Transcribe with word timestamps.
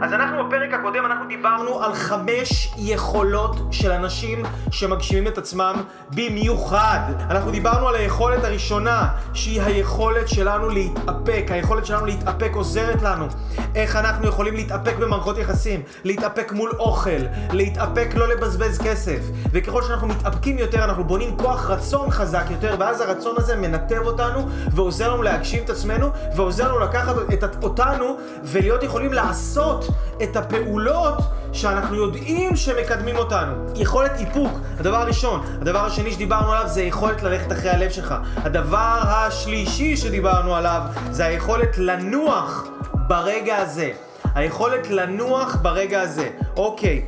אז 0.00 0.12
אנחנו 0.12 0.44
בפרק 0.44 0.74
הקודם, 0.74 1.06
אנחנו 1.06 1.26
דיברנו 1.28 1.82
על 1.82 1.94
חמש 1.94 2.74
יכולות 2.76 3.56
של 3.70 3.92
אנשים 3.92 4.42
שמגשימים 4.70 5.26
את 5.26 5.38
עצמם 5.38 5.82
במיוחד. 6.10 7.00
אנחנו 7.30 7.50
דיברנו 7.50 7.88
על 7.88 7.94
היכולת 7.94 8.44
הראשונה, 8.44 9.08
שהיא 9.34 9.62
היכולת 9.62 10.28
שלנו 10.28 10.68
להתאפק. 10.68 11.44
היכולת 11.48 11.86
שלנו 11.86 12.06
להתאפק 12.06 12.50
עוזרת 12.54 13.02
לנו. 13.02 13.26
איך 13.74 13.96
אנחנו 13.96 14.28
יכולים 14.28 14.54
להתאפק 14.54 14.96
במערכות 14.96 15.38
יחסים, 15.38 15.82
להתאפק 16.04 16.52
מול 16.52 16.70
אוכל, 16.78 17.10
להתאפק 17.52 18.08
לא 18.14 18.28
לבזבז 18.28 18.78
כסף. 18.78 19.20
וככל 19.52 19.82
שאנחנו 19.82 20.08
מתאפקים 20.08 20.58
יותר, 20.58 20.84
אנחנו 20.84 21.04
בונים 21.04 21.36
כוח 21.36 21.70
רצון 21.70 22.10
חזק 22.10 22.44
יותר, 22.50 22.76
ואז 22.78 23.00
הרצון 23.00 23.34
הזה 23.38 23.56
מנתב 23.56 24.00
אותנו 24.04 24.48
ועוזר 24.70 25.12
לנו 25.12 25.22
להגשים 25.22 25.64
את 25.64 25.70
עצמנו, 25.70 26.10
ועוזר 26.36 26.68
לנו 26.68 26.78
לקחת 26.78 27.14
את 27.32 27.64
אותנו 27.64 28.16
ולהיות 28.42 28.82
יכולים 28.82 29.12
לעשות 29.12 29.85
את 30.22 30.36
הפעולות 30.36 31.18
שאנחנו 31.52 31.96
יודעים 31.96 32.56
שמקדמים 32.56 33.16
אותנו. 33.16 33.54
יכולת 33.76 34.12
איפוק, 34.18 34.52
הדבר 34.78 34.96
הראשון. 34.96 35.40
הדבר 35.60 35.84
השני 35.84 36.12
שדיברנו 36.12 36.52
עליו 36.52 36.68
זה 36.68 36.82
יכולת 36.82 37.22
ללכת 37.22 37.52
אחרי 37.52 37.70
הלב 37.70 37.90
שלך. 37.90 38.14
הדבר 38.36 38.98
השלישי 39.02 39.96
שדיברנו 39.96 40.54
עליו 40.54 40.82
זה 41.10 41.24
היכולת 41.24 41.78
לנוח 41.78 42.64
ברגע 42.94 43.56
הזה. 43.56 43.90
היכולת 44.34 44.90
לנוח 44.90 45.56
ברגע 45.62 46.00
הזה. 46.00 46.28
אוקיי, 46.56 47.04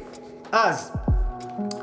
אז... 0.52 0.97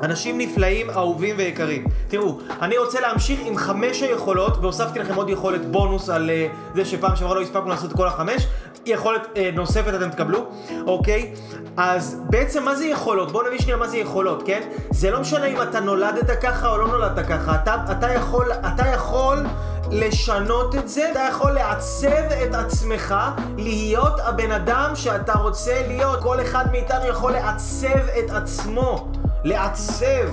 אנשים 0.02 0.38
נפלאים, 0.38 0.90
אהובים 0.90 1.36
ויקרים. 1.38 1.84
תראו, 2.08 2.38
אני 2.62 2.78
רוצה 2.78 3.00
להמשיך 3.00 3.40
עם 3.44 3.56
חמש 3.56 4.02
היכולות, 4.02 4.56
והוספתי 4.60 4.98
לכם 4.98 5.14
עוד 5.14 5.30
יכולת 5.30 5.70
בונוס 5.70 6.08
על 6.08 6.30
uh, 6.30 6.76
זה 6.76 6.84
שפעם 6.84 7.16
שעברה 7.16 7.34
לא 7.34 7.40
הספקנו 7.40 7.68
לעשות 7.68 7.90
את 7.90 7.96
כל 7.96 8.06
החמש. 8.06 8.46
יכולת 8.86 9.22
uh, 9.24 9.38
נוספת 9.54 9.94
אתם 9.94 10.10
תקבלו, 10.10 10.46
אוקיי? 10.86 11.34
אז 11.76 12.20
בעצם 12.30 12.64
מה 12.64 12.74
זה 12.74 12.86
יכולות? 12.86 13.32
בואו 13.32 13.46
נבין 13.46 13.58
שנייה 13.58 13.76
מה 13.76 13.88
זה 13.88 13.96
יכולות, 13.96 14.42
כן? 14.46 14.60
זה 14.90 15.10
לא 15.10 15.20
משנה 15.20 15.46
אם 15.46 15.62
אתה 15.62 15.80
נולדת 15.80 16.30
ככה 16.42 16.68
או 16.68 16.78
לא 16.78 16.88
נולדת 16.88 17.26
ככה. 17.26 17.54
אתה, 17.54 17.76
אתה 17.90 18.12
יכול... 18.12 18.52
אתה 18.52 18.86
יכול 18.86 19.46
לשנות 19.90 20.74
את 20.74 20.88
זה, 20.88 21.10
אתה 21.10 21.20
יכול 21.30 21.52
לעצב 21.52 22.32
את 22.42 22.54
עצמך 22.54 23.14
להיות 23.56 24.20
הבן 24.20 24.50
אדם 24.50 24.90
שאתה 24.94 25.32
רוצה 25.32 25.82
להיות. 25.88 26.22
כל 26.22 26.40
אחד 26.40 26.64
מאיתנו 26.70 27.06
יכול 27.06 27.32
לעצב 27.32 28.08
את 28.18 28.30
עצמו. 28.30 29.08
לעצב, 29.46 30.28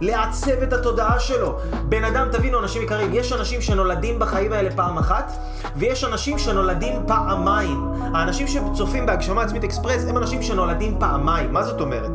לעצב 0.00 0.62
את 0.62 0.72
התודעה 0.72 1.20
שלו. 1.20 1.58
בן 1.88 2.04
אדם, 2.04 2.28
תבינו, 2.32 2.58
אנשים 2.58 2.82
יקרים, 2.82 3.10
יש 3.14 3.32
אנשים 3.32 3.60
שנולדים 3.60 4.18
בחיים 4.18 4.52
האלה 4.52 4.70
פעם 4.76 4.98
אחת, 4.98 5.32
ויש 5.76 6.04
אנשים 6.04 6.38
שנולדים 6.38 7.02
פעמיים. 7.06 7.92
האנשים 8.14 8.46
שצופים 8.46 9.06
בהגשמה 9.06 9.42
עצמית 9.42 9.64
אקספרס 9.64 10.04
הם 10.08 10.18
אנשים 10.18 10.42
שנולדים 10.42 10.96
פעמיים. 11.00 11.52
מה 11.52 11.62
זאת 11.62 11.80
אומרת? 11.80 12.10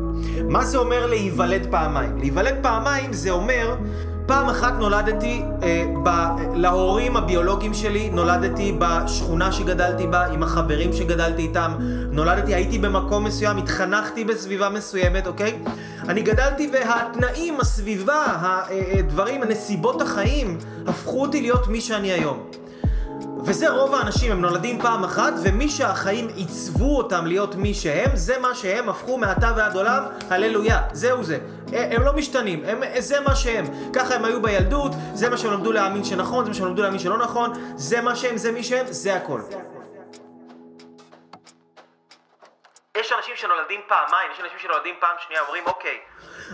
מה 0.50 0.66
זה 0.66 0.78
אומר 0.78 1.06
להיוולד 1.06 1.68
פעמיים? 1.72 2.18
להיוולד 2.18 2.56
פעמיים 2.62 3.14
זה 3.14 3.32
אומר... 3.32 3.76
פעם 4.26 4.50
אחת 4.50 4.74
נולדתי 4.80 5.44
אה, 5.64 5.86
ב, 6.04 6.10
להורים 6.56 7.18
הביולוגיים 7.18 7.74
שלי, 7.74 8.10
נולדתי 8.10 8.78
בשכונה 8.80 9.52
שגדלתי 9.52 10.08
בה, 10.08 10.26
עם 10.26 10.44
החברים 10.44 10.94
שגדלתי 10.94 11.42
איתם, 11.42 11.72
נולדתי, 12.12 12.56
הייתי 12.56 12.80
במקום 12.80 13.24
מסוים, 13.24 13.58
התחנכתי 13.58 14.24
בסביבה 14.24 14.70
מסוימת, 14.70 15.28
אוקיי? 15.28 15.60
אני 16.10 16.22
גדלתי 16.22 16.70
והתנאים, 16.74 17.60
הסביבה, 17.60 18.26
הדברים, 19.00 19.42
אה, 19.42 19.48
הנסיבות 19.48 20.02
החיים, 20.02 20.58
הפכו 20.88 21.22
אותי 21.22 21.42
להיות 21.42 21.68
מי 21.68 21.82
שאני 21.82 22.12
היום. 22.12 22.40
וזה 23.46 23.70
רוב 23.70 23.96
האנשים, 23.96 24.32
הם 24.32 24.42
נולדים 24.42 24.82
פעם 24.82 25.04
אחת, 25.04 25.34
ומי 25.44 25.70
שהחיים 25.70 26.28
עיצבו 26.28 26.98
אותם 26.98 27.26
להיות 27.26 27.56
מי 27.56 27.74
שהם, 27.74 28.10
זה 28.14 28.40
מה 28.40 28.56
שהם 28.56 28.90
הפכו 28.90 29.18
מעתה 29.18 29.54
ועד 29.58 29.76
עולם, 29.76 30.04
הללויה. 30.30 30.82
זהו 30.92 31.24
זה. 31.24 31.40
הם 31.74 32.02
לא 32.02 32.14
משתנים, 32.14 32.64
הם, 32.66 32.82
זה 32.98 33.20
מה 33.20 33.36
שהם. 33.36 33.66
ככה 33.96 34.16
הם 34.16 34.26
היו 34.26 34.42
בילדות, 34.42 34.92
זה 35.14 35.30
מה 35.30 35.38
שהם 35.38 35.52
למדו 35.54 35.72
להאמין 35.72 36.04
שנכון, 36.04 36.44
זה 36.44 36.50
מה 36.50 36.56
שהם 36.56 36.68
למדו 36.68 36.82
להאמין 36.82 37.00
שלא 37.00 37.18
נכון, 37.18 37.54
זה 37.76 38.02
מה 38.02 38.16
שהם, 38.16 38.38
זה 38.38 38.52
מי 38.52 38.64
שהם, 38.64 38.86
זה 38.90 39.16
הכל. 39.16 39.42
יש 42.98 43.12
אנשים 43.18 43.36
שנולדים 43.36 43.82
פעמיים, 43.88 44.32
יש 44.34 44.40
אנשים 44.40 44.60
שנולדים 44.60 44.96
פעם 45.00 45.16
שנייה, 45.28 45.42
אומרים 45.42 45.64
אוקיי, 45.66 45.98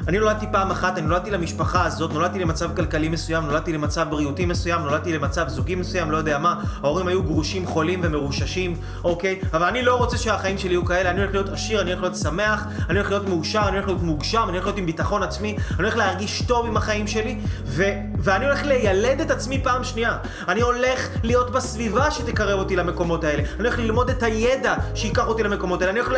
אני 0.07 0.19
נולדתי 0.19 0.45
פעם 0.51 0.71
אחת, 0.71 0.97
אני 0.97 1.07
נולדתי 1.07 1.31
למשפחה 1.31 1.85
הזאת, 1.85 2.13
נולדתי 2.13 2.39
למצב 2.39 2.75
כלכלי 2.75 3.09
מסוים, 3.09 3.43
נולדתי 3.43 3.73
למצב 3.73 4.07
בריאותי 4.09 4.45
מסוים, 4.45 4.81
נולדתי 4.81 5.13
למצב 5.13 5.47
זוגי 5.47 5.75
מסוים, 5.75 6.11
לא 6.11 6.17
יודע 6.17 6.37
מה, 6.37 6.61
ההורים 6.83 7.07
היו 7.07 7.23
גרושים, 7.23 7.65
חולים 7.65 7.99
ומרוששים, 8.03 8.75
אוקיי? 9.03 9.39
אבל 9.53 9.67
אני 9.67 9.81
לא 9.81 9.95
רוצה 9.95 10.17
שהחיים 10.17 10.57
שלי 10.57 10.69
יהיו 10.69 10.85
כאלה, 10.85 11.09
אני 11.09 11.19
הולך 11.19 11.31
להיות 11.33 11.49
עשיר, 11.49 11.81
אני 11.81 11.91
הולך 11.91 12.01
להיות 12.01 12.15
שמח, 12.15 12.63
אני 12.89 12.97
הולך 12.99 13.09
להיות 13.09 13.27
מאושר, 13.29 13.63
אני 13.67 13.75
הולך 13.77 13.87
להיות 13.87 14.01
מוגשם, 14.01 14.43
אני 14.43 14.51
הולך 14.51 14.65
להיות 14.65 14.77
עם 14.77 14.85
ביטחון 14.85 15.23
עצמי, 15.23 15.57
אני 15.69 15.77
הולך 15.77 15.97
להרגיש 15.97 16.41
טוב 16.41 16.65
עם 16.65 16.77
החיים 16.77 17.07
שלי, 17.07 17.39
ו- 17.65 17.93
ואני 18.19 18.45
הולך 18.45 18.65
לילד 18.65 19.21
את 19.21 19.31
עצמי 19.31 19.61
פעם 19.63 19.83
שנייה. 19.83 20.17
אני 20.47 20.61
הולך 20.61 21.09
להיות 21.23 21.51
בסביבה 21.51 22.11
שתקרב 22.11 22.59
אותי 22.59 22.75
למקומות 22.75 23.23
האלה. 23.23 23.43
אני 23.43 23.67
הולך 23.67 23.79
ללמוד 23.79 24.09
את 24.09 24.23
הידע 24.23 24.73
שייקח 24.95 25.27
אותי 25.27 25.43
למקומות 25.43 25.81
האלה. 25.81 25.91
אני 25.91 25.99
הולך 25.99 26.13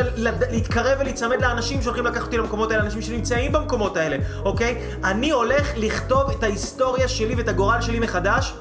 להתקרב 0.50 0.98
ולהיצמד 1.00 1.42
לאנשים 1.42 1.82
שהולכים 1.82 2.06
לקחת 2.06 2.22
אותי 2.22 2.38
למקומות 2.38 2.70
האלה, 2.70 2.82
אנשים 2.82 3.02
שנמצאים 3.02 3.41
במקומות 3.48 3.96
האלה, 3.96 4.16
אוקיי? 4.44 4.82
אני 5.04 5.30
הולך 5.30 5.72
לכתוב 5.76 6.30
את 6.30 6.42
ההיסטוריה 6.42 7.08
שלי 7.08 7.34
ואת 7.34 7.48
הגורל 7.48 7.80
שלי 7.80 7.98
מחדש. 7.98 8.54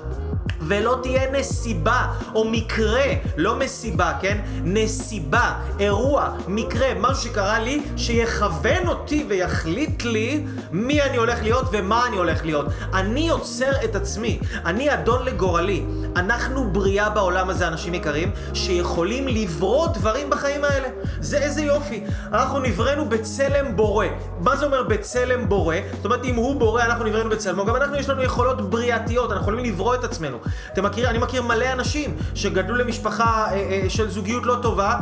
ולא 0.68 1.00
תהיה 1.04 1.32
נסיבה 1.32 2.08
או 2.36 2.50
מקרה, 2.50 3.06
לא 3.38 3.56
מסיבה, 3.56 4.14
כן? 4.22 4.38
נסיבה, 4.64 5.54
אירוע, 5.80 6.30
מקרה, 6.48 6.88
משהו 7.00 7.24
שקרה 7.24 7.60
לי, 7.60 7.82
שיכוון 7.98 8.88
אותי 8.88 9.26
ויחליט 9.30 10.04
לי 10.04 10.44
מי 10.72 11.02
אני 11.02 11.18
הולך 11.18 11.44
להיות 11.44 11.66
ומה 11.72 12.08
אני 12.08 12.18
הולך 12.18 12.46
להיות. 12.46 12.66
אני 12.94 13.28
יוצר 13.28 13.72
את 13.84 13.96
עצמי, 13.96 14.40
אני 14.66 14.94
אדון 14.94 15.26
לגורלי. 15.26 15.86
אנחנו 16.16 16.70
בריאה 16.72 17.10
בעולם 17.10 17.50
הזה, 17.50 17.68
אנשים 17.68 17.94
יקרים, 17.94 18.32
שיכולים 18.54 19.28
לברוא 19.28 19.88
דברים 19.88 20.30
בחיים 20.30 20.64
האלה. 20.64 20.88
זה 21.20 21.38
איזה 21.38 21.62
יופי. 21.62 22.04
אנחנו 22.34 22.60
נבראנו 22.60 23.10
בצלם 23.10 23.76
בורא. 23.76 24.06
מה 24.40 24.56
זה 24.56 24.66
אומר 24.66 24.84
בצלם 24.84 25.50
בורא? 25.50 25.76
זאת 25.96 26.06
אומרת, 26.06 26.26
אם 26.26 26.36
הוא 26.36 26.60
בורא, 26.60 26.84
אנחנו 26.84 27.06
נבראנו 27.06 27.30
בצלמו. 27.30 27.66
גם 27.66 27.76
אנחנו, 27.76 27.96
יש 27.96 28.10
לנו 28.10 28.24
יכולות 28.24 28.70
בריאתיות, 28.70 29.32
אנחנו 29.32 29.42
יכולים 29.42 29.66
לברוא 29.66 29.96
את 29.96 30.04
עצמנו. 30.04 30.38
אתם 30.74 30.86
מכיר, 30.86 31.10
אני 31.10 31.18
מכיר 31.18 31.42
מלא 31.42 31.72
אנשים 31.72 32.16
שגדלו 32.36 32.76
למשפחה 32.76 33.48
אה, 33.52 33.56
אה, 33.56 33.90
של 33.90 34.10
זוגיות 34.10 34.46
לא 34.46 34.56
טובה, 34.62 34.96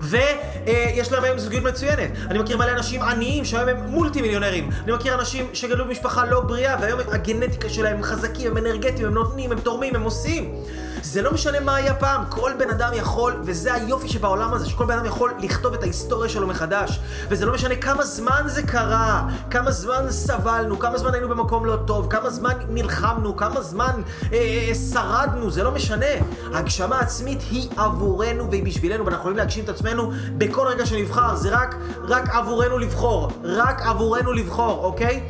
ויש 0.00 1.12
להם 1.12 1.24
היום 1.24 1.38
זוגיות 1.38 1.64
מצוינת. 1.64 2.10
אני 2.30 2.38
מכיר 2.38 2.56
מלא 2.56 2.70
אנשים 2.70 3.02
עניים 3.02 3.44
שהיום 3.44 3.68
הם 3.68 3.76
מולטי 3.86 4.22
מיליונרים. 4.22 4.70
אני 4.84 4.92
מכיר 4.92 5.14
אנשים 5.14 5.46
שגדלו 5.52 5.84
במשפחה 5.84 6.24
לא 6.24 6.40
בריאה 6.40 6.76
והיום 6.80 7.00
הגנטיקה 7.12 7.68
שלהם 7.68 7.96
הם 7.96 8.02
חזקים, 8.02 8.50
הם 8.50 8.56
אנרגטיים, 8.56 9.06
הם 9.06 9.14
נותנים, 9.14 9.52
הם 9.52 9.60
תורמים, 9.60 9.96
הם 9.96 10.02
עושים. 10.02 10.54
זה 11.02 11.22
לא 11.22 11.32
משנה 11.32 11.60
מה 11.60 11.76
היה 11.76 11.94
פעם, 11.94 12.24
כל 12.28 12.52
בן 12.58 12.70
אדם 12.70 12.90
יכול, 12.94 13.40
וזה 13.44 13.74
היופי 13.74 14.08
שבעולם 14.08 14.54
הזה, 14.54 14.68
שכל 14.70 14.84
בן 14.84 14.98
אדם 14.98 15.06
יכול 15.06 15.34
לכתוב 15.38 15.74
את 15.74 15.82
ההיסטוריה 15.82 16.28
שלו 16.28 16.46
מחדש. 16.46 17.00
וזה 17.28 17.46
לא 17.46 17.54
משנה 17.54 17.76
כמה 17.76 18.04
זמן 18.04 18.42
זה 18.46 18.62
קרה, 18.62 19.28
כמה 19.50 19.70
זמן 19.70 20.06
סבלנו, 20.10 20.78
כמה 20.78 20.98
זמן 20.98 21.14
היינו 21.14 21.28
במקום 21.28 21.66
לא 21.66 21.76
טוב, 21.86 22.06
כמה 22.10 22.30
זמן 22.30 22.52
נלחמנו, 22.68 23.36
כמה 23.36 23.62
זמן 23.62 24.02
אה, 24.32 24.38
אה, 24.38 24.74
שרדנו, 24.74 25.50
זה 25.50 25.62
לא 25.62 25.70
משנה. 25.72 26.06
הגשמה 26.54 27.00
עצמית 27.00 27.40
היא 27.50 27.70
עבורנו 27.76 28.50
והיא 28.50 28.64
בשבילנו, 28.64 29.04
ואנחנו 29.04 29.20
יכולים 29.20 29.38
להגשים 29.38 29.64
את 29.64 29.68
עצמנו 29.68 30.12
בכל 30.38 30.66
רגע 30.66 30.86
שנבחר, 30.86 31.34
זה 31.34 31.50
רק, 31.50 31.76
רק 32.02 32.28
עבורנו 32.28 32.78
לבחור, 32.78 33.30
רק 33.44 33.82
עבורנו 33.82 34.32
לבחור, 34.32 34.84
אוקיי? 34.84 35.22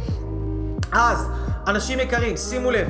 אז, 0.92 1.28
אנשים 1.66 2.00
יקרים, 2.00 2.36
שימו 2.36 2.70
לב. 2.70 2.88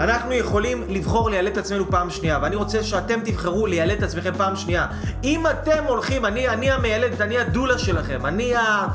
אנחנו 0.00 0.32
יכולים 0.32 0.84
לבחור 0.88 1.30
לילד 1.30 1.52
את 1.52 1.58
עצמנו 1.58 1.90
פעם 1.90 2.10
שנייה, 2.10 2.38
ואני 2.42 2.56
רוצה 2.56 2.82
שאתם 2.82 3.20
תבחרו 3.24 3.66
לילד 3.66 3.96
את 3.98 4.02
עצמכם 4.02 4.32
פעם 4.36 4.56
שנייה. 4.56 4.86
אם 5.24 5.46
אתם 5.46 5.84
הולכים, 5.86 6.26
אני, 6.26 6.48
אני 6.48 6.70
המיילדת, 6.70 7.20
אני 7.20 7.38
הדולה 7.38 7.78
שלכם, 7.78 8.26
אני, 8.26 8.54
ה, 8.54 8.86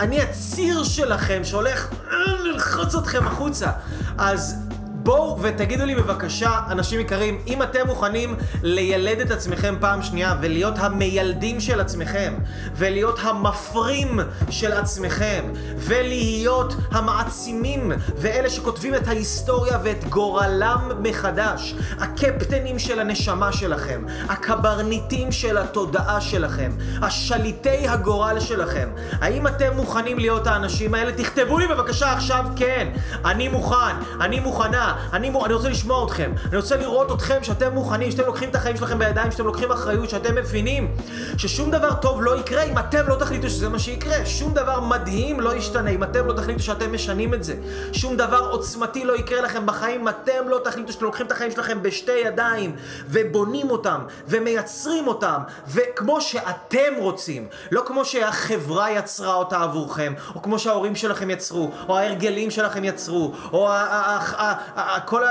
אני 0.00 0.20
הציר 0.20 0.84
שלכם 0.84 1.44
שהולך 1.44 1.88
אה, 2.10 2.16
ללחוץ 2.42 2.94
אתכם 2.94 3.26
החוצה. 3.26 3.70
אז 4.18 4.69
בואו 5.02 5.38
ותגידו 5.42 5.84
לי 5.84 5.94
בבקשה, 5.94 6.58
אנשים 6.70 7.00
יקרים, 7.00 7.38
אם 7.46 7.62
אתם 7.62 7.86
מוכנים 7.86 8.36
לילד 8.62 9.20
את 9.20 9.30
עצמכם 9.30 9.74
פעם 9.80 10.02
שנייה 10.02 10.34
ולהיות 10.40 10.74
המיילדים 10.78 11.60
של 11.60 11.80
עצמכם 11.80 12.34
ולהיות 12.74 13.18
המפרים 13.22 14.20
של 14.50 14.72
עצמכם 14.72 15.44
ולהיות 15.76 16.74
המעצימים 16.90 17.92
ואלה 18.16 18.50
שכותבים 18.50 18.94
את 18.94 19.08
ההיסטוריה 19.08 19.78
ואת 19.84 20.04
גורלם 20.04 20.90
מחדש, 21.02 21.74
הקפטנים 21.98 22.78
של 22.78 23.00
הנשמה 23.00 23.52
שלכם, 23.52 24.04
הקברניטים 24.28 25.32
של 25.32 25.58
התודעה 25.58 26.20
שלכם, 26.20 26.72
השליטי 27.02 27.88
הגורל 27.88 28.40
שלכם, 28.40 28.88
האם 29.20 29.46
אתם 29.46 29.76
מוכנים 29.76 30.18
להיות 30.18 30.46
האנשים 30.46 30.94
האלה? 30.94 31.12
תכתבו 31.12 31.58
לי 31.58 31.66
בבקשה 31.66 32.12
עכשיו 32.12 32.44
כן, 32.56 32.88
אני 33.24 33.48
מוכן, 33.48 33.96
אני 34.20 34.40
מוכנה. 34.40 34.89
אני, 35.12 35.30
אני 35.44 35.54
רוצה 35.54 35.68
לשמוע 35.68 36.06
אתכם. 36.06 36.32
אני 36.48 36.56
רוצה 36.56 36.76
לראות 36.76 37.12
אתכם 37.12 37.38
שאתם 37.42 37.72
מוכנים, 37.74 38.10
שאתם 38.10 38.26
לוקחים 38.26 38.48
את 38.48 38.54
החיים 38.54 38.76
שלכם 38.76 38.98
בידיים, 38.98 39.32
שאתם 39.32 39.46
לוקחים 39.46 39.72
אחריות, 39.72 40.10
שאתם 40.10 40.34
מבינים 40.34 40.96
ששום 41.36 41.70
דבר 41.70 41.94
טוב 41.94 42.22
לא 42.22 42.38
יקרה 42.40 42.62
אם 42.62 42.78
אתם 42.78 43.08
לא 43.08 43.14
תחליטו 43.14 43.50
שזה 43.50 43.68
מה 43.68 43.78
שיקרה. 43.78 44.26
שום 44.26 44.54
דבר 44.54 44.80
מדהים 44.80 45.40
לא 45.40 45.54
ישתנה 45.54 45.90
אם 45.90 46.02
אתם 46.02 46.26
לא 46.26 46.32
תחליטו 46.32 46.62
שאתם 46.62 46.92
משנים 46.92 47.34
את 47.34 47.44
זה. 47.44 47.54
שום 47.92 48.16
דבר 48.16 48.48
עוצמתי 48.50 49.04
לא 49.04 49.16
יקרה 49.16 49.40
לכם 49.40 49.66
בחיים 49.66 50.00
אם 50.00 50.08
אתם 50.08 50.48
לא 50.48 50.60
תחליטו 50.64 50.92
שאתם 50.92 51.04
לוקחים 51.04 51.26
את 51.26 51.32
החיים 51.32 51.50
שלכם 51.50 51.82
בשתי 51.82 52.12
ידיים 52.12 52.76
ובונים 53.08 53.70
אותם 53.70 54.00
ומייצרים 54.28 55.06
אותם 55.06 55.38
וכמו 55.68 56.20
שאתם 56.20 56.94
רוצים, 56.98 57.48
לא 57.70 57.82
כמו 57.86 58.04
שהחברה 58.04 58.90
יצרה 58.90 59.34
אותה 59.34 59.62
עבורכם, 59.62 60.12
או 60.34 60.42
כמו 60.42 60.58
שההורים 60.58 60.96
שלכם 60.96 61.30
יצרו, 61.30 61.70
או 61.88 61.98
ההרגלים 61.98 62.50
שלכם 62.50 62.84
יצרו, 62.84 63.32
או 63.52 63.68
כל 65.04 65.22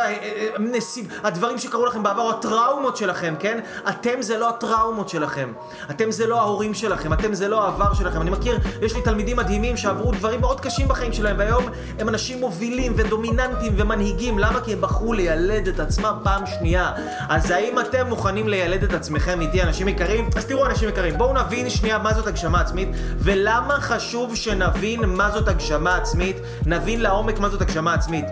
הדברים 1.24 1.58
שקרו 1.58 1.86
לכם 1.86 2.04
בעבר, 2.04 2.22
או 2.22 2.30
הטראומות 2.30 2.98
שלכם, 2.98 3.36
כן? 3.40 3.60
אתם 3.90 4.22
זה 4.22 4.38
לא 4.38 4.50
הטראומות 4.50 5.10
שלכם. 5.10 5.54
אתם 5.92 6.12
זה 6.12 6.28
לא 6.28 6.40
ההורים 6.40 6.74
שלכם, 6.74 7.14
אתם 7.14 7.34
זה 7.34 7.48
לא 7.48 7.64
העבר 7.64 7.94
שלכם. 7.94 8.22
אני 8.22 8.30
מכיר, 8.30 8.60
יש 8.82 8.96
לי 8.96 9.02
תלמידים 9.02 9.38
מדהימים 9.38 9.78
שעברו 9.78 10.12
דברים 10.12 10.42
מאוד 10.42 10.60
קשים 10.60 10.88
בחיים 10.88 11.14
שלהם, 11.14 11.36
והיום 11.40 11.64
הם 12.00 12.10
אנשים 12.10 12.40
מובילים 12.40 12.94
ודומיננטיים 12.96 13.74
ומנהיגים. 13.78 14.40
למה? 14.40 14.62
כי 14.62 14.74
הם 14.74 14.82
בחרו 14.82 15.14
לילד 15.14 15.68
את 15.68 15.80
עצמם 15.80 16.18
פעם 16.24 16.46
שנייה. 16.46 16.92
אז 17.30 17.52
האם 17.52 17.80
אתם 17.80 18.08
מוכנים 18.08 18.48
לילד 18.48 18.84
את 18.84 18.94
עצמכם 18.94 19.42
איתי, 19.42 19.64
אנשים 19.64 19.88
יקרים? 19.88 20.30
אז 20.36 20.46
תראו, 20.46 20.66
אנשים 20.66 20.90
יקרים, 20.90 21.18
בואו 21.18 21.34
נבין 21.34 21.70
שנייה 21.70 21.98
מה 21.98 22.14
זאת 22.14 22.28
הגשמה 22.28 22.62
עצמית, 22.62 22.90
ולמה 23.18 23.74
חשוב 23.82 24.36
שנבין 24.36 25.06
מה 25.06 25.32
זאת 25.32 25.48
הגשמה 25.48 25.96
עצמית, 25.96 26.38
נבין 26.66 27.02
לעומק 27.02 27.40
מה 27.40 27.50
זאת 27.50 27.62
הגשמה 27.62 27.94
עצמית. 27.94 28.26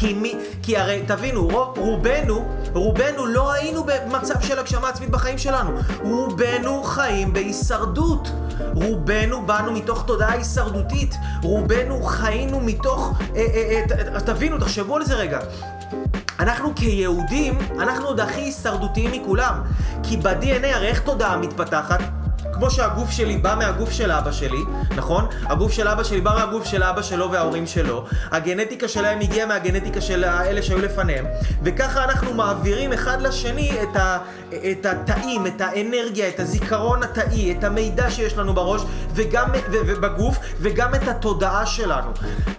כי, 0.00 0.12
מי, 0.12 0.34
כי 0.62 0.76
הרי 0.76 1.02
תבינו, 1.06 1.48
רוב, 1.48 1.78
רובנו, 1.78 2.48
רובנו 2.72 3.26
לא 3.26 3.52
היינו 3.52 3.84
במצב 3.84 4.40
של 4.40 4.58
הגשמה 4.58 4.88
עצמית 4.88 5.10
בחיים 5.10 5.38
שלנו. 5.38 5.70
רובנו 6.02 6.82
חיים 6.82 7.32
בהישרדות. 7.32 8.28
רובנו 8.74 9.46
באנו 9.46 9.72
מתוך 9.72 10.04
תודעה 10.06 10.32
הישרדותית. 10.32 11.14
רובנו 11.42 12.02
חיינו 12.02 12.60
מתוך... 12.60 13.18
אה, 13.36 13.46
אה, 13.54 13.84
אה, 14.14 14.20
תבינו, 14.20 14.58
תחשבו 14.58 14.96
על 14.96 15.04
זה 15.04 15.14
רגע. 15.14 15.40
אנחנו 16.38 16.74
כיהודים, 16.76 17.58
אנחנו 17.78 18.06
עוד 18.06 18.20
הכי 18.20 18.40
הישרדותיים 18.40 19.22
מכולם. 19.22 19.62
כי 20.02 20.16
ב-DNA, 20.16 20.66
הרי 20.66 20.86
איך 20.88 21.00
תודעה 21.00 21.36
מתפתחת? 21.36 22.00
כמו 22.52 22.70
שהגוף 22.70 23.10
שלי 23.10 23.36
בא 23.36 23.54
מהגוף 23.58 23.90
של 23.90 24.10
אבא 24.10 24.32
שלי, 24.32 24.58
נכון? 24.96 25.26
הגוף 25.42 25.72
של 25.72 25.88
אבא 25.88 26.02
שלי 26.02 26.20
בא 26.20 26.34
מהגוף 26.38 26.64
של 26.64 26.82
אבא 26.82 27.02
שלו 27.02 27.32
וההורים 27.32 27.66
שלו, 27.66 28.04
הגנטיקה 28.30 28.88
שלהם 28.88 29.20
הגיעה 29.20 29.46
מהגנטיקה 29.46 30.00
של 30.00 30.24
האלה 30.24 30.62
שהיו 30.62 30.78
לפניהם, 30.78 31.26
וככה 31.62 32.04
אנחנו 32.04 32.34
מעבירים 32.34 32.92
אחד 32.92 33.22
לשני 33.22 33.72
את, 33.82 33.96
ה, 33.96 34.18
את 34.50 34.86
התאים, 34.86 35.46
את 35.46 35.60
האנרגיה, 35.60 36.28
את 36.28 36.40
הזיכרון 36.40 37.02
התאי, 37.02 37.52
את 37.52 37.64
המידע 37.64 38.10
שיש 38.10 38.36
לנו 38.36 38.54
בראש, 38.54 38.82
וגם, 39.14 39.50
ו, 39.72 39.76
ובגוף, 39.86 40.38
וגם 40.60 40.94
את 40.94 41.08
התודעה 41.08 41.66
שלנו. 41.66 42.10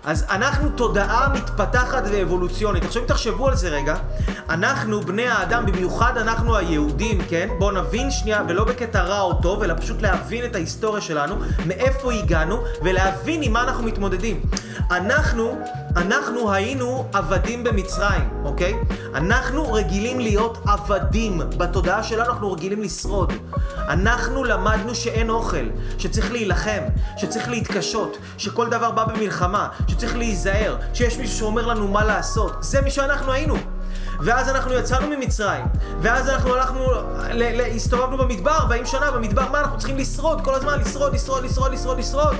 אז 0.06 0.25
אנחנו 0.30 0.69
תודעה 0.69 1.30
מתפתחת 1.33 2.03
ואבולוציונית. 2.12 2.83
עכשיו 2.85 3.01
אם 3.01 3.07
תחשבו 3.07 3.47
על 3.47 3.56
זה 3.56 3.69
רגע, 3.69 3.95
אנחנו 4.50 5.01
בני 5.01 5.27
האדם, 5.27 5.65
במיוחד 5.65 6.18
אנחנו 6.18 6.57
היהודים, 6.57 7.21
כן? 7.30 7.50
בואו 7.57 7.71
נבין 7.71 8.12
שנייה, 8.12 8.42
ולא 8.47 8.63
בקטע 8.63 9.01
רע 9.01 9.21
או 9.21 9.33
טוב, 9.33 9.63
אלא 9.63 9.74
פשוט 9.80 10.02
להבין 10.02 10.46
את 10.46 10.56
ההיסטוריה 10.56 11.02
שלנו, 11.02 11.36
מאיפה 11.66 12.14
הגענו, 12.14 12.64
ולהבין 12.81 13.44
עם 13.44 13.54
מה 13.54 13.64
אנחנו 13.64 13.84
מתמודדים. 13.84 14.42
אנחנו, 14.92 15.60
אנחנו 15.96 16.54
היינו 16.54 17.06
עבדים 17.14 17.64
במצרים, 17.64 18.30
אוקיי? 18.44 18.74
אנחנו 19.16 19.74
רגילים 19.74 20.20
להיות 20.20 20.58
עבדים. 20.68 21.42
בתודעה 21.58 22.04
שלנו 22.04 22.30
אנחנו 22.30 22.52
רגילים 22.52 22.81
לשרוד. 22.81 23.34
אנחנו 23.78 24.44
למדנו 24.44 24.96
שאין 24.96 25.30
אוכל, 25.30 25.66
שצריך 25.98 26.31
להילחם, 26.31 26.81
שצריך 27.18 27.50
להתקשות, 27.50 28.18
שכל 28.38 28.70
דבר 28.70 28.92
בא 28.92 29.04
במלחמה, 29.04 29.68
שצריך 29.88 30.18
להיזהר, 30.18 30.78
שיש 30.94 31.18
מישהו 31.18 31.38
שאומר 31.38 31.66
לנו 31.66 31.88
מה 31.88 32.04
לעשות. 32.04 32.54
זה 32.60 32.81
מי 32.81 32.92
שאנחנו 32.92 33.31
היינו. 33.31 33.56
ואז 34.21 34.50
אנחנו 34.50 34.74
יצאנו 34.74 35.07
ממצרים, 35.07 35.66
ואז 36.01 36.30
אנחנו 36.30 36.56
הלכנו, 36.56 36.86
הסתובבנו 37.75 38.18
במדבר, 38.18 38.51
40 38.51 38.86
שנה 38.86 39.12
במדבר, 39.12 39.51
מה 39.51 39.60
אנחנו 39.60 39.77
צריכים 39.77 39.98
לשרוד 39.98 40.42
כל 40.42 40.56
הזמן, 40.56 40.80
לשרוד, 40.80 41.13
לשרוד, 41.13 41.44
לשרוד, 41.44 41.71
לשרוד, 41.71 42.00
לשרוד. 42.00 42.36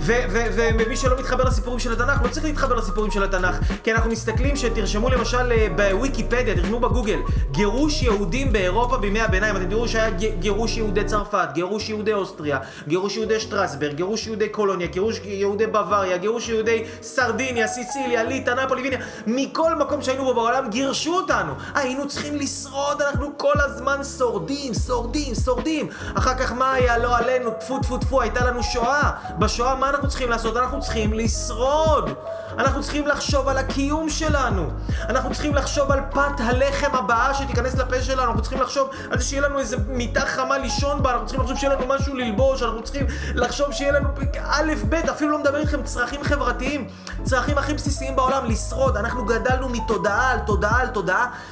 ומי 0.00 0.96
שלא 0.96 1.18
מתחבר 1.18 1.44
לסיפורים 1.44 1.78
של 1.78 1.92
התנ"ך, 1.92 2.22
לא 2.22 2.28
צריך 2.28 2.46
להתחבר 2.46 2.74
לסיפורים 2.74 3.10
של 3.10 3.22
התנ"ך, 3.22 3.58
כי 3.84 3.92
אנחנו 3.92 4.10
מסתכלים 4.10 4.56
שתרשמו 4.56 5.08
למשל 5.08 5.52
אה, 5.52 5.66
בוויקיפדיה, 5.76 6.54
תרשמו 6.54 6.80
בגוגל, 6.80 7.18
גירוש 7.50 8.02
יהודים 8.02 8.52
באירופה 8.52 8.98
בימי 8.98 9.20
הביניים, 9.20 9.56
אתם 9.56 9.70
תראו 9.70 9.88
שהיה 9.88 10.10
גירוש 10.38 10.76
יהודי 10.76 11.04
צרפת, 11.04 11.48
גירוש 11.54 11.88
יהודי 11.88 12.12
אוסטריה, 12.12 12.58
גירוש 12.88 13.16
יהודי 13.16 13.40
שטרסברג, 13.40 13.94
גירוש 13.94 14.26
יהודי 14.26 14.48
קולוניה, 14.48 14.86
גירוש 14.86 15.20
יהודי 15.24 15.66
בוואריה, 15.66 16.16
גירוש 16.16 16.48
יהודי 16.48 16.84
סרדיניה, 17.02 17.66
סיציליה, 17.66 18.24
ליטא, 18.24 18.50
נפולי, 18.50 18.82
ויניה, 18.82 18.98
מכל 19.26 19.74
מקום 19.74 20.02
שהיינו 20.02 20.24
בו 20.24 20.34
בעולם 20.34 20.70
גירשו 20.70 21.07
אותנו. 21.16 21.52
היינו 21.74 22.08
צריכים 22.08 22.36
לשרוד, 22.36 23.02
אנחנו 23.02 23.38
כל 23.38 23.60
הזמן 23.60 24.04
שורדים, 24.18 24.74
שורדים, 24.86 25.34
שורדים. 25.34 25.88
אחר 26.14 26.34
כך 26.34 26.52
מה 26.52 26.72
היה 26.72 26.98
לא 26.98 27.16
עלינו, 27.16 27.50
טפו 27.50 27.78
טפו 27.78 27.98
טפו, 27.98 28.22
הייתה 28.22 28.44
לנו 28.44 28.62
שואה. 28.62 29.10
בשואה 29.38 29.74
מה 29.74 29.90
אנחנו 29.90 30.08
צריכים 30.08 30.30
לעשות? 30.30 30.56
אנחנו 30.56 30.80
צריכים 30.80 31.12
לשרוד. 31.12 32.10
אנחנו 32.58 32.82
צריכים 32.82 33.06
לחשוב 33.06 33.48
על 33.48 33.58
הקיום 33.58 34.08
שלנו. 34.08 34.70
אנחנו 35.08 35.32
צריכים 35.32 35.54
לחשוב 35.54 35.92
על 35.92 36.00
פת 36.10 36.40
הלחם 36.40 36.96
הבאה 36.96 37.34
שתיכנס 37.34 37.74
לפה 37.74 38.02
שלנו. 38.02 38.22
אנחנו 38.22 38.42
צריכים 38.42 38.60
לחשוב 38.60 38.90
על 39.10 39.18
זה 39.18 39.24
שיהיה 39.24 39.42
לנו 39.42 39.58
איזה 39.58 39.76
מיטה 39.88 40.20
חמה 40.20 40.58
לישון 40.58 41.02
בה. 41.02 41.12
אנחנו 41.12 41.26
צריכים 41.26 41.42
לחשוב 41.42 41.58
שיהיה 41.58 41.74
לנו 41.74 41.86
משהו 41.86 42.14
ללבוש. 42.14 42.62
אנחנו 42.62 42.82
צריכים 42.82 43.06
לחשוב 43.34 43.72
שיהיה 43.72 43.92
לנו 43.92 44.08
א', 44.44 44.72
ב', 44.88 44.94
אפילו 44.94 45.30
לא 45.30 45.38
מדבר 45.38 45.58
איתכם 45.58 45.82
צרכים 45.82 46.24
חברתיים. 46.24 46.88
צרכים 47.22 47.58
הכי 47.58 47.74
בסיסיים 47.74 48.16
בעולם, 48.16 48.44
לשרוד. 48.44 48.96
אנחנו 48.96 49.24
גדלנו 49.24 49.68
מתודעה 49.68 50.30
על 50.32 50.38
תודעה 50.46 50.80
על 50.80 50.86
תודעה 50.86 50.97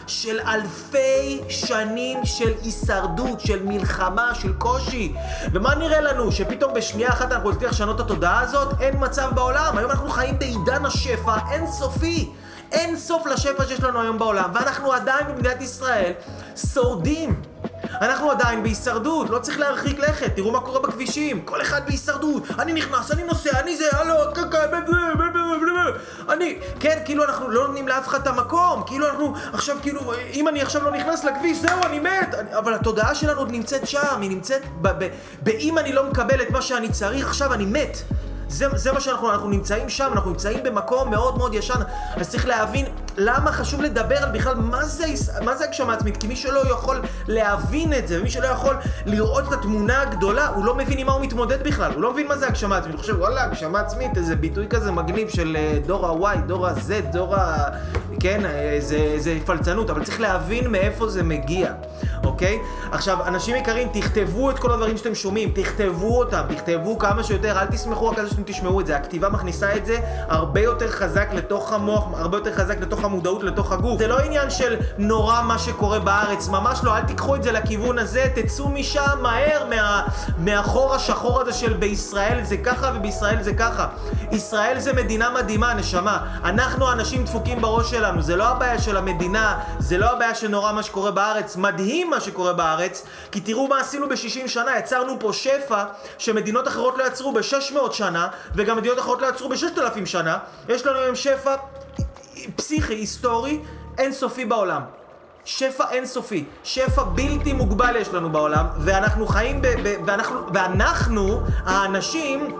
של 0.06 0.40
אלפי 0.40 1.40
שנים 1.48 2.18
של 2.24 2.52
הישרדות, 2.62 3.40
של 3.40 3.62
מלחמה, 3.62 4.34
של 4.34 4.52
קושי. 4.52 5.14
ומה 5.52 5.74
נראה 5.74 6.00
לנו? 6.00 6.32
שפתאום 6.32 6.74
בשנייה 6.74 7.08
אחת 7.08 7.32
אנחנו 7.32 7.50
נצליח 7.50 7.70
לשנות 7.70 8.00
את 8.00 8.00
התודעה 8.00 8.40
הזאת? 8.40 8.80
אין 8.80 8.94
מצב 8.98 9.30
בעולם. 9.34 9.78
היום 9.78 9.90
אנחנו 9.90 10.08
חיים 10.08 10.38
בעידן 10.38 10.86
השפע 10.86 11.36
אינסופי. 11.50 12.30
אין 12.72 12.98
סוף 12.98 13.26
לשפע 13.26 13.64
שיש 13.64 13.80
לנו 13.80 14.00
היום 14.00 14.18
בעולם, 14.18 14.50
ואנחנו 14.54 14.92
עדיין 14.92 15.26
במדינת 15.28 15.62
ישראל 15.62 16.12
שורדים. 16.72 17.42
אנחנו 18.00 18.30
עדיין 18.30 18.62
בהישרדות, 18.62 19.30
לא 19.30 19.38
צריך 19.38 19.58
להרחיק 19.58 19.98
לכת, 19.98 20.36
תראו 20.36 20.52
מה 20.52 20.60
קורה 20.60 20.80
בכבישים, 20.80 21.40
כל 21.40 21.62
אחד 21.62 21.86
בהישרדות, 21.86 22.42
אני 22.58 22.72
נכנס, 22.72 23.10
אני 23.10 23.22
נוסע, 23.22 23.60
אני 23.60 23.76
זה, 23.76 23.84
הלו, 23.92 24.14
קקה, 24.34 24.58
אני, 26.28 26.58
כן, 26.80 26.98
כאילו 27.04 27.24
אנחנו 27.24 27.48
לא 27.48 27.66
נותנים 27.66 27.88
לאף 27.88 28.08
אחד 28.08 28.20
את 28.20 28.26
המקום, 28.26 28.82
כאילו 28.86 29.08
אנחנו 29.08 29.34
עכשיו, 29.52 29.76
כאילו, 29.82 30.00
אם 30.32 30.48
אני 30.48 30.62
עכשיו 30.62 30.84
לא 30.84 30.90
נכנס 30.90 31.24
לכביש, 31.24 31.58
זהו, 31.58 31.84
אני 31.84 31.98
מת, 31.98 32.34
אני, 32.34 32.58
אבל 32.58 32.74
התודעה 32.74 33.14
שלנו 33.14 33.38
עוד 33.38 33.50
נמצאת 33.50 33.88
שם, 33.88 34.20
היא 34.20 34.30
נמצאת 34.30 34.62
באם 35.42 35.78
אני 35.78 35.92
לא 35.92 36.10
מקבל 36.10 36.42
את 36.42 36.50
מה 36.50 36.62
שאני 36.62 36.88
צריך, 36.88 37.26
עכשיו 37.26 37.54
אני 37.54 37.64
מת. 37.64 38.02
זה, 38.48 38.66
זה 38.74 38.92
מה 38.92 39.00
שאנחנו 39.00 39.30
אנחנו 39.30 39.48
נמצאים 39.48 39.88
שם, 39.88 40.10
אנחנו 40.12 40.30
נמצאים 40.30 40.62
במקום 40.62 41.10
מאוד 41.10 41.38
מאוד 41.38 41.54
ישן, 41.54 41.80
אז 42.16 42.30
צריך 42.30 42.46
להבין 42.46 42.86
למה 43.16 43.52
חשוב 43.52 43.82
לדבר 43.82 44.16
על 44.16 44.30
בכלל 44.30 44.54
מה 44.54 44.84
זה, 44.84 45.04
מה 45.44 45.56
זה 45.56 45.64
הגשמה 45.64 45.92
עצמית, 45.92 46.16
כי 46.16 46.26
מי 46.26 46.36
שלא 46.36 46.60
יכול 46.70 47.02
להבין 47.28 47.92
את 47.92 48.08
זה, 48.08 48.20
ומי 48.20 48.30
שלא 48.30 48.46
יכול 48.46 48.76
לראות 49.06 49.48
את 49.48 49.52
התמונה 49.52 50.02
הגדולה, 50.02 50.48
הוא 50.48 50.64
לא 50.64 50.74
מבין 50.74 50.98
עם 50.98 51.06
מה 51.06 51.12
הוא 51.12 51.22
מתמודד 51.22 51.62
בכלל, 51.62 51.92
הוא 51.92 52.02
לא 52.02 52.12
מבין 52.12 52.28
מה 52.28 52.36
זה 52.38 52.46
הגשמה 52.46 52.76
עצמית, 52.76 52.94
הוא 52.94 53.00
חושב, 53.00 53.18
וואלה, 53.18 53.44
הגשמה 53.44 53.80
עצמית, 53.80 54.16
איזה 54.16 54.36
ביטוי 54.36 54.66
כזה 54.70 54.92
מגניב 54.92 55.28
של 55.28 55.56
אה, 55.56 55.78
דור 55.86 56.26
ה-Y, 56.26 56.38
דור 56.46 56.66
ה-Z, 56.66 57.12
דור 57.12 57.36
ה... 57.36 57.68
כן, 58.20 58.46
אה, 58.46 58.76
זה, 58.80 59.14
זה 59.16 59.38
פלצנות, 59.46 59.90
אבל 59.90 60.04
צריך 60.04 60.20
להבין 60.20 60.70
מאיפה 60.70 61.08
זה 61.08 61.22
מגיע, 61.22 61.72
אוקיי? 62.24 62.58
עכשיו, 62.92 63.26
אנשים 63.26 63.56
יקרים, 63.56 63.88
תכתבו 63.92 64.50
את 64.50 64.58
כל 64.58 64.72
הדברים 64.72 64.96
שאתם 64.96 65.14
שומעים, 65.14 65.52
תכתבו 65.54 66.18
אותם, 66.18 66.42
תכתבו 66.48 66.98
כמה 66.98 67.22
שיותר, 67.22 67.58
אל 67.58 67.66
תסמכו 67.66 68.08
רק 68.08 68.18
על 68.18 68.28
זה 68.28 68.35
שאתם 68.36 68.52
תשמעו 68.52 68.80
את 68.80 68.86
זה, 68.86 68.96
הכתיבה 68.96 69.28
מכניסה 69.28 69.76
את 69.76 69.86
זה 69.86 69.98
הרבה 70.28 70.60
יותר 70.60 70.90
חזק 70.90 71.28
לתוך 71.32 71.72
המוח, 71.72 72.04
הרבה 72.16 72.36
יותר 72.36 72.54
חזק 72.54 72.80
לתוך 72.80 73.04
המודעות, 73.04 73.42
לתוך 73.42 73.72
הגוף. 73.72 73.98
זה 73.98 74.06
לא 74.06 74.18
עניין 74.18 74.50
של 74.50 74.76
נורא 74.98 75.42
מה 75.42 75.58
שקורה 75.58 75.98
בארץ, 75.98 76.48
ממש 76.48 76.80
לא, 76.82 76.96
אל 76.96 77.02
תיקחו 77.02 77.36
את 77.36 77.42
זה 77.42 77.52
לכיוון 77.52 77.98
הזה, 77.98 78.26
תצאו 78.34 78.68
משם 78.68 79.18
מהר, 79.22 79.64
מה, 79.70 80.06
מהחור 80.38 80.94
השחור 80.94 81.40
הזה 81.40 81.52
של 81.52 81.72
בישראל 81.72 82.44
זה 82.44 82.56
ככה 82.56 82.92
ובישראל 82.94 83.42
זה 83.42 83.54
ככה. 83.54 83.86
ישראל 84.32 84.78
זה 84.78 84.92
מדינה 84.92 85.30
מדהימה, 85.30 85.74
נשמה. 85.74 86.18
אנחנו 86.44 86.92
אנשים 86.92 87.24
דפוקים 87.24 87.60
בראש 87.60 87.90
שלנו, 87.90 88.22
זה 88.22 88.36
לא 88.36 88.44
הבעיה 88.44 88.78
של 88.78 88.96
המדינה, 88.96 89.58
זה 89.78 89.98
לא 89.98 90.06
הבעיה 90.12 90.34
שנורא 90.34 90.72
מה 90.72 90.82
שקורה 90.82 91.10
בארץ, 91.10 91.56
מדהים 91.56 92.10
מה 92.10 92.20
שקורה 92.20 92.52
בארץ, 92.52 93.06
כי 93.32 93.40
תראו 93.40 93.68
מה 93.68 93.80
עשינו 93.80 94.08
ב-60 94.08 94.48
שנה, 94.48 94.78
יצרנו 94.78 95.16
פה 95.20 95.32
שפע 95.32 95.84
שמדינות 96.18 96.68
אחרות 96.68 96.98
לא 96.98 97.06
יצרו 97.06 97.32
ב-600 97.32 97.92
שנה, 97.92 98.25
וגם 98.54 98.76
מדינות 98.76 98.98
אחרות 98.98 99.22
לא 99.22 99.26
יצרו 99.26 99.48
ב-6,000 99.48 100.06
שנה. 100.06 100.38
יש 100.68 100.86
לנו 100.86 100.98
היום 100.98 101.14
שפע 101.14 101.54
פסיכי, 102.56 102.94
היסטורי, 102.94 103.60
אינסופי 103.98 104.44
בעולם. 104.44 104.82
שפע 105.44 105.84
אינסופי, 105.90 106.44
שפע 106.64 107.02
בלתי 107.02 107.52
מוגבל 107.52 107.96
יש 107.96 108.08
לנו 108.08 108.30
בעולם, 108.30 108.66
ואנחנו 108.78 109.26
חיים 109.26 109.62
ב... 109.62 109.66
ב 109.66 109.94
ואנחנו, 110.06 110.40
ואנחנו, 110.54 111.40
האנשים, 111.64 112.56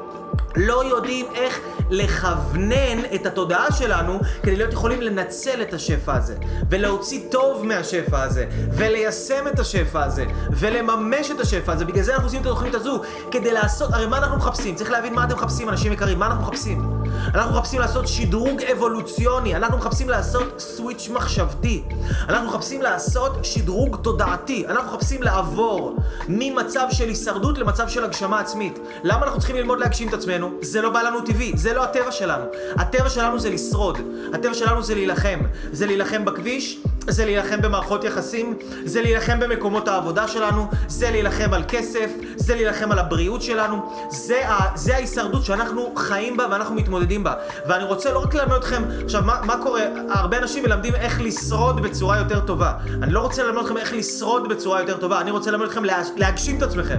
לא 0.56 0.84
יודעים 0.84 1.26
איך 1.34 1.60
לכוונן 1.90 3.04
את 3.14 3.26
התודעה 3.26 3.72
שלנו 3.72 4.20
כדי 4.42 4.56
להיות 4.56 4.72
יכולים 4.72 5.02
לנצל 5.02 5.62
את 5.62 5.74
השפע 5.74 6.14
הזה, 6.14 6.34
ולהוציא 6.70 7.20
טוב 7.30 7.66
מהשפע 7.66 8.22
הזה, 8.22 8.46
וליישם 8.72 9.48
את 9.54 9.58
השפע 9.58 10.04
הזה, 10.04 10.24
ולממש 10.50 11.30
את 11.30 11.40
השפע 11.40 11.72
הזה. 11.72 11.84
בגלל 11.84 12.02
זה 12.02 12.12
אנחנו 12.12 12.26
עושים 12.26 12.40
את 12.40 12.46
התוכנית 12.46 12.74
הזו, 12.74 13.02
כדי 13.30 13.52
לעשות, 13.52 13.92
הרי 13.92 14.06
מה 14.06 14.18
אנחנו 14.18 14.36
מחפשים? 14.36 14.74
צריך 14.74 14.90
להבין 14.90 15.14
מה 15.14 15.24
אתם 15.24 15.34
מחפשים, 15.34 15.68
אנשים 15.68 15.92
יקרים, 15.92 16.18
מה 16.18 16.26
אנחנו 16.26 16.42
מחפשים? 16.42 17.05
אנחנו 17.34 17.52
מחפשים 17.52 17.80
לעשות 17.80 18.08
שדרוג 18.08 18.62
אבולוציוני, 18.62 19.56
אנחנו 19.56 19.78
מחפשים 19.78 20.08
לעשות 20.08 20.60
סוויץ' 20.60 21.08
מחשבתי, 21.08 21.82
אנחנו 22.28 22.48
מחפשים 22.48 22.82
לעשות 22.82 23.44
שדרוג 23.44 23.96
תודעתי, 24.02 24.66
אנחנו 24.66 24.90
מחפשים 24.90 25.22
לעבור 25.22 25.96
ממצב 26.28 26.86
של 26.90 27.08
הישרדות 27.08 27.58
למצב 27.58 27.88
של 27.88 28.04
הגשמה 28.04 28.40
עצמית. 28.40 28.78
למה 29.04 29.24
אנחנו 29.24 29.38
צריכים 29.38 29.56
ללמוד 29.56 29.78
להגשים 29.78 30.08
את 30.08 30.14
עצמנו? 30.14 30.50
זה 30.62 30.82
לא 30.82 30.90
בא 30.90 31.02
לנו 31.02 31.20
טבעי, 31.20 31.52
זה 31.56 31.74
לא 31.74 31.84
הטבע 31.84 32.12
שלנו. 32.12 32.44
הטבע 32.76 33.08
שלנו 33.08 33.38
זה 33.38 33.50
לשרוד, 33.50 33.98
הטבע 34.34 34.54
שלנו 34.54 34.82
זה 34.82 34.94
להילחם. 34.94 35.38
זה 35.72 35.86
להילחם 35.86 36.24
בכביש, 36.24 36.78
זה 37.08 37.24
להילחם 37.24 37.62
במערכות 37.62 38.04
יחסים, 38.04 38.58
זה 38.84 39.02
להילחם 39.02 39.40
במקומות 39.40 39.88
העבודה 39.88 40.28
שלנו, 40.28 40.66
זה 40.88 41.10
להילחם 41.10 41.54
על 41.54 41.62
כסף, 41.68 42.10
זה 42.36 42.54
להילחם 42.54 42.92
על 42.92 42.98
הבריאות 42.98 43.42
שלנו, 43.42 43.92
זה, 44.10 44.48
ה, 44.48 44.76
זה 44.76 44.94
ההישרדות 44.94 45.44
שאנחנו 45.44 45.92
חיים 45.96 46.36
בה 46.36 46.46
ואנחנו 46.50 46.74
מתמודדים 46.74 47.24
בה. 47.24 47.34
ואני 47.68 47.84
רוצה 47.84 48.12
לא 48.12 48.18
רק 48.18 48.34
ללמד 48.34 48.56
אתכם, 48.56 48.82
עכשיו 49.04 49.22
מה, 49.22 49.40
מה 49.44 49.62
קורה? 49.62 49.82
הרבה 50.08 50.38
אנשים 50.38 50.64
מלמדים 50.64 50.94
איך 50.94 51.20
לשרוד 51.20 51.82
בצורה 51.82 52.18
יותר 52.18 52.40
טובה. 52.40 52.72
אני 53.02 53.12
לא 53.12 53.20
רוצה 53.20 53.42
ללמד 53.42 53.62
אתכם 53.62 53.76
איך 53.76 53.92
לשרוד 53.92 54.48
בצורה 54.48 54.80
יותר 54.80 54.96
טובה, 54.96 55.20
אני 55.20 55.30
רוצה 55.30 55.50
ללמד 55.50 55.66
אתכם 55.66 55.84
לה, 55.84 56.02
להגשים 56.16 56.58
את 56.58 56.62
עצמכם. 56.62 56.98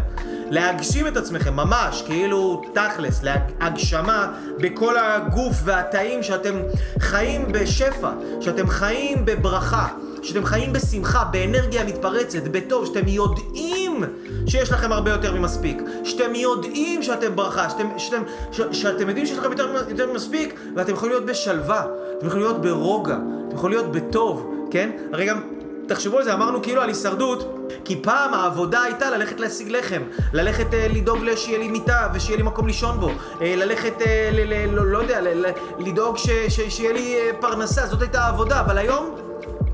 להגשים 0.50 1.08
את 1.08 1.18
עצמכם, 1.18 1.56
ממש, 1.56 2.04
כאילו 2.06 2.64
תכלס, 2.74 3.24
להגשמה 3.24 4.32
בכל 4.58 4.98
הגוף 4.98 5.56
והתאים 5.64 6.24
שאתם 6.24 6.56
חיים 7.00 7.52
בשפע, 7.52 8.10
שאתם 8.42 8.68
חיים 8.68 9.26
בברכה. 9.26 9.88
שאתם 10.22 10.46
חיים 10.46 10.74
בשמחה, 10.74 11.24
באנרגיה 11.24 11.84
מתפרצת, 11.84 12.44
בטוב, 12.44 12.86
שאתם 12.86 13.08
יודעים 13.08 14.04
שיש 14.48 14.72
לכם 14.72 14.92
הרבה 14.92 15.12
יותר 15.12 15.36
ממספיק, 15.36 15.82
שאתם 16.04 16.36
יודעים 16.36 17.04
שאתם 17.04 17.36
ברכה, 17.36 17.70
שאתם, 17.70 17.88
שאתם, 17.98 18.24
ש, 18.52 18.62
שאתם 18.72 19.08
יודעים 19.08 19.26
שיש 19.26 19.38
לכם 19.38 19.52
יותר, 19.52 19.84
יותר 19.90 20.12
ממספיק, 20.12 20.60
ואתם 20.76 20.94
יכולים 20.94 21.12
להיות 21.12 21.26
בשלווה, 21.26 21.86
אתם 22.18 22.28
יכולים 22.28 22.46
להיות 22.46 22.62
ברוגע, 22.62 23.18
אתם 23.48 23.56
יכולים 23.56 23.80
להיות 23.80 23.92
בטוב, 23.92 24.54
כן? 24.72 24.90
הרי 25.14 25.26
גם, 25.26 25.42
תחשבו 25.88 26.18
על 26.18 26.24
זה, 26.24 26.34
אמרנו 26.34 26.62
כאילו 26.62 26.82
על 26.82 26.88
הישרדות, 26.90 27.70
כי 27.86 28.00
פעם 28.02 28.34
העבודה 28.34 28.82
הייתה 28.82 29.10
ללכת 29.10 29.40
להשיג 29.40 29.70
לחם, 29.72 30.02
ללכת 30.34 30.74
אה, 30.74 30.88
לדאוג 30.90 31.20
שיהיה 31.36 31.60
לי 31.60 31.68
מיטה 31.68 32.08
ושיהיה 32.14 32.38
לי 32.38 32.44
מקום 32.44 32.68
לישון 32.68 33.00
בו, 33.00 33.10
אה, 33.42 33.56
ללכת, 33.58 34.02
אה, 34.02 34.30
ל, 34.34 34.54
ל, 34.54 34.76
לא, 34.76 34.86
לא 34.86 34.98
יודע, 34.98 35.22
ל, 35.22 35.28
ל, 35.28 35.52
לדאוג 35.80 36.18
ש, 36.18 36.30
ש, 36.30 36.60
שיהיה 36.70 36.94
לי 36.94 37.16
אה, 37.16 37.32
פרנסה, 37.40 37.88
זאת 37.88 38.02
הייתה 38.02 38.22
העבודה, 38.22 38.60
אבל 38.60 38.78
היום... 38.78 39.27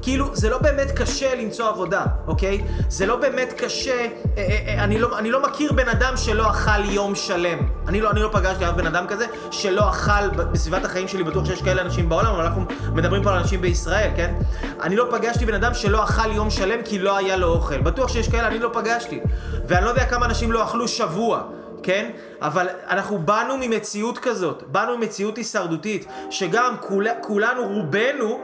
כאילו, 0.04 0.36
זה 0.36 0.50
לא 0.50 0.58
באמת 0.58 0.92
קשה 0.92 1.36
למצוא 1.36 1.70
עבודה, 1.70 2.06
אוקיי? 2.28 2.64
זה 2.90 3.06
לא 3.06 3.16
באמת 3.16 3.54
קשה, 3.58 3.92
אה, 3.92 4.08
אה, 4.38 4.60
אה, 4.68 4.84
אני, 4.84 5.00
לא, 5.00 5.18
אני 5.18 5.32
לא 5.32 5.44
מכיר 5.44 5.74
בן 5.74 5.90
אדם 5.90 6.18
שלא 6.18 6.50
אכל 6.50 6.86
יום 6.86 7.16
שלם. 7.16 7.58
אני 7.88 8.02
לא, 8.02 8.12
אני 8.12 8.22
לא 8.22 8.30
פגשתי 8.32 8.70
אף 8.70 8.74
בן 8.76 8.88
אדם 8.88 9.08
כזה 9.08 9.26
שלא 9.52 9.90
אכל 9.90 10.30
בסביבת 10.30 10.86
החיים 10.86 11.08
שלי, 11.08 11.24
בטוח 11.24 11.46
שיש 11.46 11.62
כאלה 11.62 11.82
אנשים 11.82 12.10
בעולם, 12.10 12.34
אבל 12.34 12.46
אנחנו 12.46 12.66
מדברים 12.94 13.24
פה 13.24 13.32
על 13.32 13.38
אנשים 13.38 13.62
בישראל, 13.62 14.12
כן? 14.16 14.34
אני 14.82 14.96
לא 14.96 15.08
פגשתי 15.12 15.46
בן 15.46 15.54
אדם 15.54 15.74
שלא 15.74 16.04
אכל 16.04 16.32
יום 16.32 16.50
שלם 16.50 16.82
כי 16.86 17.00
לא 17.00 17.18
היה 17.18 17.38
לו 17.38 17.48
אוכל. 17.48 17.82
בטוח 17.82 18.08
שיש 18.10 18.30
כאלה, 18.30 18.48
אני 18.48 18.60
לא 18.60 18.70
פגשתי. 18.74 19.20
ואני 19.68 19.86
לא 19.86 19.90
יודע 19.90 20.06
כמה 20.06 20.26
אנשים 20.26 20.52
לא 20.52 20.64
אכלו 20.64 20.88
שבוע. 20.88 21.44
כן? 21.84 22.10
אבל 22.42 22.68
אנחנו 22.90 23.18
באנו 23.18 23.58
ממציאות 23.58 24.18
כזאת, 24.18 24.64
באנו 24.68 24.98
ממציאות 24.98 25.38
הישרדותית, 25.38 26.06
שגם 26.30 26.76
כול, 26.82 27.08
כולנו, 27.22 27.68
רובנו, 27.68 28.40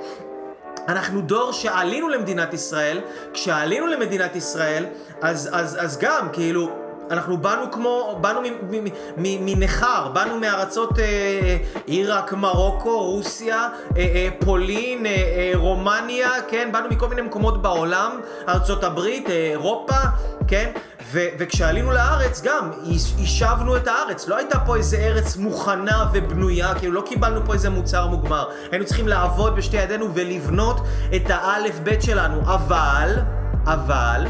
אנחנו 0.90 1.22
דור 1.22 1.52
שעלינו 1.52 2.10
למדינת 2.10 2.54
ישראל, 2.54 3.02
כשעלינו 3.34 3.88
למדינת 3.88 4.36
ישראל, 4.36 4.86
אז, 5.22 5.50
אז, 5.52 5.78
אז 5.82 5.98
גם, 5.98 6.28
כאילו, 6.34 6.89
אנחנו 7.12 7.38
באנו 7.38 7.72
כמו, 7.72 8.18
באנו 8.22 8.40
מנכר, 9.18 10.08
באנו 10.14 10.40
מארצות 10.40 11.00
אה, 11.00 11.58
עיראק, 11.86 12.34
מרוקו, 12.34 13.04
רוסיה, 13.04 13.68
אה, 13.98 14.02
אה, 14.02 14.30
פולין, 14.40 15.06
אה, 15.06 15.12
אה, 15.12 15.52
רומניה, 15.56 16.30
כן? 16.50 16.70
באנו 16.72 16.90
מכל 16.90 17.08
מיני 17.08 17.22
מקומות 17.22 17.62
בעולם, 17.62 18.20
ארצות 18.48 18.84
הברית, 18.84 19.30
אה, 19.30 19.36
אירופה, 19.36 19.96
כן? 20.48 20.72
ו- 21.12 21.28
וכשעלינו 21.40 21.92
לארץ 21.92 22.42
גם, 22.42 22.72
יישבנו 23.18 23.78
את 23.78 23.88
הארץ. 23.88 24.28
לא 24.28 24.38
הייתה 24.38 24.60
פה 24.60 24.76
איזה 24.76 24.98
ארץ 24.98 25.36
מוכנה 25.38 26.06
ובנויה, 26.14 26.76
כאילו 26.76 26.94
לא 26.94 27.02
קיבלנו 27.02 27.46
פה 27.46 27.54
איזה 27.54 27.70
מוצר 27.70 28.08
מוגמר. 28.08 28.50
היינו 28.72 28.86
צריכים 28.86 29.08
לעבוד 29.08 29.56
בשתי 29.56 29.78
ידינו 29.78 30.10
ולבנות 30.14 30.78
את 31.16 31.30
האלף 31.30 31.80
בית 31.80 32.02
שלנו. 32.02 32.42
אבל, 32.42 33.16
אבל, 33.66 34.26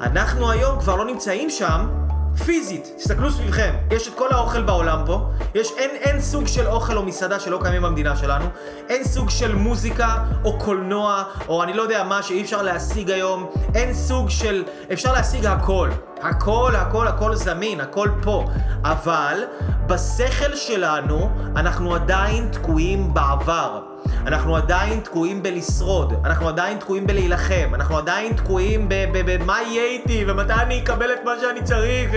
אנחנו 0.00 0.50
היום 0.50 0.80
כבר 0.80 0.96
לא 0.96 1.04
נמצאים 1.04 1.50
שם. 1.50 2.03
פיזית, 2.44 2.92
תסתכלו 2.96 3.30
סביבכם, 3.30 3.74
יש 3.90 4.08
את 4.08 4.14
כל 4.14 4.32
האוכל 4.32 4.62
בעולם 4.62 5.02
פה, 5.06 5.30
יש 5.54 5.68
אין, 5.78 5.90
אין 5.90 6.20
סוג 6.20 6.46
של 6.46 6.66
אוכל 6.66 6.96
או 6.96 7.02
מסעדה 7.02 7.40
שלא 7.40 7.58
קיימים 7.62 7.82
במדינה 7.82 8.16
שלנו, 8.16 8.44
אין 8.88 9.04
סוג 9.04 9.30
של 9.30 9.54
מוזיקה 9.54 10.24
או 10.44 10.58
קולנוע 10.58 11.22
או 11.48 11.62
אני 11.62 11.74
לא 11.74 11.82
יודע 11.82 12.04
מה 12.04 12.22
שאי 12.22 12.42
אפשר 12.42 12.62
להשיג 12.62 13.10
היום, 13.10 13.50
אין 13.74 13.94
סוג 13.94 14.30
של, 14.30 14.64
אפשר 14.92 15.12
להשיג 15.12 15.46
הכל, 15.46 15.90
הכל, 16.22 16.72
הכל, 16.76 17.08
הכל 17.08 17.34
זמין, 17.34 17.80
הכל 17.80 18.08
פה, 18.22 18.44
אבל 18.84 19.44
בשכל 19.86 20.56
שלנו 20.56 21.30
אנחנו 21.56 21.94
עדיין 21.94 22.48
תקועים 22.52 23.14
בעבר. 23.14 23.93
אנחנו 24.26 24.56
עדיין 24.56 25.00
תקועים 25.00 25.42
בלשרוד, 25.42 26.14
אנחנו 26.24 26.48
עדיין 26.48 26.78
תקועים 26.78 27.06
בלהילחם, 27.06 27.70
אנחנו 27.74 27.98
עדיין 27.98 28.32
תקועים 28.32 28.86
במה 29.12 29.62
יהיה 29.62 29.84
איתי 29.84 30.24
ומתי 30.28 30.52
אני 30.52 30.82
אקבל 30.82 31.12
את 31.12 31.24
מה 31.24 31.32
שאני 31.40 31.62
צריך, 31.62 32.10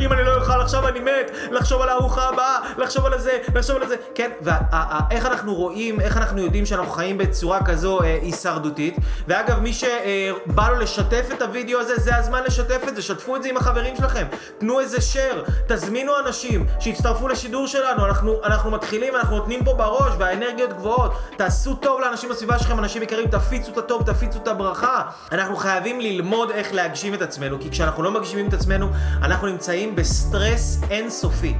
אם 0.00 0.12
אני 0.12 0.24
לא 0.24 0.36
אוכל 0.36 0.60
עכשיו 0.60 0.88
אני 0.88 1.00
מת, 1.00 1.30
לחשוב 1.50 1.82
על 1.82 1.88
הארוחה 1.88 2.28
הבאה, 2.28 2.58
לחשוב 2.78 3.06
על 3.06 3.18
זה, 3.18 3.38
לחשוב 3.54 3.76
על 3.76 3.88
זה, 3.88 3.96
כן, 4.14 4.30
ואיך 4.40 5.26
אנחנו 5.26 5.54
רואים, 5.54 6.00
איך 6.00 6.16
אנחנו 6.16 6.40
יודעים 6.40 6.66
שאנחנו 6.66 6.92
חיים 6.92 7.18
בצורה 7.18 7.64
כזו 7.64 8.00
אה, 8.02 8.18
הישרדותית, 8.22 8.96
ואגב 9.28 9.58
מי 9.58 9.72
שבא 9.72 10.68
לו 10.68 10.78
לשתף 10.78 11.28
את 11.32 11.42
הוידאו 11.42 11.80
הזה, 11.80 11.96
זה 11.96 12.16
הזמן 12.16 12.42
לשתף 12.46 12.88
את 12.88 12.96
זה, 12.96 13.02
שתפו 13.02 13.36
את 13.36 13.42
זה 13.42 13.48
עם 13.48 13.56
החברים 13.56 13.96
שלכם, 13.96 14.26
תנו 14.58 14.80
איזה 14.80 14.96
share, 14.96 15.50
תזמינו 15.68 16.12
אנשים 16.26 16.66
שיצטרפו 16.80 17.28
לשידור 17.28 17.66
שלנו, 17.66 18.06
אנחנו, 18.06 18.40
אנחנו 18.44 18.70
מתחילים, 18.70 19.16
אנחנו 19.16 19.36
נותנים 19.36 19.64
פה 19.64 19.74
בראש 19.74 20.12
והאנרגיות 20.18 20.72
גבוהות 20.72 21.05
גבוהות. 21.08 21.36
תעשו 21.36 21.74
טוב 21.74 22.00
לאנשים 22.00 22.30
בסביבה 22.30 22.58
שלכם, 22.58 22.78
אנשים 22.78 23.02
יקרים, 23.02 23.28
תפיצו 23.28 23.72
את 23.72 23.78
הטוב, 23.78 24.02
תפיצו 24.02 24.38
את 24.38 24.48
הברכה. 24.48 25.02
אנחנו 25.32 25.56
חייבים 25.56 26.00
ללמוד 26.00 26.50
איך 26.50 26.74
להגשים 26.74 27.14
את 27.14 27.22
עצמנו, 27.22 27.60
כי 27.60 27.70
כשאנחנו 27.70 28.02
לא 28.02 28.10
מגשימים 28.10 28.48
את 28.48 28.54
עצמנו, 28.54 28.88
אנחנו 29.22 29.46
נמצאים 29.46 29.96
בסטרס 29.96 30.80
אינסופי. 30.90 31.54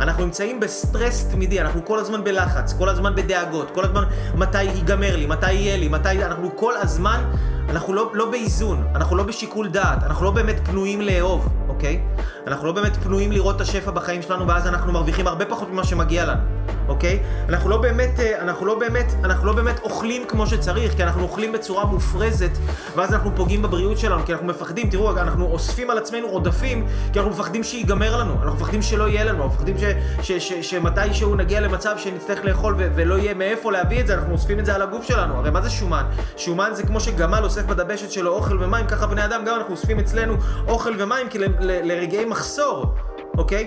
אנחנו 0.00 0.24
נמצאים 0.24 0.60
בסטרס 0.60 1.24
תמידי, 1.24 1.60
אנחנו 1.60 1.84
כל 1.84 1.98
הזמן 1.98 2.24
בלחץ, 2.24 2.72
כל 2.78 2.88
הזמן 2.88 3.14
בדאגות, 3.14 3.70
כל 3.70 3.84
הזמן 3.84 4.04
מתי 4.34 4.62
ייגמר 4.62 5.16
לי, 5.16 5.26
מתי 5.26 5.52
יהיה 5.52 5.76
לי, 5.76 5.88
מתי... 5.88 6.24
אנחנו 6.24 6.56
כל 6.56 6.76
הזמן, 6.76 7.24
אנחנו 7.68 7.92
לא, 7.92 8.10
לא 8.14 8.30
באיזון, 8.30 8.84
אנחנו 8.94 9.16
לא 9.16 9.22
בשיקול 9.22 9.68
דעת, 9.68 10.02
אנחנו 10.02 10.24
לא 10.24 10.30
באמת 10.30 10.56
פנויים 10.64 11.00
לאהוב, 11.00 11.48
אוקיי? 11.68 12.00
אנחנו 12.46 12.66
לא 12.66 12.72
באמת 12.72 12.96
פנויים 12.96 13.32
לראות 13.32 13.56
את 13.56 13.60
השפע 13.60 13.90
בחיים 13.90 14.22
שלנו, 14.22 14.48
ואז 14.48 14.66
אנחנו 14.66 14.92
מרוויחים 14.92 15.26
הרבה 15.26 15.44
פחות 15.44 15.70
ממה 15.70 15.84
שמגיע 15.84 16.24
לנו, 16.24 16.40
אוקיי? 16.88 17.18
אנחנו 17.48 17.70
לא 17.70 17.76
באמת, 17.76 18.20
אה, 18.20 18.42
אנחנו 18.42 18.66
לא 18.66 18.78
באמת, 18.78 19.14
אנחנו 19.24 19.46
לא 19.46 19.52
באמת 19.52 19.80
אוכלים 19.82 20.22
כמו 20.28 20.46
שצריך, 20.46 20.96
כי 20.96 21.02
אנחנו 21.02 21.22
אוכלים 21.22 21.52
בצורה 21.52 21.84
מופרזת, 21.84 22.50
ואז 22.96 23.12
אנחנו 23.12 23.30
פוגעים 23.36 23.62
בבריאות 23.62 23.98
שלנו, 23.98 24.26
כי 24.26 24.32
אנחנו 24.32 24.46
מפחדים, 24.46 24.90
תראו, 24.90 25.10
אנחנו 25.10 25.44
אוספים 25.46 25.90
על 25.90 25.98
עצמנו 25.98 26.26
עודפים, 26.26 26.86
כי 27.12 27.18
אנחנו 27.18 27.32
מפחדים 27.32 27.64
שיגמר 27.64 28.16
לנו, 28.16 28.32
אנחנו 28.42 28.56
מפחדים 28.56 28.82
שלא 28.82 29.08
יהיה 29.08 29.24
לנו, 29.24 29.44
אנחנו 29.44 29.48
מפחדים 29.48 29.76
שמתישהו 30.62 31.34
נגיע 31.34 31.60
למצב 31.60 31.98
שנצטרך 31.98 32.44
לאכול 32.44 32.74
ולא 32.78 33.18
יהיה 33.18 33.34
מאיפה 33.34 33.72
להביא 33.72 34.00
את 34.00 34.06
זה, 34.06 34.14
אנחנו 34.14 34.32
אוספים 34.32 34.58
את 34.58 34.66
זה 34.66 34.74
על 34.74 34.82
הגוף 34.82 35.04
שלנו. 35.04 35.34
הרי 35.34 35.50
מה 35.50 35.60
זה 35.60 35.70
שומן? 35.70 36.04
שומן 36.36 36.70
זה 36.74 36.82
כמו 36.82 37.00
שגמל 37.00 37.44
אוסף 37.52 37.66
בדבשת 37.66 38.10
שלו 38.10 38.32
אוכל 38.32 38.64
ומים, 38.64 38.86
ככה 38.86 39.06
בני 39.06 39.24
אדם 39.24 39.44
גם 39.44 39.56
אנחנו 39.56 39.72
אוספים 39.72 39.98
אצלנו 39.98 40.34
אוכל 40.68 40.94
ומים 40.98 41.28
כי 41.28 41.38
לרגעי 41.60 42.24
מחסור. 42.24 42.94
אוקיי? 43.38 43.66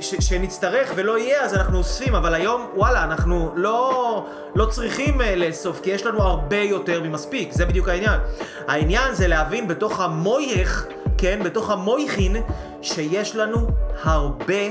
שכשנצטרך 0.00 0.92
ולא 0.96 1.18
יהיה 1.18 1.44
אז 1.44 1.54
אנחנו 1.54 1.78
אוספים, 1.78 2.14
אבל 2.14 2.34
היום 2.34 2.66
וואלה 2.74 3.04
אנחנו 3.04 3.52
לא, 3.56 4.26
לא 4.54 4.66
צריכים 4.66 5.20
uh, 5.20 5.24
לאסוף 5.36 5.80
כי 5.80 5.90
יש 5.90 6.06
לנו 6.06 6.22
הרבה 6.22 6.56
יותר 6.56 7.02
ממספיק, 7.02 7.52
זה 7.52 7.66
בדיוק 7.66 7.88
העניין. 7.88 8.20
העניין 8.68 9.14
זה 9.14 9.28
להבין 9.28 9.68
בתוך 9.68 10.00
המויך, 10.00 10.86
כן, 11.18 11.40
בתוך 11.44 11.70
המויכין, 11.70 12.36
שיש 12.82 13.36
לנו 13.36 13.68
הרבה 14.02 14.64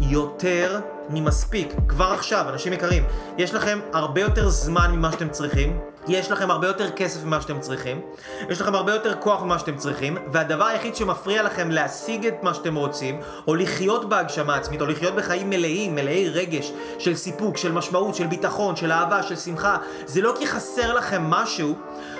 יותר 0.00 0.80
ממספיק. 1.10 1.72
כבר 1.88 2.12
עכשיו, 2.12 2.46
אנשים 2.48 2.72
יקרים, 2.72 3.04
יש 3.38 3.54
לכם 3.54 3.78
הרבה 3.92 4.20
יותר 4.20 4.48
זמן 4.48 4.90
ממה 4.92 5.12
שאתם 5.12 5.28
צריכים. 5.28 5.78
יש 6.08 6.30
לכם 6.30 6.50
הרבה 6.50 6.66
יותר 6.66 6.90
כסף 6.90 7.24
ממה 7.24 7.40
שאתם 7.40 7.60
צריכים, 7.60 8.00
יש 8.48 8.60
לכם 8.60 8.74
הרבה 8.74 8.94
יותר 8.94 9.14
כוח 9.14 9.42
ממה 9.42 9.58
שאתם 9.58 9.76
צריכים, 9.76 10.18
והדבר 10.32 10.64
היחיד 10.64 10.96
שמפריע 10.96 11.42
לכם 11.42 11.70
להשיג 11.70 12.26
את 12.26 12.42
מה 12.42 12.54
שאתם 12.54 12.74
רוצים, 12.74 13.20
או 13.48 13.54
לחיות 13.54 14.08
בהגשמה 14.08 14.56
עצמית, 14.56 14.80
או 14.80 14.86
לחיות 14.86 15.14
בחיים 15.14 15.50
מלאים, 15.50 15.94
מלאי 15.94 16.28
רגש, 16.28 16.72
של 16.98 17.16
סיפוק, 17.16 17.56
של 17.56 17.72
משמעות, 17.72 18.14
של 18.14 18.26
ביטחון, 18.26 18.76
של 18.76 18.92
אהבה, 18.92 19.22
של 19.22 19.36
שמחה, 19.36 19.76
זה 20.06 20.20
לא 20.22 20.34
כי 20.38 20.46
חסר 20.46 20.94
לכם 20.94 21.22
משהו, 21.22 21.74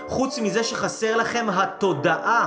חוץ 0.08 0.38
מזה 0.38 0.64
שחסר 0.64 1.16
לכם 1.16 1.46
התודעה, 1.50 2.46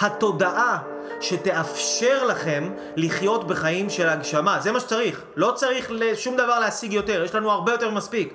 התודעה 0.00 0.78
שתאפשר 1.20 2.24
לכם 2.24 2.70
לחיות 2.96 3.46
בחיים 3.46 3.90
של 3.90 4.08
הגשמה. 4.08 4.60
זה 4.60 4.72
מה 4.72 4.80
שצריך. 4.80 5.22
לא 5.36 5.52
צריך 5.56 5.90
שום 6.14 6.36
דבר 6.36 6.58
להשיג 6.58 6.92
יותר, 6.92 7.24
יש 7.24 7.34
לנו 7.34 7.50
הרבה 7.50 7.72
יותר 7.72 7.90
מספיק. 7.90 8.34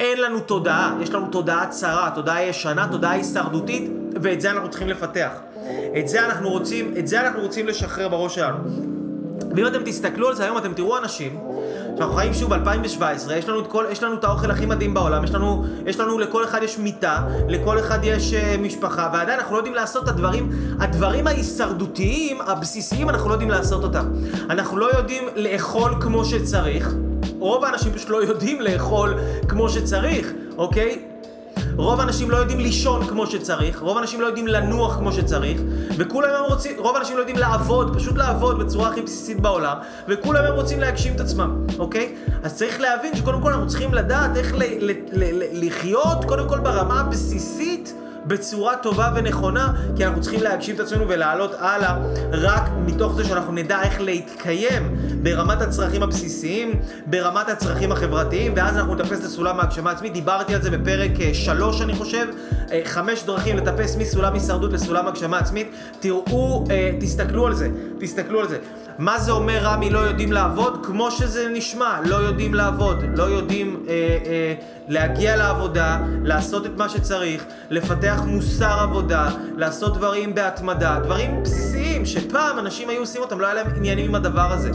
אין 0.00 0.20
לנו 0.20 0.40
תודעה, 0.40 0.96
יש 1.00 1.10
לנו 1.10 1.26
תודעה 1.26 1.66
צרה, 1.66 2.10
תודעה 2.14 2.42
ישנה, 2.42 2.88
תודעה 2.90 3.12
הישרדותית, 3.12 3.90
ואת 4.22 4.40
זה 4.40 4.50
אנחנו 4.50 4.70
צריכים 4.70 4.88
לפתח. 4.88 5.30
את 5.98 6.08
זה 6.08 6.26
אנחנו 6.26 6.50
רוצים, 6.50 6.94
את 6.98 7.08
זה 7.08 7.20
אנחנו 7.20 7.40
רוצים 7.40 7.66
לשחרר 7.66 8.08
בראש 8.08 8.34
שלנו. 8.34 8.58
ואם 9.56 9.66
אתם 9.66 9.82
תסתכלו 9.84 10.28
על 10.28 10.34
זה 10.34 10.44
היום, 10.44 10.58
אתם 10.58 10.72
תראו 10.72 10.98
אנשים, 10.98 11.38
שאנחנו 11.96 12.14
חיים 12.14 12.34
שוב 12.34 12.54
ב-2017, 12.54 13.32
יש 13.32 13.48
לנו, 13.48 13.62
יש 13.90 14.02
לנו 14.02 14.14
את 14.14 14.24
האוכל 14.24 14.50
הכי 14.50 14.66
מדהים 14.66 14.94
בעולם, 14.94 15.24
יש 15.24 15.34
לנו, 15.34 15.64
יש 15.86 16.00
לנו, 16.00 16.18
לכל 16.18 16.44
אחד 16.44 16.62
יש 16.62 16.78
מיטה, 16.78 17.22
לכל 17.48 17.78
אחד 17.78 17.98
יש 18.02 18.32
uh, 18.32 18.60
משפחה, 18.60 19.10
ועדיין 19.12 19.38
אנחנו 19.38 19.52
לא 19.52 19.58
יודעים 19.58 19.74
לעשות 19.74 20.04
את 20.04 20.08
הדברים, 20.08 20.50
הדברים 20.80 21.26
ההישרדותיים, 21.26 22.40
הבסיסיים, 22.40 23.08
אנחנו 23.08 23.28
לא 23.28 23.34
יודעים 23.34 23.50
לעשות 23.50 23.84
אותם. 23.84 24.04
אנחנו 24.50 24.76
לא 24.76 24.96
יודעים 24.96 25.28
לאכול 25.36 25.94
כמו 26.00 26.24
שצריך. 26.24 26.94
רוב 27.38 27.64
האנשים 27.64 27.92
פשוט 27.92 28.08
לא 28.10 28.22
יודעים 28.22 28.60
לאכול 28.60 29.14
כמו 29.48 29.68
שצריך, 29.68 30.26
אוקיי? 30.56 30.98
רוב 31.76 32.00
האנשים 32.00 32.30
לא 32.30 32.36
יודעים 32.36 32.58
לישון 32.60 33.06
כמו 33.06 33.26
שצריך, 33.26 33.80
רוב 33.80 33.96
האנשים 33.96 34.20
לא 34.20 34.26
יודעים 34.26 34.46
לנוח 34.46 34.96
כמו 34.96 35.12
שצריך, 35.12 35.60
וכולם 35.96 36.30
הם 36.38 36.44
רוצים, 36.44 36.72
רוב 36.78 36.96
האנשים 36.96 37.16
לא 37.16 37.20
יודעים 37.20 37.38
לעבוד, 37.38 37.96
פשוט 37.96 38.16
לעבוד 38.16 38.58
בצורה 38.58 38.88
הכי 38.88 39.02
בסיסית 39.02 39.40
בעולם, 39.40 39.76
וכולם 40.08 40.44
הם 40.44 40.54
רוצים 40.54 40.80
להגשים 40.80 41.14
את 41.14 41.20
עצמם, 41.20 41.56
אוקיי? 41.78 42.14
אז 42.42 42.54
צריך 42.54 42.80
להבין 42.80 43.16
שקודם 43.16 43.42
כל 43.42 43.52
אנחנו 43.52 43.68
צריכים 43.68 43.94
לדעת 43.94 44.36
איך 44.36 44.54
ל- 44.54 44.58
ל- 44.80 44.92
ל- 45.12 45.66
לחיות, 45.66 46.24
קודם 46.24 46.48
כל 46.48 46.58
ברמה 46.58 47.00
הבסיסית. 47.00 47.94
בצורה 48.28 48.76
טובה 48.76 49.10
ונכונה, 49.14 49.72
כי 49.96 50.06
אנחנו 50.06 50.20
צריכים 50.20 50.42
להגשים 50.42 50.74
את 50.74 50.80
עצמנו 50.80 51.08
ולעלות 51.08 51.54
הלאה 51.58 51.98
רק 52.32 52.62
מתוך 52.86 53.14
זה 53.14 53.24
שאנחנו 53.24 53.52
נדע 53.52 53.82
איך 53.82 54.00
להתקיים 54.00 54.96
ברמת 55.22 55.62
הצרכים 55.62 56.02
הבסיסיים, 56.02 56.80
ברמת 57.06 57.48
הצרכים 57.48 57.92
החברתיים, 57.92 58.52
ואז 58.56 58.76
אנחנו 58.76 58.94
נטפס 58.94 59.24
לסולם 59.24 59.60
ההגשמה 59.60 59.90
עצמית. 59.90 60.12
דיברתי 60.12 60.54
על 60.54 60.62
זה 60.62 60.70
בפרק 60.70 61.10
3, 61.32 61.80
אה, 61.80 61.84
אני 61.84 61.94
חושב, 61.94 62.26
אה, 62.72 62.80
חמש 62.84 63.24
דרכים 63.24 63.56
לטפס 63.56 63.96
מסולם 63.96 64.34
הישרדות 64.34 64.72
לסולם 64.72 65.08
הגשמה 65.08 65.38
עצמית. 65.38 65.70
תראו, 66.00 66.64
אה, 66.70 66.90
תסתכלו 67.00 67.46
על 67.46 67.54
זה, 67.54 67.68
תסתכלו 68.00 68.40
על 68.40 68.48
זה. 68.48 68.58
מה 68.98 69.18
זה 69.18 69.32
אומר 69.32 69.58
רמי 69.62 69.90
לא 69.90 69.98
יודעים 69.98 70.32
לעבוד? 70.32 70.86
כמו 70.86 71.10
שזה 71.10 71.48
נשמע, 71.52 72.00
לא 72.04 72.16
יודעים 72.16 72.54
לעבוד, 72.54 73.04
לא 73.16 73.24
יודעים 73.24 73.82
אה, 73.88 73.92
אה, 74.26 74.54
להגיע 74.88 75.36
לעבודה, 75.36 75.98
לעשות 76.24 76.66
את 76.66 76.76
מה 76.76 76.88
שצריך, 76.88 77.44
לפתח 77.70 78.20
מוסר 78.26 78.78
עבודה, 78.80 79.28
לעשות 79.56 79.96
דברים 79.96 80.34
בהתמדה, 80.34 80.98
דברים 81.02 81.42
בסיסיים 81.42 82.06
שפעם 82.06 82.58
אנשים 82.58 82.88
היו 82.88 83.00
עושים 83.00 83.22
אותם, 83.22 83.40
לא 83.40 83.46
היה 83.46 83.54
להם 83.54 83.66
עניינים 83.76 84.04
עם 84.04 84.14
הדבר 84.14 84.52
הזה. 84.52 84.70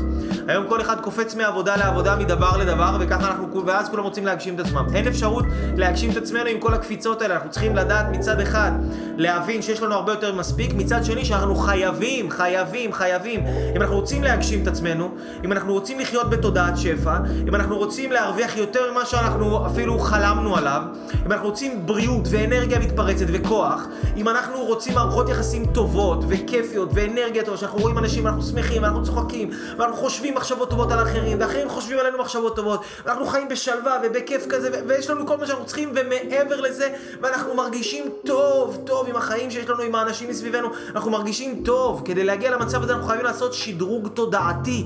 היום 0.47 0.67
כל 0.67 0.81
אחד 0.81 1.01
קופץ 1.01 1.35
מעבודה 1.35 1.75
לעבודה, 1.75 2.15
מדבר 2.15 2.57
לדבר, 2.57 2.97
וככה 2.99 3.27
אנחנו, 3.27 3.65
ואז 3.65 3.89
כולם 3.89 4.03
רוצים 4.03 4.25
להגשים 4.25 4.55
את 4.55 4.59
עצמם. 4.59 4.85
אין 4.93 5.07
אפשרות 5.07 5.45
להגשים 5.77 6.11
את 6.11 6.17
עצמנו 6.17 6.45
עם 6.45 6.59
כל 6.59 6.73
הקפיצות 6.73 7.21
האלה, 7.21 7.35
אנחנו 7.35 7.49
צריכים 7.49 7.75
לדעת 7.75 8.05
מצד 8.11 8.39
אחד, 8.39 8.71
להבין 9.17 9.61
שיש 9.61 9.81
לנו 9.81 9.95
הרבה 9.95 10.11
יותר 10.11 10.35
מספיק, 10.35 10.73
מצד 10.73 11.03
שני 11.03 11.25
שאנחנו 11.25 11.55
חייבים, 11.55 12.29
חייבים, 12.29 12.93
חייבים, 12.93 13.45
אם 13.75 13.81
אנחנו 13.81 13.95
רוצים 13.95 14.12
להגשים 14.21 14.61
את 14.61 14.67
עצמנו, 14.67 15.09
אם 15.43 15.51
אנחנו 15.51 15.73
רוצים 15.73 15.99
לחיות 15.99 16.29
בתודעת 16.29 16.77
שפע, 16.77 17.17
אם 17.47 17.55
אנחנו 17.55 17.77
רוצים 17.77 18.11
להרוויח 18.11 18.57
יותר 18.57 18.91
ממה 18.91 19.05
שאנחנו 19.05 19.67
אפילו 19.67 19.99
חלמנו 19.99 20.57
עליו, 20.57 20.81
אם 21.25 21.31
אנחנו 21.31 21.47
רוצים 21.47 21.85
בריאות 21.85 22.23
ואנרגיה 22.29 22.79
מתפרצת 22.79 23.25
וכוח, 23.27 23.87
אם 24.17 24.29
אנחנו 24.29 24.65
רוצים 24.65 24.93
מערכות 24.93 25.29
יחסים 25.29 25.65
טובות 25.65 26.23
וכיפיות 26.27 26.89
ואנרגיה 26.93 27.43
טובה, 27.43 27.57
שאנחנו 27.57 27.79
רואים 27.79 27.97
אנשים 27.97 28.25
ואנחנו 28.25 28.43
שמחים 28.43 28.83
ואנחנו 28.83 29.03
צוחקים 29.03 29.49
ואנחנו 29.77 29.95
חושבים 29.95 30.35
מחשבות 30.35 30.69
טובות 30.69 30.91
על 30.91 30.99
האחרים 30.99 31.37
ואחרים 31.39 31.69
חושבים 31.69 31.99
עלינו 31.99 32.17
מחשבות 32.17 32.55
טובות 32.55 32.83
ואנחנו 33.05 33.25
חיים 33.25 33.49
בשלווה 33.49 33.97
ובכיף 34.03 34.45
כזה 34.49 34.69
ויש 34.87 35.09
לנו 35.09 35.27
כל 35.27 35.37
מה 35.37 35.47
שאנחנו 35.47 35.65
צריכים 35.65 35.91
ומעבר 35.95 36.61
לזה 36.61 36.89
ואנחנו 37.21 37.55
מרגישים 37.55 38.05
טוב, 38.25 38.77
טוב 38.85 39.07
עם 39.09 39.15
החיים 39.15 39.51
שיש 39.51 39.69
לנו, 39.69 39.81
עם 39.81 39.95
האנשים 39.95 40.29
מסביבנו, 40.29 40.67
אנחנו 40.95 41.11
מרגישים 41.11 41.61
טוב. 41.65 42.01
כדי 42.05 42.23
להגיע 42.23 42.51
למצב 42.51 42.83
הזה 42.83 42.93
אנחנו 42.93 43.07
חייבים 43.07 43.25
לעשות 43.25 43.53
שדרוג 43.53 44.02
תודעתי. 44.07 44.85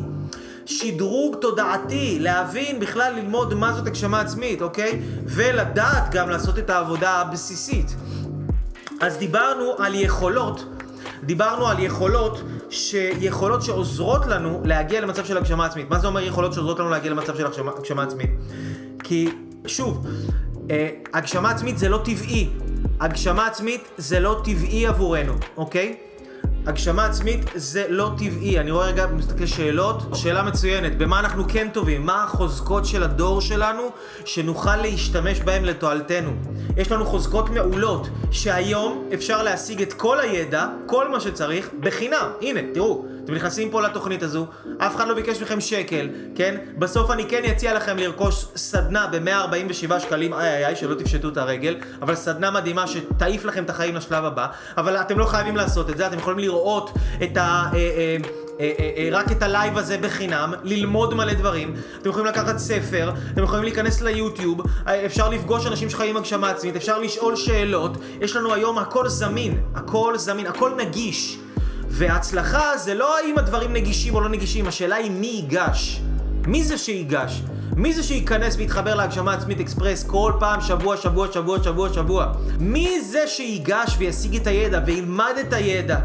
שדרוג 0.67 1.35
תודעתי, 1.41 2.17
להבין 2.19 2.79
בכלל 2.79 3.13
ללמוד 3.15 3.53
מה 3.53 3.73
זאת 3.73 3.87
הגשמה 3.87 4.19
עצמית, 4.19 4.61
אוקיי? 4.61 5.01
ולדעת 5.25 6.11
גם 6.11 6.29
לעשות 6.29 6.59
את 6.59 6.69
העבודה 6.69 7.11
הבסיסית. 7.11 7.95
אז 8.99 9.17
דיברנו 9.17 9.71
על 9.77 9.95
יכולות, 9.95 10.65
דיברנו 11.23 11.67
על 11.67 11.79
יכולות, 11.79 12.41
שיכולות 12.69 13.61
שעוזרות 13.61 14.25
לנו 14.25 14.61
להגיע 14.65 15.01
למצב 15.01 15.25
של 15.25 15.37
הגשמה 15.37 15.65
עצמית. 15.65 15.89
מה 15.89 15.99
זה 15.99 16.07
אומר 16.07 16.21
יכולות 16.21 16.53
שעוזרות 16.53 16.79
לנו 16.79 16.89
להגיע 16.89 17.11
למצב 17.11 17.35
של 17.35 17.45
הגשמה, 17.45 17.71
הגשמה 17.77 18.03
עצמית? 18.03 18.29
כי, 19.03 19.29
שוב, 19.67 20.07
אה, 20.69 20.89
הגשמה 21.13 21.51
עצמית 21.51 21.77
זה 21.77 21.89
לא 21.89 22.01
טבעי. 22.05 22.49
הגשמה 22.99 23.47
עצמית 23.47 23.87
זה 23.97 24.19
לא 24.19 24.41
טבעי 24.43 24.87
עבורנו, 24.87 25.33
אוקיי? 25.57 25.95
הגשמה 26.67 27.05
עצמית 27.05 27.39
זה 27.55 27.85
לא 27.89 28.11
טבעי. 28.17 28.59
אני 28.59 28.71
רואה 28.71 28.87
רגע, 28.87 29.07
מסתכל 29.07 29.45
שאלות, 29.45 30.03
שאלה 30.13 30.43
מצוינת. 30.43 30.97
במה 30.97 31.19
אנחנו 31.19 31.43
כן 31.47 31.67
טובים? 31.73 32.05
מה 32.05 32.23
החוזקות 32.23 32.85
של 32.85 33.03
הדור 33.03 33.41
שלנו 33.41 33.81
שנוכל 34.25 34.75
להשתמש 34.75 35.39
בהם 35.39 35.65
לתועלתנו? 35.65 36.31
יש 36.77 36.91
לנו 36.91 37.05
חוזקות 37.05 37.49
מעולות, 37.49 38.07
שהיום 38.31 39.09
אפשר 39.13 39.43
להשיג 39.43 39.81
את 39.81 39.93
כל 39.93 40.19
הידע, 40.19 40.67
כל 40.85 41.09
מה 41.09 41.19
שצריך, 41.19 41.69
בחינם. 41.79 42.31
הנה, 42.41 42.59
תראו. 42.73 43.05
אתם 43.27 43.35
נכנסים 43.35 43.69
פה 43.69 43.81
לתוכנית 43.81 44.23
הזו, 44.23 44.47
אף 44.77 44.95
אחד 44.95 45.07
לא 45.07 45.13
ביקש 45.13 45.41
מכם 45.41 45.61
שקל, 45.61 46.09
כן? 46.35 46.55
בסוף 46.77 47.11
אני 47.11 47.25
כן 47.25 47.41
אציע 47.51 47.73
לכם 47.73 47.97
לרכוש 47.97 48.45
סדנה 48.55 49.07
ב-147 49.07 49.99
שקלים, 49.99 50.33
איי 50.33 50.49
איי 50.49 50.65
איי, 50.65 50.75
שלא 50.75 50.95
תפשטו 50.95 51.29
את 51.29 51.37
הרגל, 51.37 51.75
אבל 52.01 52.15
סדנה 52.15 52.51
מדהימה 52.51 52.87
שתעיף 52.87 53.45
לכם 53.45 53.63
את 53.63 53.69
החיים 53.69 53.95
לשלב 53.95 54.25
הבא, 54.25 54.47
אבל 54.77 54.95
אתם 54.95 55.19
לא 55.19 55.25
חייבים 55.25 55.57
לעשות 55.57 55.89
את 55.89 55.97
זה, 55.97 56.07
אתם 56.07 56.17
יכולים 56.17 56.39
לראות 56.39 56.91
את 57.23 57.37
ה... 57.37 57.69
אה, 57.73 58.17
אה, 58.59 58.71
אה, 58.97 59.09
רק 59.11 59.31
את 59.31 59.43
הלייב 59.43 59.77
הזה 59.77 59.97
בחינם, 59.97 60.53
ללמוד 60.63 61.13
מלא 61.13 61.33
דברים, 61.33 61.73
אתם 62.01 62.09
יכולים 62.09 62.27
לקחת 62.27 62.57
ספר, 62.57 63.11
אתם 63.33 63.43
יכולים 63.43 63.63
להיכנס 63.63 64.01
ליוטיוב, 64.01 64.61
אפשר 64.85 65.29
לפגוש 65.29 65.67
אנשים 65.67 65.89
שחיים 65.89 66.17
הגשמה 66.17 66.49
עצמית, 66.49 66.75
אפשר 66.75 66.99
לשאול 66.99 67.35
שאלות, 67.35 67.97
יש 68.21 68.35
לנו 68.35 68.53
היום 68.53 68.77
הכל 68.77 69.09
זמין, 69.09 69.61
הכל 69.75 70.17
זמין, 70.17 70.47
הכל 70.47 70.71
נגיש. 70.77 71.39
והצלחה 71.89 72.77
זה 72.77 72.93
לא 72.93 73.17
האם 73.17 73.37
הדברים 73.37 73.73
נגישים 73.73 74.15
או 74.15 74.21
לא 74.21 74.29
נגישים, 74.29 74.67
השאלה 74.67 74.95
היא 74.95 75.11
מי 75.11 75.27
ייגש. 75.27 76.01
מי 76.47 76.63
זה 76.63 76.77
שיגש? 76.77 77.41
מי 77.75 77.93
זה 77.93 78.03
שייכנס 78.03 78.55
ויתחבר 78.55 78.95
להגשמה 78.95 79.33
עצמית 79.33 79.59
אקספרס 79.59 80.03
כל 80.03 80.33
פעם, 80.39 80.61
שבוע, 80.61 80.97
שבוע, 80.97 81.27
שבוע, 81.31 81.63
שבוע, 81.63 81.93
שבוע? 81.93 82.31
מי 82.59 83.01
זה 83.01 83.27
שיגש 83.27 83.95
וישיג 83.97 84.35
את 84.35 84.47
הידע 84.47 84.79
וילמד 84.85 85.33
את 85.41 85.53
הידע 85.53 85.99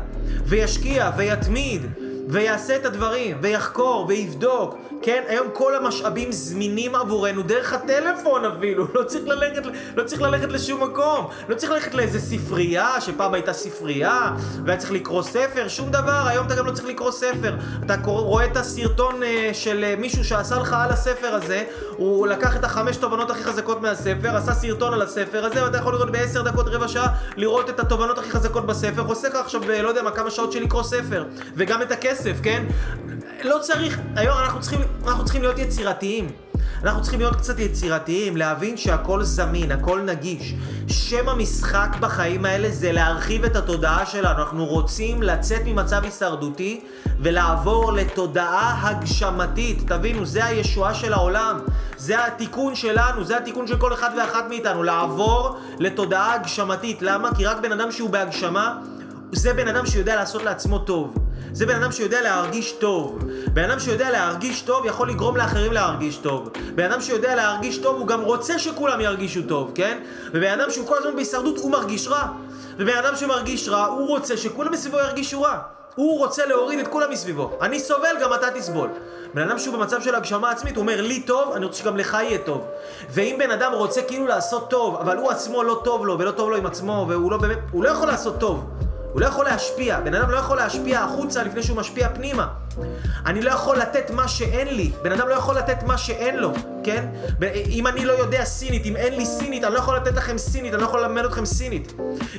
וישקיע 0.47 1.11
ויתמיד 1.17 1.83
ויעשה 2.29 2.77
את 2.77 2.85
הדברים 2.85 3.39
ויחקור 3.41 4.07
ויבדוק 4.09 4.77
כן, 5.03 5.23
היום 5.29 5.47
כל 5.53 5.75
המשאבים 5.75 6.33
זמינים 6.33 6.95
עבורנו 6.95 7.43
דרך 7.43 7.73
הטלפון 7.73 8.45
אפילו, 8.45 8.87
לא 8.95 9.05
צריך 9.05 9.25
ללכת, 9.27 9.63
לא 9.97 10.05
צריך 10.05 10.23
ללכת 10.23 10.53
לשום 10.53 10.83
מקום, 10.83 11.27
לא 11.49 11.55
צריך 11.55 11.73
ללכת 11.73 11.95
לאיזה 11.95 12.21
ספרייה, 12.21 13.01
שפעם 13.01 13.35
הייתה 13.35 13.53
ספרייה, 13.53 14.33
והיה 14.65 14.79
צריך 14.79 14.93
לקרוא 14.93 15.23
ספר, 15.23 15.69
שום 15.69 15.91
דבר, 15.91 16.23
היום 16.27 16.47
אתה 16.47 16.55
גם 16.55 16.67
לא 16.67 16.73
צריך 16.73 16.87
לקרוא 16.87 17.11
ספר. 17.11 17.57
אתה 17.85 17.95
רואה 18.05 18.45
את 18.45 18.57
הסרטון 18.57 19.23
uh, 19.23 19.55
של 19.55 19.85
uh, 19.85 20.01
מישהו 20.01 20.25
שעשה 20.25 20.59
לך 20.59 20.77
על 20.79 20.91
הספר 20.91 21.35
הזה, 21.35 21.65
הוא 21.97 22.27
לקח 22.27 22.57
את 22.57 22.65
החמש 22.65 22.97
תובנות 22.97 23.31
הכי 23.31 23.45
חזקות 23.45 23.81
מהספר, 23.81 24.37
עשה 24.37 24.55
סרטון 24.55 24.95
על 24.95 25.03
הספר 25.03 25.45
הזה, 25.45 25.65
ואתה 25.65 25.79
יכול 25.79 25.93
לראות 25.93 26.11
בעשר 26.11 26.43
דקות, 26.43 26.69
רבע 26.69 26.89
שעה, 26.89 27.09
לראות 27.37 27.71
את 27.71 27.81
התובנות 27.81 28.19
הכי 28.19 28.31
חזקות 28.31 28.67
בספר, 28.67 29.05
חוסך 29.05 29.29
לך 29.29 29.35
עכשיו, 29.35 29.71
אה, 29.71 29.83
לא 29.83 29.89
יודע 29.89 30.03
מה, 30.03 30.11
כמה 30.11 30.31
שעות 30.31 30.53
של 30.53 30.63
לקרוא 30.63 30.83
ספר, 30.83 31.25
וגם 31.57 31.83
את 31.83 31.93
הכסף, 31.93 32.12
כן? 32.43 32.65
לא 33.45 33.59
צריך, 33.63 34.01
היום 34.17 34.39
אנחנו 34.39 34.61
צריכים, 34.61 34.81
אנחנו 35.07 35.25
צריכים 35.25 35.43
להיות 35.43 35.59
יצירתיים. 35.59 36.29
אנחנו 36.83 37.03
צריכים 37.03 37.21
להיות 37.21 37.37
קצת 37.37 37.59
יצירתיים, 37.59 38.37
להבין 38.37 38.77
שהכל 38.77 39.23
זמין, 39.23 39.73
הכל 39.73 40.01
נגיש. 40.01 40.55
שם 40.89 41.29
המשחק 41.29 41.89
בחיים 42.01 42.45
האלה 42.45 42.71
זה 42.71 42.93
להרחיב 42.93 43.45
את 43.45 43.57
התודעה 43.57 44.07
שלנו. 44.07 44.43
אנחנו 44.43 44.67
רוצים 44.67 45.23
לצאת 45.23 45.61
ממצב 45.65 46.05
הישרדותי 46.05 46.81
ולעבור 47.21 47.93
לתודעה 47.93 48.89
הגשמתית. 48.89 49.83
תבינו, 49.87 50.27
זה 50.27 50.45
הישועה 50.45 50.95
של 50.95 51.13
העולם. 51.13 51.59
זה 51.97 52.27
התיקון 52.27 52.75
שלנו, 52.75 53.25
זה 53.25 53.37
התיקון 53.37 53.67
של 53.67 53.77
כל 53.77 53.93
אחד 53.93 54.11
ואחת 54.19 54.45
מאיתנו, 54.49 54.83
לעבור 54.83 55.59
לתודעה 55.79 56.35
הגשמתית. 56.35 57.03
למה? 57.03 57.35
כי 57.35 57.45
רק 57.47 57.57
בן 57.63 57.73
אדם 57.73 57.93
שהוא 57.93 58.11
בהגשמה, 58.11 58.79
זה 59.33 59.55
בן 59.55 59.69
אדם 59.69 59.87
שיודע 59.87 60.17
לעשות 60.17 60.43
לעצמו 60.43 60.79
טוב. 60.79 61.15
זה 61.53 61.67
בן 61.67 61.83
אדם 61.83 61.93
שיודע 61.93 62.23
להרגיש 62.23 62.73
טוב. 62.73 63.19
בן 63.53 63.71
אדם 63.71 63.81
שיודע 63.81 64.11
להרגיש 64.11 64.63
טוב 64.63 64.87
יכול 64.87 65.11
לגרום 65.11 65.37
לאחרים 65.37 65.73
להרגיש 65.73 66.17
טוב. 66.17 66.49
בן 66.75 66.93
אדם 66.93 67.01
שיודע 67.01 67.35
להרגיש 67.35 67.79
טוב 67.79 67.97
הוא 67.97 68.07
גם 68.07 68.21
רוצה 68.21 68.59
שכולם 68.59 69.01
ירגישו 69.01 69.41
טוב, 69.49 69.73
כן? 69.75 69.99
ובן 70.29 70.61
אדם 70.61 70.71
שהוא 70.71 70.87
כל 70.87 70.99
הזמן 70.99 71.17
בהישרדות 71.17 71.59
הוא 71.59 71.71
מרגיש 71.71 72.09
רע. 72.09 72.27
ובן 72.79 72.97
אדם 72.97 73.17
שמרגיש 73.17 73.69
רע 73.69 73.85
הוא 73.85 74.09
רוצה 74.09 74.37
שכולם 74.37 74.73
מסביבו 74.73 74.99
ירגישו 74.99 75.43
רע. 75.43 75.59
הוא 75.95 76.19
רוצה 76.19 76.47
להוריד 76.47 76.79
את 76.79 76.89
כולם 76.89 77.11
מסביבו. 77.11 77.59
אני 77.63 77.81
סובל, 77.81 78.17
גם 78.21 78.35
אתה 78.35 78.51
תסבול. 78.51 78.89
בן 79.35 79.43
אדם 79.49 79.59
שהוא 79.59 79.75
במצב 79.75 80.01
של 80.01 80.15
הגשמה 80.15 80.51
עצמית, 80.51 80.77
הוא 80.77 80.83
אומר, 80.83 81.01
לי 81.01 81.23
טוב, 81.23 81.53
אני 81.53 81.65
רוצה 81.65 81.79
שגם 81.79 81.97
לך 81.97 82.19
יהיה 82.23 82.39
טוב. 82.39 82.67
ואם 83.11 83.37
בן 83.39 83.51
אדם 83.51 83.73
רוצה 83.73 84.03
כאילו 84.03 84.27
לעשות 84.27 84.71
טוב, 84.71 84.97
אבל 84.97 85.17
הוא 85.17 85.31
עצמו 85.31 85.63
לא 85.63 85.81
טוב 85.85 86.07
לו, 86.07 86.19
ולא 86.19 86.31
טוב 86.31 86.51
לו 86.51 86.57
עם 86.57 86.67
עצמו, 86.67 87.07
והוא 87.09 87.31
לא 87.31 87.37
באמת, 87.37 87.59
הוא 87.73 87.85
לא 87.85 87.89
יכול 87.89 88.09
לעשות 88.09 88.39
טוב. 88.39 88.65
הוא 89.13 89.21
לא 89.21 89.27
יכול 89.27 89.45
להשפיע, 89.45 90.01
בן 90.01 90.15
אדם 90.15 90.31
לא 90.31 90.37
יכול 90.37 90.57
להשפיע 90.57 91.01
החוצה 91.01 91.43
לפני 91.43 91.63
שהוא 91.63 91.77
משפיע 91.77 92.09
פנימה. 92.09 92.47
אני 93.27 93.43
לא 93.43 93.51
יכול 93.51 93.77
לתת 93.77 94.11
מה 94.11 94.29
שאין 94.29 94.69
לי, 94.69 94.93
בן 95.03 95.13
אדם 95.13 95.29
לא 95.29 95.35
יכול 95.35 95.57
לתת 95.59 95.83
מה 95.83 95.99
שאין 95.99 96.37
לו, 96.37 96.53
כן? 96.85 97.05
אם 97.67 97.87
אני 97.87 98.05
לא 98.05 98.13
יודע 98.13 98.45
סינית, 98.45 98.87
אם 98.87 98.97
אין 98.97 99.15
לי 99.15 99.27
סינית, 99.27 99.65
אני 99.65 99.75
לא 99.75 99.79
יכול 99.79 99.97
לתת 99.97 100.15
לכם 100.15 100.39
סינית, 100.39 100.75
אני 100.75 100.83
לא 100.83 100.87
יכול 100.87 101.01
ללמד 101.01 101.25
אתכם 101.25 101.45
סינית. 101.45 101.93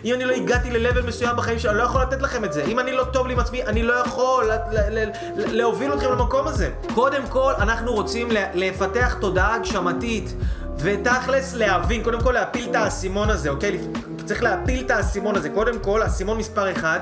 אם 0.05 0.13
אני 0.13 0.25
לא 0.25 0.33
הגעתי 0.33 0.71
ל-level 0.71 1.01
מסוים 1.07 1.35
בחיים 1.35 1.59
שלי, 1.59 1.71
אני 1.71 1.77
לא 1.77 1.83
יכול 1.83 2.01
לתת 2.01 2.21
לכם 2.21 2.45
את 2.45 2.53
זה. 2.53 2.63
אם 2.63 2.79
אני 2.79 2.91
לא 2.91 3.03
טוב 3.03 3.27
לי 3.27 3.33
עם 3.33 3.39
עצמי, 3.39 3.63
אני 3.63 3.83
לא 3.83 3.93
יכול 3.93 4.51
להוביל 5.35 5.93
אתכם 5.93 6.11
למקום 6.11 6.47
הזה. 6.47 6.69
קודם 6.93 7.27
כל, 7.29 7.53
אנחנו 7.57 7.93
רוצים 7.93 8.27
לפתח 8.53 9.15
תודעה 9.21 9.55
הגשמתית. 9.55 10.35
ותכלס 10.77 11.53
להבין, 11.53 12.03
קודם 12.03 12.21
כל 12.21 12.31
להפיל 12.31 12.69
את 12.69 12.75
האסימון 12.75 13.29
הזה, 13.29 13.49
אוקיי? 13.49 13.79
צריך 14.25 14.43
להפיל 14.43 14.85
את 14.85 14.91
האסימון 14.91 15.35
הזה. 15.35 15.49
קודם 15.49 15.79
כל, 15.79 16.05
אסימון 16.05 16.37
מספר 16.37 16.71
אחד, 16.71 16.99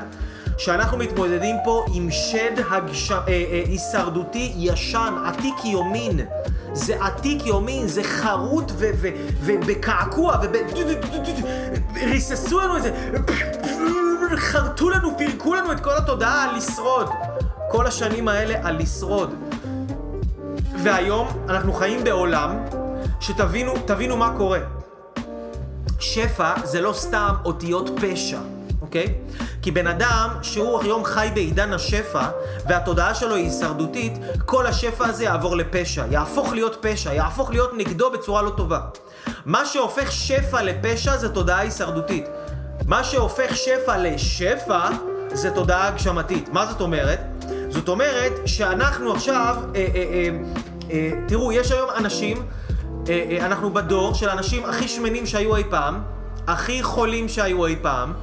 שאנחנו 0.57 0.97
מתמודדים 0.97 1.55
פה 1.63 1.85
עם 1.93 2.11
שד 2.11 2.51
הגש... 2.69 3.11
אה, 3.11 3.17
אה, 3.27 3.63
הישרדותי 3.65 4.53
ישן, 4.55 5.13
עתיק 5.25 5.65
יומין. 5.65 6.19
זה 6.73 7.03
עתיק 7.03 7.45
יומין, 7.45 7.87
זה 7.87 8.03
חרוט 8.03 8.71
ובקעקוע, 9.41 10.37
וריססו 11.95 12.59
לנו 12.59 12.77
את 12.77 12.83
זה, 12.83 12.91
חרטו 14.35 14.89
לנו, 14.89 15.17
פירקו 15.17 15.55
לנו 15.55 15.71
את 15.71 15.79
כל 15.79 15.97
התודעה 15.97 16.43
על 16.43 16.55
לשרוד. 16.55 17.09
כל 17.71 17.87
השנים 17.87 18.27
האלה 18.27 18.67
על 18.67 18.77
לשרוד. 18.77 19.35
והיום 20.83 21.27
אנחנו 21.49 21.73
חיים 21.73 22.03
בעולם 22.03 22.57
שתבינו, 23.19 23.73
תבינו 23.85 24.17
מה 24.17 24.33
קורה. 24.37 24.80
שפע 26.01 26.53
זה 26.63 26.81
לא 26.81 26.93
סתם 26.93 27.33
אותיות 27.45 27.89
פשע, 28.01 28.39
אוקיי? 28.81 29.13
כי 29.61 29.71
בן 29.71 29.87
אדם 29.87 30.29
שהוא 30.41 30.81
היום 30.81 31.03
חי 31.03 31.29
בעידן 31.33 31.73
השפע, 31.73 32.29
והתודעה 32.67 33.15
שלו 33.15 33.35
היא 33.35 33.45
הישרדותית, 33.45 34.13
כל 34.45 34.67
השפע 34.67 35.05
הזה 35.05 35.23
יעבור 35.23 35.55
לפשע, 35.55 36.05
יהפוך 36.11 36.53
להיות 36.53 36.77
פשע, 36.81 37.13
יהפוך 37.13 37.49
להיות 37.49 37.71
נגדו 37.77 38.11
בצורה 38.11 38.41
לא 38.41 38.49
טובה. 38.49 38.79
מה 39.45 39.65
שהופך 39.65 40.11
שפע 40.11 40.63
לפשע 40.63 41.17
זה 41.17 41.29
תודעה 41.29 41.59
הישרדותית. 41.59 42.25
מה 42.85 43.03
שהופך 43.03 43.55
שפע 43.55 43.97
לשפע 43.97 44.89
זה 45.33 45.51
תודעה 45.51 45.87
הגשמתית. 45.87 46.49
מה 46.49 46.65
זאת 46.65 46.81
אומרת? 46.81 47.19
זאת 47.69 47.89
אומרת 47.89 48.31
שאנחנו 48.45 49.13
עכשיו, 49.13 49.55
אה, 49.75 49.87
אה, 49.95 50.03
אה, 50.13 50.29
אה, 50.91 51.11
תראו, 51.27 51.51
יש 51.51 51.71
היום 51.71 51.89
אנשים 51.97 52.45
אנחנו 53.41 53.73
בדור 53.73 54.13
של 54.13 54.29
האנשים 54.29 54.65
הכי 54.65 54.87
שמנים 54.87 55.25
שהיו 55.25 55.55
אי 55.55 55.63
פעם, 55.69 56.01
הכי 56.47 56.83
חולים 56.83 57.29
שהיו 57.29 57.65
אי 57.65 57.75
פעם, 57.81 58.13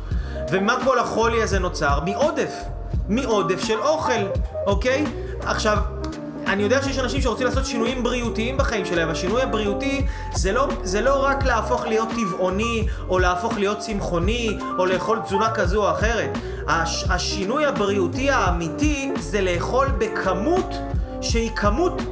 ומה 0.50 0.76
כל 0.84 0.98
החולי 0.98 1.42
הזה 1.42 1.58
נוצר? 1.58 2.00
מעודף. 2.04 2.52
מעודף 3.08 3.64
של 3.64 3.78
אוכל, 3.80 4.22
אוקיי? 4.66 5.04
עכשיו, 5.40 5.78
אני 6.46 6.62
יודע 6.62 6.82
שיש 6.82 6.98
אנשים 6.98 7.20
שרוצים 7.20 7.46
לעשות 7.46 7.66
שינויים 7.66 8.02
בריאותיים 8.02 8.56
בחיים 8.56 8.84
שלהם. 8.84 9.08
השינוי 9.08 9.42
הבריאותי 9.42 10.06
זה 10.34 10.52
לא, 10.52 10.68
זה 10.82 11.00
לא 11.00 11.24
רק 11.24 11.44
להפוך 11.44 11.86
להיות 11.86 12.08
טבעוני, 12.08 12.86
או 13.08 13.18
להפוך 13.18 13.58
להיות 13.58 13.78
צמחוני, 13.78 14.58
או 14.78 14.86
לאכול 14.86 15.18
תזונה 15.18 15.50
כזו 15.50 15.86
או 15.86 15.90
אחרת. 15.90 16.38
הש, 16.66 17.04
השינוי 17.10 17.66
הבריאותי 17.66 18.30
האמיתי 18.30 19.12
זה 19.18 19.40
לאכול 19.40 19.86
בכמות 19.98 20.74
שהיא 21.20 21.50
כמות 21.56 22.02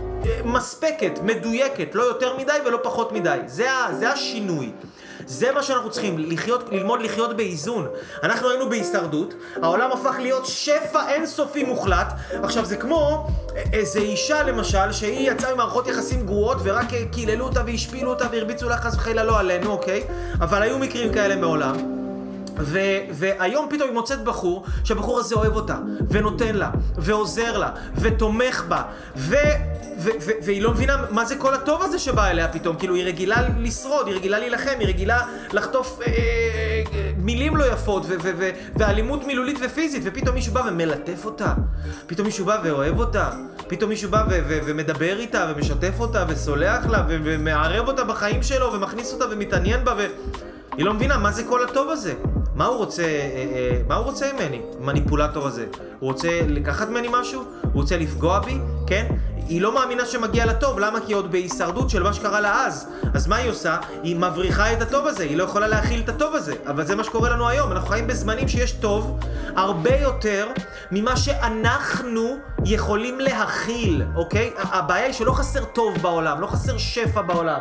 מספקת, 0.44 1.18
מדויקת, 1.22 1.94
לא 1.94 2.02
יותר 2.02 2.36
מדי 2.36 2.52
ולא 2.66 2.78
פחות 2.82 3.12
מדי. 3.12 3.38
זה, 3.46 3.68
זה 3.98 4.10
השינוי. 4.10 4.72
זה 5.26 5.52
מה 5.52 5.62
שאנחנו 5.62 5.90
צריכים, 5.90 6.18
לחיות, 6.18 6.68
ללמוד 6.72 7.02
לחיות 7.02 7.36
באיזון. 7.36 7.86
אנחנו 8.22 8.50
היינו 8.50 8.68
בהישרדות, 8.68 9.34
העולם 9.62 9.92
הפך 9.92 10.14
להיות 10.18 10.46
שפע 10.46 11.08
אינסופי 11.08 11.64
מוחלט. 11.64 12.12
עכשיו 12.42 12.64
זה 12.64 12.76
כמו 12.76 13.26
איזה 13.72 13.98
אישה 13.98 14.42
למשל, 14.42 14.92
שהיא 14.92 15.30
יצאה 15.30 15.54
ממערכות 15.54 15.86
יחסים 15.86 16.26
גרועות 16.26 16.58
ורק 16.62 16.86
קיללו 17.12 17.44
אותה 17.44 17.62
והשפילו 17.66 18.10
אותה 18.10 18.26
והרביצו 18.32 18.68
לה 18.68 18.76
חס 18.76 18.94
וחלילה 18.94 19.24
לא 19.24 19.38
עלינו, 19.38 19.70
אוקיי? 19.70 20.04
אבל 20.40 20.62
היו 20.62 20.78
מקרים 20.78 21.12
כאלה 21.12 21.36
מעולם. 21.36 21.76
ו- 22.58 22.98
והיום 23.12 23.66
פתאום 23.70 23.88
היא 23.88 23.94
מוצאת 23.94 24.24
בחור, 24.24 24.64
שהבחור 24.84 25.18
הזה 25.18 25.34
אוהב 25.34 25.56
אותה, 25.56 25.76
ונותן 26.10 26.54
לה, 26.54 26.70
ועוזר 26.96 27.58
לה, 27.58 27.70
ותומך 27.96 28.64
בה, 28.68 28.82
ו... 29.16 29.36
והיא 30.42 30.62
לא 30.62 30.70
מבינה 30.70 30.96
מה 31.10 31.24
זה 31.24 31.36
כל 31.36 31.54
הטוב 31.54 31.82
הזה 31.82 31.98
שבא 31.98 32.30
אליה 32.30 32.48
פתאום, 32.48 32.76
כאילו 32.76 32.94
היא 32.94 33.04
רגילה 33.04 33.36
לשרוד, 33.58 34.06
היא 34.06 34.16
רגילה 34.16 34.38
להילחם, 34.38 34.74
היא 34.78 34.88
רגילה 34.88 35.22
לחטוף 35.52 36.00
אה, 36.00 36.06
אה, 36.06 37.10
מילים 37.16 37.56
לא 37.56 37.64
יפות 37.72 38.06
ואלימות 38.78 39.26
מילולית 39.26 39.58
ופיזית, 39.64 40.02
ופתאום 40.04 40.34
מישהו 40.34 40.54
בא 40.54 40.62
ומלטף 40.68 41.24
אותה, 41.24 41.54
פתאום 42.06 42.26
מישהו 42.26 42.46
בא 42.46 42.60
ואוהב 42.64 42.98
אותה, 42.98 43.30
פתאום 43.68 43.90
מישהו 43.90 44.10
בא 44.10 44.24
ומדבר 44.48 45.18
איתה 45.18 45.52
ומשתף 45.56 46.00
אותה 46.00 46.24
וסולח 46.28 46.86
לה 46.86 47.04
ומערב 47.08 47.88
אותה 47.88 48.04
בחיים 48.04 48.42
שלו 48.42 48.72
ומכניס 48.72 49.12
אותה 49.12 49.24
ומתעניין 49.30 49.84
בה 49.84 49.94
והיא 49.96 50.84
לא 50.84 50.94
מבינה 50.94 51.18
מה 51.18 51.32
זה 51.32 51.44
כל 51.44 51.64
הטוב 51.64 51.90
הזה. 51.90 52.14
מה 52.56 52.66
הוא 52.66 52.76
רוצה, 52.76 53.02
אה, 53.02 53.08
אה, 53.08 53.80
מה 53.88 53.94
הוא 53.94 54.04
רוצה 54.04 54.32
ממני, 54.32 54.60
מניפולטור 54.80 55.46
הזה? 55.46 55.66
הוא 55.98 56.12
רוצה 56.12 56.40
לקחת 56.48 56.88
ממני 56.88 57.08
משהו? 57.10 57.42
הוא 57.62 57.72
רוצה 57.72 57.96
לפגוע 57.96 58.38
בי? 58.38 58.58
כן? 58.86 59.06
היא 59.48 59.60
לא 59.62 59.74
מאמינה 59.74 60.06
שמגיע 60.06 60.46
לה 60.46 60.54
טוב, 60.54 60.78
למה? 60.78 61.00
כי 61.00 61.06
היא 61.06 61.16
עוד 61.16 61.32
בהישרדות 61.32 61.90
של 61.90 62.02
מה 62.02 62.12
שקרה 62.12 62.40
לה 62.40 62.66
אז. 62.66 62.88
אז 63.14 63.26
מה 63.26 63.36
היא 63.36 63.50
עושה? 63.50 63.76
היא 64.02 64.16
מבריחה 64.16 64.72
את 64.72 64.82
הטוב 64.82 65.06
הזה, 65.06 65.22
היא 65.22 65.36
לא 65.36 65.44
יכולה 65.44 65.68
להכיל 65.68 66.00
את 66.00 66.08
הטוב 66.08 66.34
הזה. 66.34 66.54
אבל 66.66 66.86
זה 66.86 66.96
מה 66.96 67.04
שקורה 67.04 67.30
לנו 67.30 67.48
היום, 67.48 67.72
אנחנו 67.72 67.88
חיים 67.88 68.06
בזמנים 68.06 68.48
שיש 68.48 68.72
טוב 68.72 69.18
הרבה 69.56 69.96
יותר 69.96 70.48
ממה 70.90 71.16
שאנחנו 71.16 72.36
יכולים 72.64 73.20
להכיל, 73.20 74.02
אוקיי? 74.14 74.52
הבעיה 74.58 75.04
היא 75.04 75.12
שלא 75.12 75.32
חסר 75.32 75.64
טוב 75.64 75.98
בעולם, 76.02 76.40
לא 76.40 76.46
חסר 76.46 76.78
שפע 76.78 77.22
בעולם. 77.22 77.60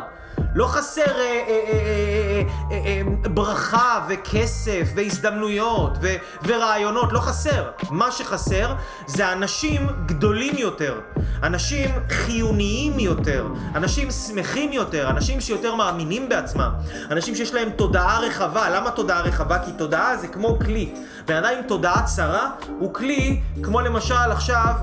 לא 0.56 0.66
חסר 0.66 1.02
אה, 1.02 1.42
אה, 1.48 2.42
אה, 2.70 3.02
ברכה 3.28 4.06
וכסף 4.08 4.92
והזדמנויות 4.96 5.98
ורעיונות, 6.42 7.12
לא 7.12 7.18
חסר. 7.20 7.70
מה 7.90 8.10
שחסר 8.10 8.74
זה 9.06 9.32
אנשים 9.32 9.86
גדולים 10.06 10.54
יותר, 10.58 11.00
אנשים 11.42 11.90
חיוניים 12.08 12.98
יותר, 12.98 13.46
אנשים 13.74 14.10
שמחים 14.10 14.72
יותר, 14.72 15.10
אנשים 15.10 15.40
שיותר 15.40 15.74
מאמינים 15.74 16.28
בעצמם, 16.28 16.70
אנשים 17.10 17.34
שיש 17.34 17.54
להם 17.54 17.70
תודעה 17.70 18.20
רחבה. 18.20 18.70
למה 18.70 18.90
תודעה 18.90 19.20
רחבה? 19.20 19.58
כי 19.64 19.72
תודעה 19.72 20.16
זה 20.16 20.28
כמו 20.28 20.58
כלי. 20.58 20.94
בן 21.26 21.36
אדם 21.36 21.50
עם 21.58 21.62
תודעה 21.68 22.02
צרה 22.02 22.50
הוא 22.78 22.94
כלי, 22.94 23.40
כמו 23.62 23.80
למשל 23.80 24.14
עכשיו, 24.14 24.74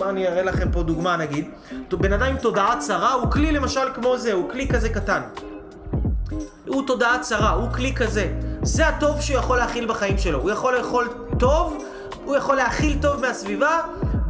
מה 0.00 0.08
אני 0.08 0.28
אראה 0.28 0.42
לכם 0.42 0.70
פה 0.72 0.82
דוגמה 0.82 1.16
נגיד, 1.16 1.50
בן 1.90 2.12
אדם 2.12 2.26
עם 2.26 2.36
תודעה 2.36 2.78
צרה 2.78 3.12
הוא 3.12 3.30
כלי 3.30 3.52
למשל 3.52 3.94
כמו 3.94 4.18
זה, 4.18 4.32
הוא 4.32 4.50
כלי 4.50 4.68
כזה 4.68 4.88
קטן. 4.88 5.11
הוא 6.66 6.86
תודעה 6.86 7.18
צרה, 7.18 7.50
הוא 7.50 7.72
כלי 7.72 7.94
כזה. 7.94 8.32
זה 8.62 8.88
הטוב 8.88 9.20
שהוא 9.20 9.38
יכול 9.38 9.56
להכיל 9.56 9.88
בחיים 9.88 10.18
שלו. 10.18 10.40
הוא 10.40 10.50
יכול 10.50 10.76
לאכול 10.76 11.08
טוב, 11.38 11.84
הוא 12.24 12.36
יכול 12.36 12.56
להכיל 12.56 12.98
טוב 13.02 13.20
מהסביבה, 13.20 13.80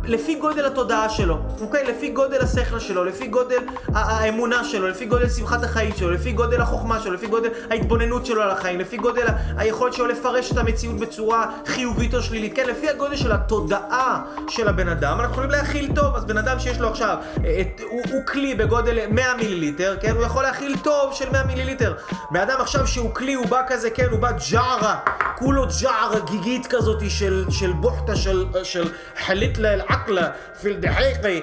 לפי 0.05 0.35
גודל 0.35 0.67
התודעה 0.67 1.09
שלו, 1.09 1.38
אוקיי? 1.61 1.85
לפי 1.85 2.11
גודל 2.11 2.41
השכל 2.41 2.79
שלו, 2.79 3.05
לפי 3.05 3.27
גודל 3.27 3.59
האמונה 3.95 4.65
שלו, 4.65 4.88
לפי 4.88 5.07
גודל 5.07 5.29
שמחת 5.29 5.65
החיים 5.65 5.95
שלו, 5.97 6.11
לפי 6.11 6.33
גודל 6.33 6.61
החוכמה 6.61 7.01
שלו, 7.01 7.12
לפי 7.12 7.27
גודל 7.27 7.49
ההתבוננות 7.71 8.27
שלו 8.27 8.43
על 8.43 8.51
החיים, 8.51 8.81
לפי 8.81 8.97
גודל 8.97 9.27
היכולת 9.57 9.93
שלו 9.93 10.07
לפרש 10.07 10.53
את 10.53 10.57
המציאות 10.57 10.97
בצורה 10.97 11.47
חיובית 11.67 12.15
או 12.15 12.23
שלילית, 12.23 12.57
כן? 12.57 12.69
לפי 12.69 12.88
הגודל 12.88 13.17
של 13.17 13.33
התודעה 13.33 14.23
של 14.49 14.69
הבן 14.69 14.88
אדם, 14.88 15.21
אנחנו 15.21 15.33
יכולים 15.33 15.51
להכיל 15.51 15.93
טוב. 15.95 16.17
אז 16.17 16.25
בן 16.25 16.38
אדם 16.38 16.59
שיש 16.59 16.81
לו 16.81 16.88
עכשיו, 16.88 17.17
את, 17.37 17.81
הוא, 17.91 18.03
הוא 18.11 18.27
כלי 18.27 18.55
בגודל 18.55 18.99
100 19.11 19.35
מיליליטר, 19.35 19.97
כן? 20.01 20.11
הוא 20.17 20.25
יכול 20.25 20.43
להכיל 20.43 20.77
טוב 20.83 21.15
של 21.15 21.31
100 21.33 21.45
מיליליטר. 21.45 21.95
בן 22.31 22.41
אדם 22.41 22.61
עכשיו 22.61 22.87
שהוא 22.87 23.15
כלי, 23.15 23.35
הוא 23.35 23.47
בא 23.47 23.62
כזה, 23.69 23.91
כן, 23.91 24.07
הוא 24.11 24.19
בא 24.19 24.31
ג'ערה, 24.51 24.97
כולו 25.38 25.67
ג'ערה 25.83 26.21
גיגית 26.31 26.67
כזאת 26.67 27.11
של, 27.11 27.45
של 27.51 27.73
בוחטה, 27.73 28.17
של, 28.17 28.45
של 28.62 28.88
חליט 29.25 29.59
לאל-עקלה, 29.92 30.28
פיל 30.61 30.76
דחיקי, 30.81 31.42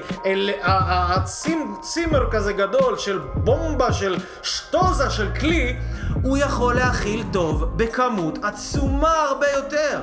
הצימר 0.63 2.31
כזה 2.31 2.53
גדול 2.53 2.97
של 2.97 3.19
בומבה, 3.33 3.93
של 3.93 4.17
שטוזה, 4.43 5.09
של 5.09 5.29
כלי, 5.39 5.75
הוא 6.23 6.37
יכול 6.37 6.75
להכיל 6.75 7.23
טוב 7.31 7.65
בכמות 7.75 8.39
עצומה 8.43 9.13
הרבה 9.13 9.45
יותר. 9.51 9.99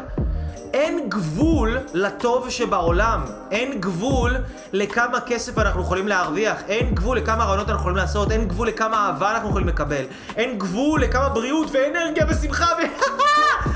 אין 0.74 1.09
גבול 1.09 1.78
לטוב 1.94 2.50
שבעולם, 2.50 3.24
אין 3.50 3.80
גבול 3.80 4.37
לכמה 4.72 5.20
כסף 5.20 5.59
אנחנו 5.59 5.80
יכולים 5.80 6.09
להרוויח, 6.09 6.56
אין 6.68 6.94
גבול 6.94 7.16
לכמה 7.16 7.44
רעיונות 7.44 7.68
אנחנו 7.68 7.80
יכולים 7.80 7.96
לעשות, 7.96 8.32
אין 8.32 8.48
גבול 8.48 8.68
לכמה 8.68 9.06
אהבה 9.06 9.30
אנחנו 9.30 9.48
יכולים 9.48 9.68
לקבל, 9.68 10.04
אין 10.37 10.59
גבול 10.59 11.02
לכמה 11.02 11.28
בריאות 11.28 11.68
ואנרגיה 11.72 12.26
ושמחה 12.28 12.66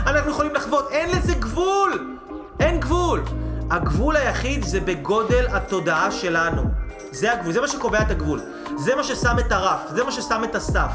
ואנחנו 0.06 0.30
יכולים 0.34 0.54
לחוות, 0.54 0.88
אין 0.90 1.10
לזה 1.10 1.34
גבול! 1.34 2.16
אין 2.60 2.80
גבול! 2.80 3.22
הגבול 3.70 4.16
היחיד 4.16 4.64
זה 4.64 4.80
בגודל 4.80 5.46
התודעה 5.50 6.10
שלנו. 6.10 6.62
זה 7.12 7.32
הגבול, 7.32 7.52
זה 7.52 7.60
מה 7.60 7.68
שקובע 7.68 8.02
את 8.02 8.10
הגבול. 8.10 8.40
זה 8.78 8.94
מה 8.94 9.04
ששם 9.04 9.36
את 9.38 9.52
הרף, 9.52 9.80
זה 9.88 10.04
מה 10.04 10.12
ששם 10.12 10.44
את 10.44 10.54
הסף. 10.54 10.92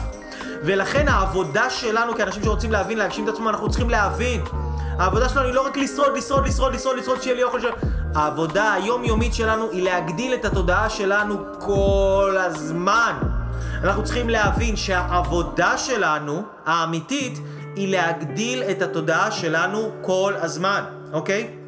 ולכן 0.63 1.07
העבודה 1.07 1.69
שלנו 1.69 2.15
כאנשים 2.15 2.43
שרוצים 2.43 2.71
להבין, 2.71 2.97
להגשים 2.97 3.23
את 3.23 3.33
עצמם, 3.33 3.47
אנחנו 3.47 3.69
צריכים 3.69 3.89
להבין. 3.89 4.41
העבודה 4.99 5.29
שלנו 5.29 5.45
היא 5.45 5.53
לא 5.53 5.65
רק 5.65 5.77
לשרוד, 5.77 6.17
לשרוד, 6.17 6.47
לשרוד, 6.47 6.73
לשרוד, 6.73 6.97
לשרוד, 6.97 7.21
שיהיה 7.21 7.35
לי 7.35 7.43
אוכל 7.43 7.61
של... 7.61 7.69
העבודה 8.15 8.73
היומיומית 8.73 9.33
שלנו 9.33 9.69
היא 9.71 9.83
להגדיל 9.83 10.33
את 10.33 10.45
התודעה 10.45 10.89
שלנו 10.89 11.37
כל 11.59 12.35
הזמן. 12.39 13.13
אנחנו 13.83 14.03
צריכים 14.03 14.29
להבין 14.29 14.75
שהעבודה 14.75 15.77
שלנו, 15.77 16.43
האמיתית, 16.65 17.39
היא 17.75 17.91
להגדיל 17.91 18.63
את 18.63 18.81
התודעה 18.81 19.31
שלנו 19.31 19.91
כל 20.01 20.33
הזמן, 20.41 20.83
אוקיי? 21.13 21.64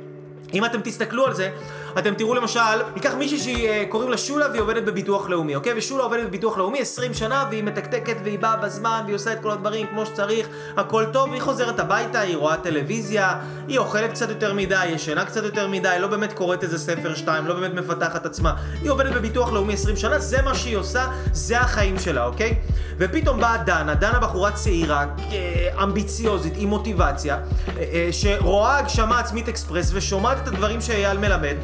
אם 0.53 0.65
אתם 0.65 0.81
תסתכלו 0.81 1.25
על 1.25 1.33
זה, 1.33 1.51
אתם 1.97 2.13
תראו 2.13 2.33
למשל, 2.33 2.59
ניקח 2.95 3.13
מישהי 3.13 3.39
שקוראים 3.87 4.09
לה 4.09 4.17
שולה 4.17 4.49
והיא 4.49 4.61
עובדת 4.61 4.83
בביטוח 4.83 5.29
לאומי, 5.29 5.55
אוקיי? 5.55 5.73
ושולה 5.77 6.03
עובדת 6.03 6.27
בביטוח 6.27 6.57
לאומי 6.57 6.79
20 6.79 7.13
שנה 7.13 7.45
והיא 7.49 7.63
מתקתקת 7.63 8.15
והיא 8.23 8.39
באה 8.39 8.57
בזמן 8.57 9.01
והיא 9.05 9.15
עושה 9.15 9.33
את 9.33 9.41
כל 9.41 9.51
הדברים 9.51 9.87
כמו 9.87 10.05
שצריך, 10.05 10.47
הכל 10.77 11.05
טוב, 11.13 11.29
והיא 11.29 11.41
חוזרת 11.41 11.79
הביתה, 11.79 12.19
היא 12.19 12.37
רואה 12.37 12.57
טלוויזיה, 12.57 13.39
היא 13.67 13.79
אוכלת 13.79 14.11
קצת 14.11 14.29
יותר 14.29 14.53
מדי, 14.53 14.85
ישנה 14.85 15.25
קצת 15.25 15.43
יותר 15.43 15.67
מדי, 15.67 15.97
לא 15.99 16.07
באמת 16.07 16.33
קוראת 16.33 16.63
איזה 16.63 16.79
ספר 16.79 17.15
שתיים, 17.15 17.47
לא 17.47 17.53
באמת 17.53 17.73
מפתחת 17.73 18.25
עצמה. 18.25 18.53
היא 18.81 18.91
עובדת 18.91 19.13
בביטוח 19.13 19.51
לאומי 19.51 19.73
20 19.73 19.95
שנה, 19.95 20.19
זה 20.19 20.41
מה 20.41 20.55
שהיא 20.55 20.77
עושה, 20.77 21.07
זה 21.31 21.59
החיים 21.59 21.99
שלה, 21.99 22.25
אוקיי? 22.25 22.55
ופתאום 22.97 23.39
באה 23.39 23.57
דנה, 23.57 23.95
דנה 23.95 24.19
בחורה 24.19 24.51
צעירה, 24.51 25.05
אה, 25.31 25.83
אמביציוזית, 25.83 26.53
עם 26.57 26.69
מוטיבציה, 26.69 27.35
אה, 27.35 27.83
אה, 27.93 28.09
שרואה 28.11 28.77
הגשמה 28.77 29.19
עצמית 29.19 29.47
אקספרס 29.47 29.91
ושומעת 29.93 30.37
את 30.43 30.47
הדברים 30.47 30.81
שאייל 30.81 31.17
מלמד. 31.17 31.55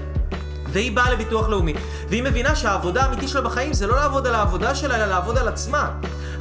והיא 0.73 0.91
באה 0.91 1.11
לביטוח 1.11 1.49
לאומי, 1.49 1.73
והיא 2.09 2.23
מבינה 2.23 2.55
שהעבודה 2.55 3.03
האמיתית 3.03 3.29
שלה 3.29 3.41
בחיים 3.41 3.73
זה 3.73 3.87
לא 3.87 3.95
לעבוד 3.95 4.27
על 4.27 4.35
העבודה 4.35 4.75
שלה, 4.75 4.95
אלא 4.95 5.05
לעבוד 5.05 5.37
על 5.37 5.47
עצמה. 5.47 5.91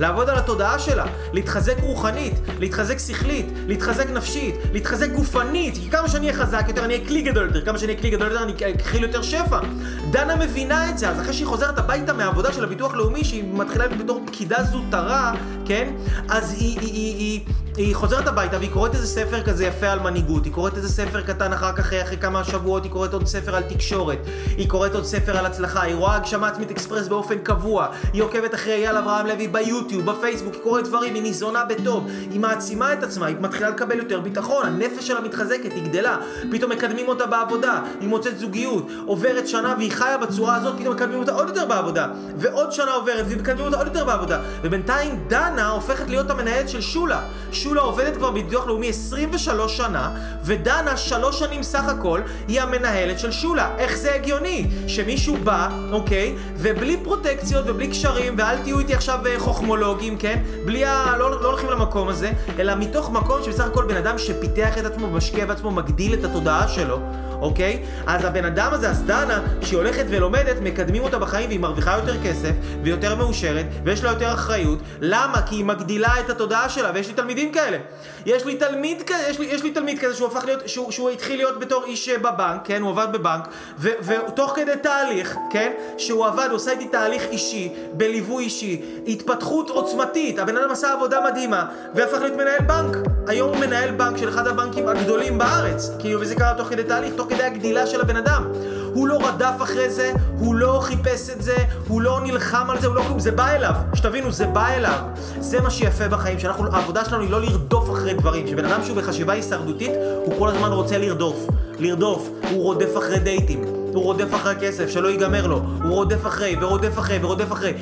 לעבוד 0.01 0.29
על 0.29 0.37
התודעה 0.39 0.79
שלה, 0.79 1.05
להתחזק 1.33 1.75
רוחנית, 1.81 2.35
להתחזק 2.59 2.99
שכלית, 2.99 3.47
להתחזק 3.67 4.11
נפשית, 4.11 4.55
להתחזק 4.73 5.11
גופנית, 5.11 5.75
כי 5.75 5.91
כמה 5.91 6.09
שאני 6.09 6.27
אהיה 6.31 6.39
חזק 6.39 6.65
יותר, 6.69 6.85
אני 6.85 6.95
אהיה 6.95 7.07
כלי 7.07 7.23
גדול 7.23 7.47
יותר, 7.47 7.65
כמה 7.65 7.79
שאני 7.79 7.93
אהיה 7.93 8.01
כלי 8.01 8.11
גדול 8.11 8.33
יותר, 8.33 8.43
אני 8.43 8.53
אכיל 8.81 9.03
יותר 9.03 9.23
שפע. 9.23 9.59
דנה 10.11 10.37
מבינה 10.37 10.91
את 10.91 10.99
זה, 10.99 11.09
אז 11.09 11.21
אחרי 11.21 11.33
שהיא 11.33 11.47
חוזרת 11.47 11.79
הביתה 11.79 12.13
מהעבודה 12.13 12.53
של 12.53 12.65
הביטוח 12.65 12.95
לאומי, 12.95 13.25
שהיא 13.25 13.45
מתחילה 13.53 13.89
בתור 13.89 14.23
פקידה 14.27 14.65
זוטרה, 14.65 15.33
כן? 15.65 15.93
אז 16.29 16.53
היא, 16.53 16.81
היא, 16.81 16.93
היא, 16.93 17.17
היא, 17.17 17.41
היא 17.77 17.95
חוזרת 17.95 18.27
הביתה 18.27 18.59
והיא 18.59 18.71
קוראת 18.71 18.95
איזה 18.95 19.07
ספר 19.07 19.43
כזה 19.43 19.67
יפה 19.67 19.87
על 19.87 20.01
מנהיגות, 20.01 20.45
היא 20.45 20.53
קוראת 20.53 20.77
איזה 20.77 20.89
ספר 20.89 21.21
קטן 21.21 21.53
אחר 21.53 21.73
כך, 21.73 21.93
אחרי 21.93 22.17
כמה 22.17 22.45
שבועות, 22.45 22.85
היא 22.85 22.93
קוראת 22.93 23.13
עוד 23.13 23.27
ספר 23.27 23.57
על 23.57 23.63
תקשורת, 23.63 24.19
היא 24.57 24.69
קוראת 24.69 24.95
עוד 24.95 25.05
ספר 25.05 25.37
על 25.37 25.47
הצלחה, 25.47 25.83
היא 25.83 25.95
רואה 25.95 26.17
הגשמה 26.17 26.49
עצמית 26.49 26.71
אקספרס 26.71 27.09
באופן 27.09 27.39
קבוע, 27.39 27.87
היא 28.13 28.23
עוקבת 28.23 28.55
אחרי 28.55 28.73
אייל 28.73 28.97
אברהם 28.97 29.27
לוי 29.27 29.49
ביוטיוב, 29.49 30.11
בפייסבוק, 30.11 30.55
היא 30.55 30.63
קוראת 30.63 30.85
דברים, 30.85 31.15
היא 31.15 31.23
ניזונה 31.23 31.65
בטוב, 31.65 32.07
היא 32.31 32.41
מעצימה 32.41 32.93
את 32.93 33.03
עצמה, 33.03 33.27
היא 33.27 33.37
מתחילה 33.41 33.71
לקבל 33.71 33.97
יותר 33.97 34.21
ביטחון, 34.21 34.67
הנפש 34.67 35.07
שלה 35.07 35.21
מתחזקת, 35.21 35.73
היא 35.75 35.85
גדלה, 35.85 36.17
פתאום 36.51 36.73
מקדמים 36.73 37.09
אותה 37.09 37.27
בעבודה, 37.27 37.81
היא 38.01 38.09
מוצאת 38.09 38.39
זוגיות, 38.39 38.89
עוברת 39.07 39.49
שנה 39.49 39.75
והיא 39.79 39.93
חיה 39.93 40.19
בצורה 40.19 40.57
הזאת, 40.57 40.75
פתאום 40.79 40.95
מקדמים 40.95 41.19
אותה 41.19 41.33
עוד 41.33 41.49
יותר 41.49 41.67
בעבודה, 41.67 42.09
ועוד 42.39 42.73
שנה 42.73 42.93
עוברת 42.93 43.25
והיא 43.27 43.39
מקדמים 43.39 43.67
אותה 43.67 43.77
עוד 43.77 43.87
יותר 43.87 44.05
בעבודה, 44.05 44.41
ובינתיים 44.63 45.25
דנה 45.53 45.69
הופכת 45.69 46.11
להיות 46.11 46.31
המנהלת 46.31 46.69
של 46.69 46.81
שולה. 46.81 47.21
שולה 47.53 47.81
עובדת 47.81 48.17
כבר 48.17 48.31
בביטוח 48.31 48.67
לאומי 48.67 48.89
23 48.89 49.77
שנה, 49.77 50.11
ודנה 50.45 50.97
שלוש 50.97 51.39
שנים 51.39 51.63
סך 51.63 51.85
הכל 51.89 52.21
היא 52.49 52.61
המנהלת 52.61 53.19
של 53.19 53.31
שולה. 53.31 53.71
איך 53.79 53.97
זה 53.97 54.15
הגיוני? 54.15 54.67
שמישהו 54.87 55.37
בא, 55.45 55.69
אוקיי, 55.93 56.35
ובלי 56.57 56.97
פרוטקציות 57.05 57.65
ובלי 57.69 57.89
קשרים, 57.89 58.35
ואל 58.39 58.59
תהיו 58.59 58.79
איתי 58.79 58.95
עכשיו 58.95 59.27
אה, 59.27 59.35
חוכמולוגים, 59.39 60.17
כן? 60.19 60.43
בלי 60.65 60.85
ה... 60.85 61.17
לא, 61.19 61.43
לא 61.43 61.49
הולכים 61.49 61.71
למקום 61.71 62.09
הזה, 62.09 62.33
אלא 62.59 62.75
מתוך 62.75 63.11
מקום 63.11 63.43
שבסך 63.43 63.65
הכל 63.65 63.85
בן 63.85 63.97
אדם 63.97 64.19
שפיתח 64.19 64.79
את 64.79 64.85
עצמו, 64.85 65.11
משקיע 65.11 65.47
בעצמו, 65.47 65.71
מגדיל 65.71 66.15
את 66.15 66.25
התודעה 66.25 66.69
שלו. 66.69 66.99
אוקיי? 67.43 67.83
אז 68.07 68.25
הבן 68.25 68.45
אדם 68.45 68.69
הזה, 68.73 68.91
אז 68.91 69.03
דנה, 69.03 69.41
שהיא 69.63 69.79
הולכת 69.79 70.05
ולומדת, 70.09 70.57
מקדמים 70.63 71.03
אותה 71.03 71.19
בחיים 71.19 71.49
והיא 71.49 71.61
מרוויחה 71.61 71.97
יותר 71.97 72.23
כסף, 72.23 72.53
ויותר 72.83 73.17
מאושרת, 73.17 73.67
ויש 73.85 74.05
לה 74.05 74.11
יותר 74.11 74.33
אחריות. 74.33 74.79
למה? 75.01 75.42
כי 75.47 75.55
היא 75.55 75.65
מגדילה 75.65 76.21
את 76.21 76.31
התודעה 76.31 76.69
שלה, 76.69 76.91
ויש 76.95 77.09
לי 77.09 77.15
תלמידים 77.15 77.53
כאלה. 77.53 77.79
יש 78.27 78.45
לי 78.45 78.57
תלמיד 78.57 79.03
כזה, 79.03 79.27
יש 79.29 79.39
לי, 79.39 79.47
יש 79.47 79.63
לי 79.63 79.71
תלמיד 79.71 79.99
כזה 79.99 80.15
שהוא 80.15 80.29
הפך 80.29 80.45
להיות, 80.45 80.69
שהוא, 80.69 80.91
שהוא 80.91 81.11
התחיל 81.11 81.37
להיות 81.37 81.61
בתור 81.61 81.85
איש 81.85 82.09
אה, 82.09 82.19
בבנק, 82.19 82.61
כן? 82.65 82.83
הוא 82.83 82.91
עבד 82.91 83.07
בבנק, 83.13 83.49
ו, 83.79 83.89
ותוך 84.03 84.53
כדי 84.57 84.73
תהליך, 84.83 85.37
כן? 85.51 85.73
שהוא 85.99 86.27
עבד, 86.27 86.47
הוא 86.49 86.57
עושה 86.57 86.71
איתי 86.71 86.89
תהליך 86.89 87.23
אישי, 87.31 87.73
בליווי 87.93 88.45
אישי, 88.45 88.83
התפתחות 89.07 89.71
עוצמתית, 89.71 90.39
הבן 90.39 90.57
אדם 90.57 90.71
עשה 90.71 90.93
עבודה 90.93 91.21
מדהימה, 91.31 91.67
והפך 91.95 92.19
להיות 92.19 92.37
מנהל 92.37 92.61
בנק. 92.67 92.97
היום 93.27 93.49
הוא 93.49 93.57
מנהל 93.57 93.91
בנק 93.91 94.17
של 94.17 94.29
אחד 94.29 94.47
הבנקים 94.47 94.89
הגדולים 94.89 95.39
בארץ, 95.39 95.91
כאילו, 95.99 96.21
וזה 96.21 96.35
קרה 96.35 96.55
תוך 96.57 96.69
כדי 96.69 96.85
תהליך, 96.85 97.15
תוך 97.17 97.27
כדי 97.29 97.43
הגדילה 97.43 97.87
של 97.87 98.01
הבן 98.01 98.17
אדם. 98.17 98.53
הוא 98.95 99.09
לא 99.09 99.29
רדף 99.29 99.63
אחרי 99.63 99.91
זה, 99.91 100.13
הוא 100.39 100.55
לא 100.55 100.81
חיפש 100.83 101.31
את 101.31 101.43
זה, 101.43 101.57
הוא 101.89 102.03
לא 102.03 102.21
נלחם 102.25 102.71
על 102.71 102.81
זה, 102.81 102.87
הוא 102.87 102.95
לא 102.95 103.03
כלום, 103.03 103.19
זה 103.19 103.31
בא 103.31 103.49
אליו. 103.49 103.75
שתבינו, 103.95 104.33
זה 104.33 104.47
בא 104.47 104.69
אליו. 104.69 104.99
זה 105.41 105.61
מה 105.61 105.71
שיפה 105.71 106.09
בחיים, 106.09 106.39
שאנחנו, 106.39 106.77
העבודה 106.77 107.05
שלנו 107.05 107.23
היא 107.23 107.31
לא 107.31 107.41
לרדוף 107.41 107.91
אחרי 107.91 108.15
דברים. 108.15 108.47
שבן 108.47 108.65
אדם 108.65 108.85
שהוא 108.85 108.97
בחשיבה 108.97 109.33
הישרדותית, 109.33 109.91
הוא 110.25 110.39
כל 110.39 110.49
הזמן 110.49 110.73
רוצה 110.73 110.99
לרדוף. 110.99 111.47
לרדוף. 111.79 112.29
הוא 112.51 112.63
רודף 112.63 112.99
אחרי 112.99 113.19
דייטים. 113.19 113.65
הוא 113.95 114.03
רודף 114.03 114.35
אחרי 114.35 114.53
הכסף, 114.53 114.89
שלא 114.89 115.09
ייגמר 115.09 115.47
לו. 115.47 115.63
הוא 115.83 115.91
רודף 115.91 116.27
אחרי, 116.27 116.57
ורודף 116.61 116.99
אחרי, 116.99 117.19
ורודף 117.23 117.53
אחרי. 117.53 117.73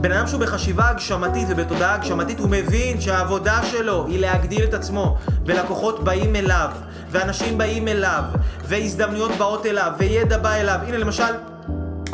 בן 0.00 0.12
אדם 0.12 0.26
שהוא 0.26 0.40
בחשיבה 0.40 0.88
הגשמתית 0.88 1.48
ובתודעה 1.50 1.94
הגשמתית, 1.94 2.38
הוא 2.38 2.48
מבין 2.50 3.00
שהעבודה 3.00 3.60
שלו 3.70 4.06
היא 4.06 4.20
להגדיל 4.20 4.64
את 4.64 4.74
עצמו, 4.74 5.16
ולקוחות 5.46 6.04
באים 6.04 6.36
אליו, 6.36 6.70
ואנשים 7.10 7.58
באים 7.58 7.88
אליו, 7.88 8.22
והזדמנויות 8.64 9.30
באות 9.38 9.66
אליו, 9.66 9.92
וידע 9.98 10.38
בא 10.38 10.54
אליו. 10.54 10.78
הנה 10.86 10.98
למשל... 10.98 11.34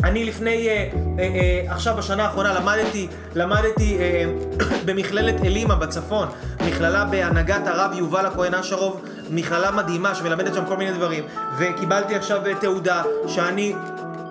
אני 0.05 0.25
לפני, 0.25 0.69
אה, 0.69 0.73
אה, 0.75 0.89
אה, 1.19 1.73
עכשיו 1.73 1.97
בשנה 1.97 2.25
האחרונה 2.25 2.53
למדתי, 2.53 3.09
למדתי 3.35 3.99
אה, 3.99 4.25
במכללת 4.87 5.41
אלימה 5.45 5.75
בצפון, 5.75 6.29
מכללה 6.67 7.05
בהנהגת 7.05 7.67
הרב 7.67 7.93
יובל 7.99 8.27
הכהן 8.27 8.55
אשרוב, 8.55 9.03
מכללה 9.31 9.71
מדהימה 9.71 10.15
שמלמדת 10.15 10.55
שם 10.55 10.65
כל 10.69 10.77
מיני 10.77 10.93
דברים, 10.93 11.25
וקיבלתי 11.59 12.15
עכשיו 12.15 12.47
אה, 12.47 12.55
תעודה 12.55 13.03
שאני 13.27 13.75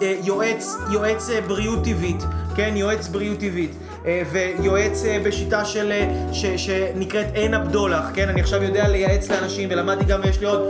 אה, 0.02 0.16
יועץ, 0.24 0.76
יועץ 0.92 1.30
אה, 1.30 1.42
בריאות 1.42 1.84
טבעית, 1.84 2.24
כן, 2.56 2.74
יועץ 2.76 3.08
בריאות 3.08 3.40
טבעית. 3.40 3.72
אה, 4.06 4.22
ויועץ 4.32 5.06
אה, 5.06 5.20
בשיטה 5.26 5.66
של, 5.66 5.92
אה, 5.92 6.08
ש, 6.34 6.46
שנקראת 6.46 7.26
עין 7.34 7.54
הבדולח, 7.54 8.06
כן? 8.14 8.30
אני 8.30 8.42
עכשיו 8.42 8.64
יודע 8.64 8.88
לייעץ 8.88 9.32
לאנשים 9.32 9.70
ולמדתי 9.72 10.06
גם, 10.06 10.22
ויש 10.24 10.40
לי 10.40 10.46
עוד, 10.46 10.62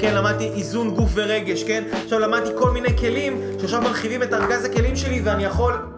כן, 0.00 0.14
למדתי 0.14 0.50
איזון 0.56 0.94
גוף 0.94 1.10
ורגש, 1.14 1.62
כן? 1.62 1.84
עכשיו 2.04 2.18
למדתי 2.18 2.50
כל 2.58 2.70
מיני 2.70 2.96
כלים 2.98 3.40
שעכשיו 3.60 3.82
מרחיבים 3.82 4.22
את 4.22 4.32
ארגז 4.32 4.64
הכלים 4.64 4.96
שלי 4.96 5.20
ואני 5.24 5.44
יכול 5.44 5.95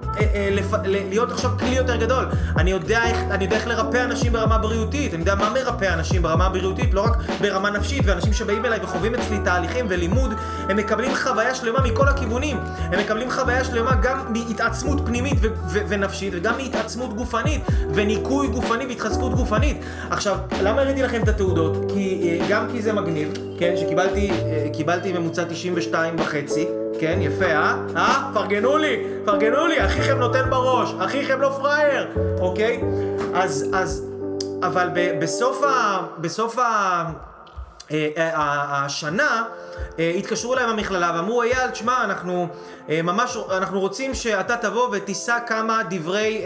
לפ... 0.51 0.73
להיות 0.85 1.33
עכשיו 1.33 1.51
כלי 1.59 1.77
יותר 1.77 1.97
גדול. 1.97 2.27
אני 2.57 2.71
יודע, 2.71 3.05
איך, 3.05 3.19
אני 3.31 3.45
יודע 3.45 3.57
איך 3.57 3.67
לרפא 3.67 4.05
אנשים 4.05 4.33
ברמה 4.33 4.59
בריאותית, 4.59 5.15
אני 5.15 5.21
יודע 5.21 5.35
מה 5.35 5.51
מרפא 5.51 5.95
אנשים 5.95 6.23
ברמה 6.23 6.49
בריאותית, 6.49 6.95
לא 6.95 7.01
רק 7.01 7.17
ברמה 7.41 7.71
נפשית, 7.71 8.03
ואנשים 8.07 8.33
שבאים 8.33 8.65
אליי 8.65 8.79
וחווים 8.83 9.15
אצלי 9.15 9.39
תהליכים 9.45 9.87
ולימוד, 9.89 10.35
הם 10.69 10.77
מקבלים 10.77 11.15
חוויה 11.15 11.55
שלמה 11.55 11.81
מכל 11.81 12.09
הכיוונים. 12.09 12.57
הם 12.79 13.01
מקבלים 13.01 13.31
חוויה 13.31 13.65
שלמה 13.65 13.95
גם 13.95 14.33
מהתעצמות 14.33 15.01
פנימית 15.07 15.39
ו- 15.41 15.47
ו- 15.69 15.83
ונפשית, 15.89 16.33
וגם 16.37 16.55
מהתעצמות 16.57 17.17
גופנית, 17.17 17.61
וניקוי 17.95 18.49
גופני 18.49 18.87
והתחזקות 18.87 19.35
גופנית. 19.35 19.85
עכשיו, 20.11 20.39
למה 20.63 20.81
הראיתי 20.81 21.03
לכם 21.03 21.23
את 21.23 21.29
התעודות? 21.29 21.93
כי, 21.95 22.39
אה, 22.41 22.47
גם 22.49 22.67
כי 22.73 22.83
זה 22.83 22.93
מגניב, 22.93 23.33
כן, 23.59 23.75
שקיבלתי 23.77 25.13
ממוצע 25.13 25.45
92 25.45 26.17
וחצי, 26.19 26.67
כן, 27.01 27.19
יפה, 27.23 27.45
אה? 27.45 27.77
אה? 27.97 28.31
פרגנו 28.35 28.79
לי, 28.79 29.05
פרגנו 29.25 29.67
לי, 29.67 29.85
אחיכם 29.85 30.19
נותן 30.19 30.51
בראש, 30.51 30.95
אחיכם 30.99 31.41
לא 31.41 31.49
פראייר, 31.49 32.09
אוקיי? 32.41 32.81
אז, 33.35 33.71
אז, 33.75 34.05
אבל 34.63 34.89
ב, 34.95 35.21
בסוף 35.21 35.63
ה... 35.63 35.99
בסוף 36.19 36.59
ה... 36.59 37.05
אה, 37.93 38.09
אה, 38.17 38.85
השנה 38.85 39.45
אה, 39.99 40.13
התקשרו 40.19 40.55
אליי 40.55 40.67
מהמכללה 40.67 41.13
ואמרו 41.17 41.43
אייל, 41.43 41.71
תשמע, 41.71 42.05
אנחנו 42.05 42.49
ממש, 42.89 43.37
אנחנו 43.51 43.81
רוצים 43.81 44.15
שאתה 44.15 44.57
תבוא 44.57 44.89
ותישא 44.93 45.39
כמה 45.47 45.83
דברי, 45.91 46.43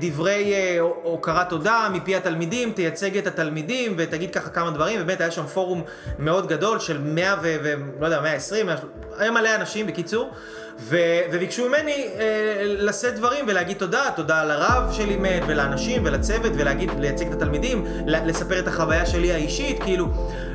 דברי 0.00 0.54
הוקרת 1.02 1.48
תודה 1.48 1.88
מפי 1.92 2.16
התלמידים, 2.16 2.72
תייצג 2.72 3.18
את 3.18 3.26
התלמידים 3.26 3.94
ותגיד 3.98 4.34
ככה 4.34 4.50
כמה 4.50 4.70
דברים, 4.70 4.98
באמת 4.98 5.20
היה 5.20 5.30
שם 5.30 5.46
פורום 5.46 5.82
מאוד 6.18 6.46
גדול 6.48 6.78
של 6.78 6.98
100 6.98 7.36
ו... 7.42 7.56
לא 8.00 8.06
יודע, 8.06 8.20
120, 8.20 8.68
היה 9.18 9.30
מלא 9.30 9.54
אנשים 9.54 9.86
בקיצור. 9.86 10.30
ו- 10.80 11.20
וביקשו 11.32 11.68
ממני 11.68 12.08
אה, 12.18 12.24
לשאת 12.62 13.14
דברים 13.14 13.44
ולהגיד 13.48 13.76
תודה, 13.76 14.04
תודה 14.16 14.44
לרב 14.44 14.92
שלימד 14.92 15.40
ולאנשים 15.46 16.02
ולצוות 16.04 16.52
ולהגיד, 16.54 16.90
לייצג 16.98 17.26
את 17.26 17.32
התלמידים, 17.32 17.84
לספר 18.06 18.58
את 18.58 18.68
החוויה 18.68 19.06
שלי 19.06 19.32
האישית, 19.32 19.82
כאילו, 19.82 20.08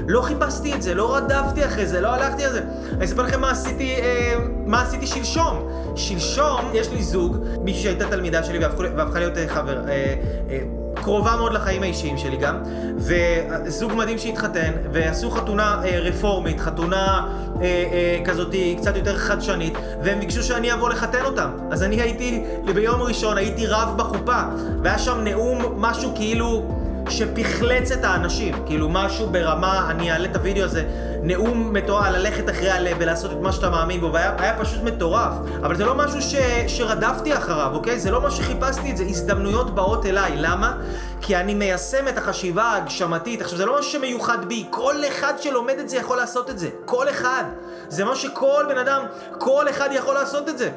לא 0.08 0.22
חיפשתי 0.22 0.74
את 0.74 0.82
זה, 0.82 0.94
לא 0.94 1.16
רדפתי 1.16 1.66
אחרי 1.66 1.86
זה, 1.86 2.02
לא 2.02 2.08
הלכתי 2.08 2.46
על 2.46 2.52
זה. 2.52 2.62
אני 2.92 3.06
אספר 3.06 3.22
לכם 3.22 3.42
מה 3.42 3.52
עשיתי, 3.52 3.96
אה, 3.96 4.36
מה 4.66 4.82
עשיתי 4.82 5.08
שלשום. 5.08 5.70
שלשום 5.96 6.72
יש 6.74 6.90
לי 6.92 7.04
זוג, 7.04 7.38
מישהי 7.62 7.84
שהייתה 7.84 8.10
תלמידה 8.10 8.44
שלי 8.44 8.60
והפכה 8.60 9.20
להיות 9.20 9.38
אה, 9.38 9.48
חבר. 9.48 9.88
אה, 9.88 10.16
אה, 10.50 10.83
קרובה 11.04 11.36
מאוד 11.36 11.54
לחיים 11.54 11.84
האישיים 11.84 12.18
שלי 12.18 12.38
גם, 12.38 12.58
וזוג 12.98 13.94
מדהים 13.94 14.18
שהתחתן, 14.18 14.72
ועשו 14.92 15.32
חתונה 15.32 15.82
אה, 15.86 16.00
רפורמית, 16.00 16.60
חתונה 16.60 17.28
אה, 17.62 17.66
אה, 17.66 18.20
כזאתי 18.26 18.76
קצת 18.78 18.96
יותר 18.96 19.18
חדשנית, 19.18 19.74
והם 20.04 20.20
ביקשו 20.20 20.44
שאני 20.44 20.74
אבוא 20.74 20.90
לחתן 20.90 21.26
אותם. 21.26 21.50
אז 21.72 21.84
אני 21.84 22.02
הייתי, 22.02 22.44
ביום 22.74 23.02
ראשון 23.02 23.38
הייתי 23.38 23.68
רב 23.68 23.94
בחופה, 23.98 24.42
והיה 24.84 25.00
שם 25.00 25.20
נאום, 25.24 25.74
משהו 25.78 26.12
כאילו... 26.16 26.80
שפחלץ 27.10 27.92
את 27.92 28.04
האנשים, 28.04 28.56
כאילו 28.66 28.90
משהו 28.90 29.30
ברמה, 29.30 29.88
אני 29.92 30.12
אעלה 30.12 30.26
את 30.26 30.36
הוידאו 30.36 30.64
הזה, 30.64 30.84
נאום 31.24 31.74
מטורף, 31.74 32.06
ללכת 32.12 32.50
אחרי 32.50 32.70
הלב 32.70 32.98
ולעשות 33.00 33.32
את 33.32 33.38
מה 33.42 33.52
שאתה 33.52 33.70
מאמין 33.70 34.02
בו, 34.02 34.14
והיה 34.14 34.58
פשוט 34.60 34.84
מטורף. 34.84 35.34
אבל 35.58 35.76
זה 35.76 35.86
לא 35.86 35.96
משהו 35.96 36.22
ש, 36.22 36.36
שרדפתי 36.68 37.38
אחריו, 37.38 37.72
אוקיי? 37.74 38.00
זה 38.00 38.12
לא 38.12 38.22
מה 38.22 38.32
שחיפשתי 38.32 38.92
את 38.92 38.98
זה, 38.98 39.04
הזדמנויות 39.04 39.76
באות 39.76 40.06
אליי. 40.06 40.32
למה? 40.36 40.78
כי 41.22 41.36
אני 41.36 41.54
מיישם 41.54 42.08
את 42.08 42.18
החשיבה 42.18 42.64
ההגשמתית. 42.64 43.42
עכשיו, 43.42 43.58
זה 43.58 43.66
לא 43.66 43.80
משהו 43.80 43.92
שמיוחד 43.92 44.46
בי, 44.46 44.66
כל 44.70 44.96
אחד 45.08 45.34
שלומד 45.42 45.76
את 45.80 45.90
זה 45.90 45.98
יכול 45.98 46.18
לעשות 46.18 46.50
את 46.50 46.60
זה. 46.60 46.70
כל 46.86 47.10
אחד. 47.10 47.44
זה 47.90 48.06
מה 48.06 48.16
שכל 48.16 48.66
בן 48.70 48.78
אדם, 48.78 49.06
כל 49.38 49.70
אחד 49.70 49.90
יכול 49.92 50.14
לעשות 50.14 50.50
את 50.50 50.58
זה. 50.58 50.70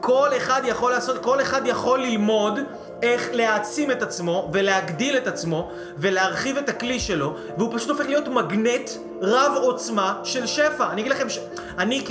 כל 0.00 0.28
אחד 0.36 0.62
יכול 0.64 0.90
לעשות, 0.90 1.18
כל 1.18 1.40
אחד 1.40 1.66
יכול 1.66 2.00
ללמוד 2.00 2.58
איך 3.02 3.28
להעצים 3.32 3.90
את 3.90 4.02
עצמו 4.02 4.50
ולהגדיל 4.52 5.16
את 5.16 5.26
עצמו 5.26 5.70
ולהרחיב 5.96 6.56
את 6.56 6.68
הכלי 6.68 7.00
שלו 7.00 7.36
והוא 7.58 7.70
פשוט 7.74 7.90
הופך 7.90 8.06
להיות 8.06 8.28
מגנט 8.28 8.90
רב 9.22 9.52
עוצמה 9.62 10.14
של 10.24 10.46
שפע. 10.46 10.92
אני 10.92 11.00
אגיד 11.00 11.12
לכם, 11.12 11.28
ש... 11.28 11.38
אני 11.78 12.04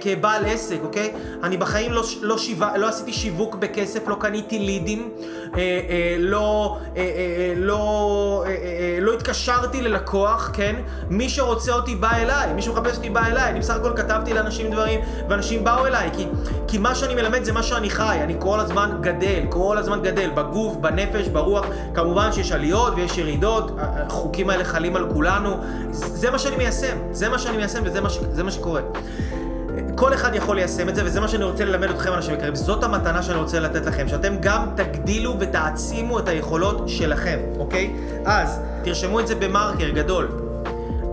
כבעל 0.00 0.44
עסק, 0.44 0.78
אוקיי? 0.82 1.12
אני 1.42 1.56
בחיים 1.56 1.92
לא, 1.92 2.02
לא, 2.22 2.38
שיו... 2.38 2.56
לא 2.76 2.88
עשיתי 2.88 3.12
שיווק 3.12 3.54
בכסף, 3.54 4.08
לא 4.08 4.16
קניתי 4.20 4.58
לידים, 4.58 5.10
אה, 5.54 5.60
אה, 5.60 6.16
לא, 6.18 6.78
אה, 6.96 7.02
אה, 7.02 7.52
לא, 7.56 8.44
אה, 8.46 8.50
אה, 8.50 8.98
לא 9.00 9.12
התקשרתי 9.12 9.82
ללקוח, 9.82 10.50
כן? 10.52 10.76
מי 11.10 11.28
שרוצה 11.28 11.72
אותי 11.72 11.94
בא 11.94 12.10
אליי, 12.16 12.52
מי 12.52 12.62
שמחפש 12.62 12.96
אותי 12.96 13.10
בא 13.10 13.26
אליי. 13.26 13.50
אני 13.50 13.60
בסך 13.60 13.74
הכל 13.74 13.92
כתבתי 13.96 14.34
לאנשים 14.34 14.70
דברים 14.70 15.00
ואנשים 15.28 15.64
באו 15.64 15.86
אליי 15.86 16.10
כי, 16.16 16.26
כי 16.68 16.78
מה 16.78 16.94
שאני 16.94 17.14
מלמד 17.14 17.44
זה 17.44 17.52
מה 17.52 17.62
שאני 17.62 17.90
חי, 17.90 18.18
אני 18.22 18.34
כל 18.38 18.60
הזמן 18.60 18.98
גדל, 19.00 19.40
כל 19.48 19.78
הזמן 19.78 20.02
גדל, 20.02 20.30
בגוף, 20.34 20.76
בנפש, 20.76 21.28
ברוח. 21.28 21.66
כמובן 21.94 22.32
שיש 22.32 22.52
עליות 22.52 22.92
ויש 22.96 23.18
ירידות, 23.18 23.70
החוקים 23.78 24.50
האלה 24.50 24.64
חלים 24.64 24.96
על 24.96 25.06
כולנו. 25.12 25.56
זה 25.90 26.30
מה 26.30 26.38
שאני 26.38 26.55
מיישם, 26.56 26.96
זה 27.12 27.28
מה 27.28 27.38
שאני 27.38 27.56
מיישם 27.56 27.82
וזה 27.84 28.00
מה, 28.00 28.10
ש... 28.10 28.18
מה 28.44 28.50
שקורה. 28.50 28.80
כל 29.94 30.14
אחד 30.14 30.34
יכול 30.34 30.56
ליישם 30.56 30.88
את 30.88 30.94
זה, 30.94 31.02
וזה 31.04 31.20
מה 31.20 31.28
שאני 31.28 31.44
רוצה 31.44 31.64
ללמד 31.64 31.90
אתכם, 31.90 32.12
אנשים 32.12 32.34
יקרים. 32.34 32.54
זאת 32.54 32.84
המתנה 32.84 33.22
שאני 33.22 33.38
רוצה 33.38 33.60
לתת 33.60 33.86
לכם, 33.86 34.08
שאתם 34.08 34.36
גם 34.40 34.68
תגדילו 34.76 35.36
ותעצימו 35.40 36.18
את 36.18 36.28
היכולות 36.28 36.88
שלכם, 36.88 37.38
אוקיי? 37.58 37.96
אז, 38.24 38.60
תרשמו 38.84 39.20
את 39.20 39.26
זה 39.26 39.34
במרקר 39.34 39.88
גדול. 39.88 40.28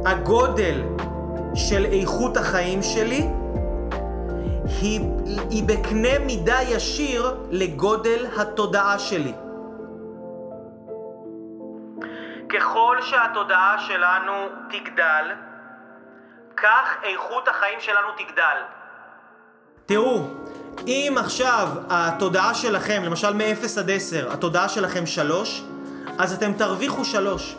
הגודל 0.06 0.82
של 1.56 1.86
איכות 1.86 2.38
החיים 2.38 2.84
שלי 2.84 3.27
היא, 4.82 5.01
היא 5.49 5.63
בקנה 5.63 6.19
מידה 6.25 6.58
ישיר 6.69 7.36
לגודל 7.49 8.25
התודעה 8.38 8.99
שלי. 8.99 9.34
שהתודעה 13.03 13.75
שלנו 13.87 14.33
תגדל, 14.69 15.31
כך 16.57 16.95
איכות 17.03 17.47
החיים 17.47 17.79
שלנו 17.79 18.07
תגדל. 18.17 18.57
תראו, 19.85 20.27
אם 20.87 21.15
עכשיו 21.19 21.67
התודעה 21.89 22.53
שלכם, 22.53 23.03
למשל 23.05 23.33
מ-0 23.33 23.79
עד 23.79 23.91
10, 23.91 24.33
התודעה 24.33 24.69
שלכם 24.69 25.05
3, 25.05 25.63
אז 26.19 26.33
אתם 26.33 26.53
תרוויחו 26.53 27.05
3. 27.05 27.55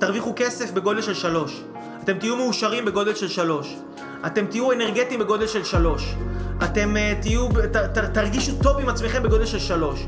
תרוויחו 0.00 0.32
כסף 0.36 0.70
בגודל 0.70 1.02
של 1.02 1.14
3. 1.14 1.62
אתם 2.02 2.18
תהיו 2.18 2.36
מאושרים 2.36 2.84
בגודל 2.84 3.14
של 3.14 3.28
3. 3.28 3.76
אתם 4.26 4.46
תהיו 4.46 4.72
אנרגטיים 4.72 5.20
בגודל 5.20 5.46
של 5.46 5.64
3. 5.64 6.14
אתם 6.64 6.94
uh, 6.96 7.22
תהיו, 7.22 7.48
ת, 7.48 7.76
ת, 7.76 7.98
תרגישו 7.98 8.52
טוב 8.62 8.78
עם 8.78 8.88
עצמכם 8.88 9.22
בגודל 9.22 9.46
של 9.46 9.58
3. 9.58 10.06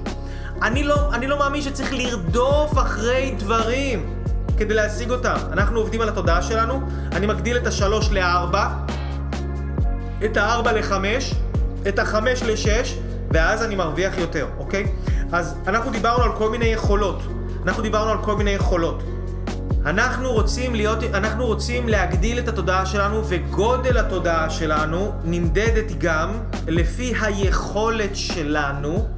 אני 0.63 0.85
לא, 0.85 0.95
אני 1.13 1.27
לא 1.27 1.39
מאמין 1.39 1.63
שצריך 1.63 1.93
לרדוף 1.93 2.79
אחרי 2.79 3.35
דברים 3.39 4.18
כדי 4.59 4.75
להשיג 4.75 5.11
אותם. 5.11 5.37
אנחנו 5.53 5.79
עובדים 5.81 6.01
על 6.01 6.09
התודעה 6.09 6.43
שלנו, 6.43 6.81
אני 7.13 7.27
מגדיל 7.27 7.57
את 7.57 7.67
השלוש 7.67 8.11
לארבע, 8.11 8.69
את 10.25 10.37
הארבע 10.37 10.73
לחמש, 10.73 11.35
את 11.89 11.99
החמש 11.99 12.43
לשש, 12.43 12.99
ואז 13.31 13.63
אני 13.63 13.75
מרוויח 13.77 14.19
יותר, 14.19 14.47
אוקיי? 14.59 14.87
אז 15.33 15.55
אנחנו 15.67 15.91
דיברנו 15.91 16.23
על 16.23 16.33
כל 16.37 16.51
מיני 16.51 16.65
יכולות. 16.65 17.23
אנחנו 17.65 17.83
דיברנו 17.83 18.11
על 18.11 18.19
כל 18.23 18.37
מיני 18.37 18.51
יכולות. 18.51 19.03
אנחנו 19.87 20.33
רוצים 20.33 20.75
להיות, 20.75 20.99
אנחנו 21.15 21.47
רוצים 21.47 21.89
להגדיל 21.89 22.39
את 22.39 22.49
התודעה 22.49 22.87
שלנו, 22.87 23.23
וגודל 23.29 23.99
התודעה 23.99 24.51
שלנו 24.51 25.13
נמדדת 25.25 25.93
גם 25.99 26.31
לפי 26.67 27.15
היכולת 27.21 28.17
שלנו 28.17 29.09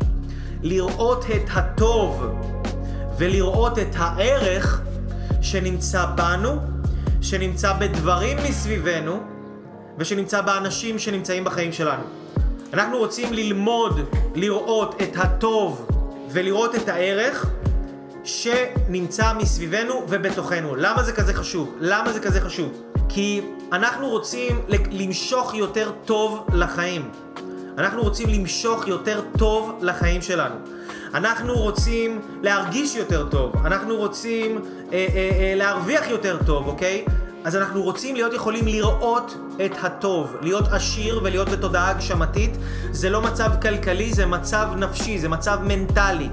לראות 0.62 1.24
את 1.36 1.50
הטוב 1.54 2.26
ולראות 3.18 3.78
את 3.78 3.94
הערך 3.96 4.80
שנמצא 5.42 6.04
בנו, 6.04 6.56
שנמצא 7.22 7.72
בדברים 7.72 8.38
מסביבנו 8.48 9.20
ושנמצא 9.98 10.40
באנשים 10.40 10.98
שנמצאים 10.98 11.44
בחיים 11.44 11.72
שלנו. 11.72 12.02
אנחנו 12.72 12.98
רוצים 12.98 13.32
ללמוד 13.32 14.00
לראות 14.34 15.02
את 15.02 15.16
הטוב 15.16 15.86
ולראות 16.30 16.74
את 16.74 16.88
הערך 16.88 17.46
שנמצא 18.24 19.32
מסביבנו 19.34 20.04
ובתוכנו. 20.08 20.76
למה 20.76 21.02
זה 21.02 21.12
כזה 21.12 21.34
חשוב? 21.34 21.74
למה 21.80 22.12
זה 22.12 22.20
כזה 22.20 22.40
חשוב? 22.40 22.82
כי 23.08 23.42
אנחנו 23.72 24.08
רוצים 24.08 24.62
למשוך 24.90 25.54
יותר 25.54 25.90
טוב 26.04 26.46
לחיים. 26.52 27.10
אנחנו 27.78 28.02
רוצים 28.02 28.28
למשוך 28.28 28.88
יותר 28.88 29.22
טוב 29.38 29.78
לחיים 29.82 30.22
שלנו. 30.22 30.54
אנחנו 31.14 31.54
רוצים 31.54 32.20
להרגיש 32.42 32.96
יותר 32.96 33.28
טוב, 33.28 33.52
אנחנו 33.64 33.96
רוצים 33.96 34.56
אה, 34.56 34.92
אה, 34.92 35.30
אה, 35.40 35.54
להרוויח 35.56 36.08
יותר 36.08 36.38
טוב, 36.46 36.66
אוקיי? 36.66 37.04
אז 37.44 37.56
אנחנו 37.56 37.82
רוצים 37.82 38.14
להיות 38.14 38.34
יכולים 38.34 38.66
לראות 38.66 39.36
את 39.64 39.72
הטוב, 39.82 40.36
להיות 40.42 40.68
עשיר 40.72 41.20
ולהיות 41.24 41.48
בתודעה 41.48 41.90
הגשמתית. 41.90 42.56
זה 42.90 43.10
לא 43.10 43.22
מצב 43.22 43.50
כלכלי, 43.62 44.12
זה 44.12 44.26
מצב 44.26 44.68
נפשי, 44.76 45.18
זה 45.18 45.28
מצב 45.28 45.58
מנטלי. 45.62 46.28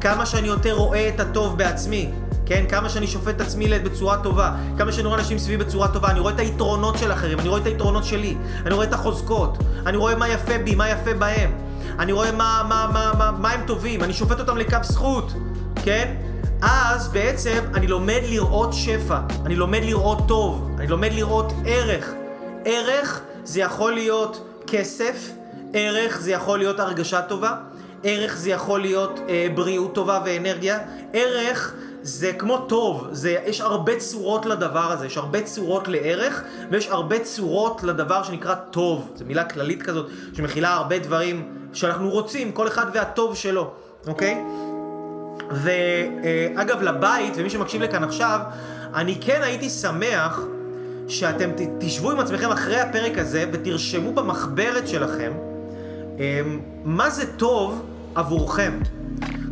כמה 0.00 0.26
שאני 0.26 0.48
יותר 0.48 0.72
רואה 0.72 1.08
את 1.08 1.20
הטוב 1.20 1.58
בעצמי, 1.58 2.10
כן? 2.46 2.64
כמה 2.68 2.88
שאני 2.88 3.06
שופט 3.06 3.36
את 3.36 3.40
עצמי 3.40 3.78
בצורה 3.78 4.22
טובה, 4.22 4.52
כמה 4.78 4.92
שאני 4.92 5.06
רואה 5.06 5.18
אנשים 5.18 5.38
סביבי 5.38 5.64
בצורה 5.64 5.88
טובה, 5.88 6.10
אני 6.10 6.20
רואה 6.20 6.34
את 6.34 6.38
היתרונות 6.38 6.98
של 6.98 7.12
אחרים, 7.12 7.40
אני 7.40 7.48
רואה 7.48 7.60
את 7.60 7.66
היתרונות 7.66 8.04
שלי, 8.04 8.36
אני 8.66 8.74
רואה 8.74 8.86
את 8.86 8.92
החוזקות, 8.92 9.58
אני 9.86 9.96
רואה 9.96 10.14
מה 10.14 10.28
יפה 10.28 10.58
בי, 10.58 10.74
מה 10.74 10.88
יפה 10.88 11.14
בהם, 11.14 11.50
אני 11.98 12.12
רואה 12.12 12.32
מה, 12.32 12.62
מה, 12.68 12.90
מה, 12.92 13.12
מה, 13.18 13.30
מה 13.30 13.50
הם 13.50 13.60
טובים, 13.66 14.02
אני 14.02 14.12
שופט 14.12 14.40
אותם 14.40 14.56
לכף 14.56 14.82
זכות, 14.82 15.32
כן? 15.84 16.14
אז 16.62 17.08
בעצם 17.08 17.58
אני 17.74 17.86
לומד 17.86 18.20
לראות 18.28 18.72
שפע, 18.72 19.18
אני 19.46 19.56
לומד 19.56 19.80
לראות 19.84 20.18
טוב, 20.28 20.70
אני 20.78 20.86
לומד 20.86 21.12
לראות 21.12 21.52
ערך. 21.66 22.12
ערך 22.64 23.20
זה 23.44 23.60
יכול 23.60 23.92
להיות 23.92 24.48
כסף, 24.66 25.30
ערך 25.72 26.20
זה 26.20 26.32
יכול 26.32 26.58
להיות 26.58 26.80
הרגשה 26.80 27.22
טובה, 27.22 27.54
ערך 28.04 28.36
זה 28.36 28.50
יכול 28.50 28.80
להיות 28.80 29.20
אה, 29.28 29.46
בריאות 29.54 29.94
טובה 29.94 30.20
ואנרגיה, 30.24 30.78
ערך 31.12 31.74
זה 32.02 32.32
כמו 32.32 32.58
טוב, 32.58 33.08
זה, 33.12 33.36
יש 33.46 33.60
הרבה 33.60 33.96
צורות 33.96 34.46
לדבר 34.46 34.92
הזה, 34.92 35.06
יש 35.06 35.16
הרבה 35.16 35.42
צורות 35.42 35.88
לערך, 35.88 36.42
ויש 36.70 36.88
הרבה 36.88 37.18
צורות 37.18 37.82
לדבר 37.82 38.22
שנקרא 38.22 38.54
טוב. 38.54 39.10
זו 39.14 39.24
מילה 39.24 39.44
כללית 39.44 39.82
כזאת, 39.82 40.06
שמכילה 40.32 40.74
הרבה 40.74 40.98
דברים 40.98 41.48
שאנחנו 41.72 42.10
רוצים, 42.10 42.52
כל 42.52 42.68
אחד 42.68 42.86
והטוב 42.94 43.36
שלו, 43.36 43.70
אוקיי? 44.06 44.44
ואגב, 45.50 46.82
לבית, 46.82 47.32
ומי 47.36 47.50
שמקשיב 47.50 47.82
לכאן 47.82 48.04
עכשיו, 48.04 48.40
אני 48.94 49.18
כן 49.20 49.40
הייתי 49.42 49.70
שמח 49.70 50.40
שאתם 51.08 51.50
תשבו 51.78 52.10
עם 52.10 52.20
עצמכם 52.20 52.50
אחרי 52.50 52.80
הפרק 52.80 53.18
הזה 53.18 53.44
ותרשמו 53.52 54.12
במחברת 54.12 54.88
שלכם 54.88 55.32
אמ, 56.18 56.60
מה 56.84 57.10
זה 57.10 57.32
טוב 57.36 57.82
עבורכם. 58.14 58.72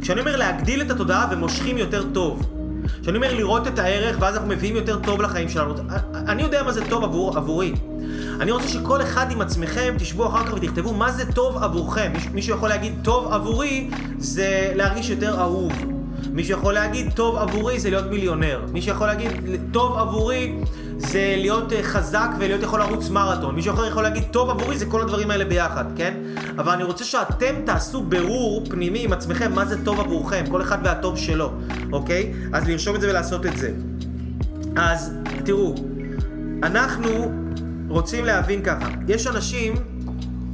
כשאני 0.02 0.20
אומר 0.20 0.36
להגדיל 0.36 0.82
את 0.82 0.90
התודעה 0.90 1.28
ומושכים 1.30 1.78
יותר 1.78 2.04
טוב, 2.12 2.46
כשאני 3.02 3.16
אומר 3.16 3.34
לראות 3.34 3.66
את 3.66 3.78
הערך 3.78 4.16
ואז 4.20 4.34
אנחנו 4.34 4.48
מביאים 4.48 4.76
יותר 4.76 4.98
טוב 4.98 5.22
לחיים 5.22 5.48
שלנו, 5.48 5.74
אני 6.14 6.42
יודע 6.42 6.62
מה 6.62 6.72
זה 6.72 6.88
טוב 6.88 7.04
עבור, 7.04 7.36
עבורי. 7.36 7.74
אני 8.40 8.50
רוצה 8.50 8.68
שכל 8.68 9.02
אחד 9.02 9.30
עם 9.30 9.40
עצמכם 9.40 9.94
תשבו 9.98 10.26
אחר 10.26 10.46
כך 10.46 10.52
ותכתבו 10.52 10.94
מה 10.94 11.12
זה 11.12 11.32
טוב 11.32 11.62
עבורכם. 11.62 12.12
מישהו 12.32 12.56
יכול 12.56 12.68
להגיד 12.68 12.94
טוב 13.02 13.32
עבורי 13.32 13.90
זה 14.18 14.72
להרגיש 14.74 15.10
יותר 15.10 15.40
אהוב. 15.40 15.72
מישהו 16.32 16.58
יכול 16.58 16.74
להגיד 16.74 17.12
טוב 17.14 17.36
עבורי 17.36 17.80
זה 17.80 17.90
להיות 17.90 18.10
מיליונר. 18.10 18.64
מישהו 18.72 18.92
יכול 18.92 19.06
להגיד 19.06 19.30
טוב 19.72 19.96
עבורי 19.96 20.54
זה 21.00 21.34
להיות 21.38 21.72
אה, 21.72 21.82
חזק 21.82 22.28
ולהיות 22.38 22.62
יכול 22.62 22.80
לרוץ 22.80 23.08
מרתון. 23.08 23.54
מישהו 23.54 23.74
אחר 23.74 23.86
יכול 23.86 24.02
להגיד, 24.02 24.22
טוב 24.30 24.50
עבורי 24.50 24.78
זה 24.78 24.86
כל 24.86 25.02
הדברים 25.02 25.30
האלה 25.30 25.44
ביחד, 25.44 25.84
כן? 25.96 26.14
אבל 26.58 26.72
אני 26.72 26.84
רוצה 26.84 27.04
שאתם 27.04 27.54
תעשו 27.66 28.02
בירור 28.02 28.64
פנימי 28.70 29.04
עם 29.04 29.12
עצמכם, 29.12 29.52
מה 29.54 29.64
זה 29.64 29.84
טוב 29.84 30.00
עבורכם, 30.00 30.44
כל 30.50 30.62
אחד 30.62 30.78
והטוב 30.84 31.16
שלו, 31.16 31.52
אוקיי? 31.92 32.32
אז 32.52 32.68
לרשום 32.68 32.96
את 32.96 33.00
זה 33.00 33.10
ולעשות 33.10 33.46
את 33.46 33.56
זה. 33.56 33.72
אז 34.76 35.14
תראו, 35.44 35.74
אנחנו 36.62 37.32
רוצים 37.88 38.24
להבין 38.24 38.62
ככה, 38.62 38.88
יש 39.08 39.26
אנשים 39.26 39.74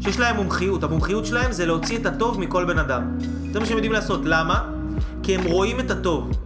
שיש 0.01 0.20
להם 0.20 0.36
מומחיות, 0.36 0.82
המומחיות 0.82 1.26
שלהם 1.26 1.53
זה 1.53 1.66
להוציא 1.66 1.99
את 1.99 2.07
הטוב 2.07 2.40
מכל 2.40 2.64
בן 2.64 2.78
אדם. 2.78 3.18
זה 3.53 3.61
מה 3.61 3.66
שהם 3.66 3.76
יודעים 3.76 3.92
לעשות, 3.92 4.20
למה? 4.24 4.70
כי 5.22 5.34
הם 5.34 5.44
רואים 5.44 5.80
את 5.80 5.90
הטוב. 5.90 6.45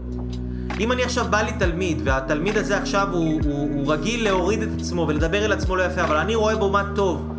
אם 0.81 0.93
אני 0.93 1.03
עכשיו 1.03 1.27
בא 1.31 1.43
לי 1.43 1.53
תלמיד, 1.59 2.01
והתלמיד 2.05 2.57
הזה 2.57 2.79
עכשיו 2.79 3.09
הוא, 3.13 3.41
הוא, 3.45 3.69
הוא 3.75 3.93
רגיל 3.93 4.25
להוריד 4.25 4.63
את 4.63 4.69
עצמו 4.79 5.05
ולדבר 5.09 5.45
אל 5.45 5.53
עצמו 5.53 5.77
לא 5.77 5.83
יפה, 5.83 6.03
אבל 6.03 6.17
אני 6.17 6.35
רואה 6.35 6.57
בו 6.57 6.71
מה 6.71 6.83
טוב. 6.95 7.33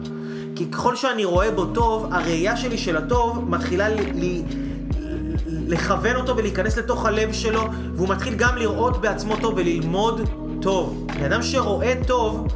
כי 0.55 0.71
ככל 0.71 0.95
שאני 0.95 1.25
רואה 1.25 1.51
בו 1.51 1.65
טוב, 1.65 2.13
הראייה 2.13 2.57
שלי 2.57 2.77
של 2.77 2.97
הטוב 2.97 3.49
מתחילה 3.49 3.89
לי, 3.89 4.11
לי, 4.13 4.43
לכוון 5.67 6.15
אותו 6.15 6.37
ולהיכנס 6.37 6.77
לתוך 6.77 7.05
הלב 7.05 7.33
שלו, 7.33 7.61
והוא 7.95 8.09
מתחיל 8.09 8.33
גם 8.33 8.57
לראות 8.57 9.01
בעצמו 9.01 9.35
טוב 9.35 9.53
וללמוד 9.57 10.29
טוב. 10.61 11.07
אדם 11.25 11.43
שרואה 11.43 11.93
טוב, 12.07 12.47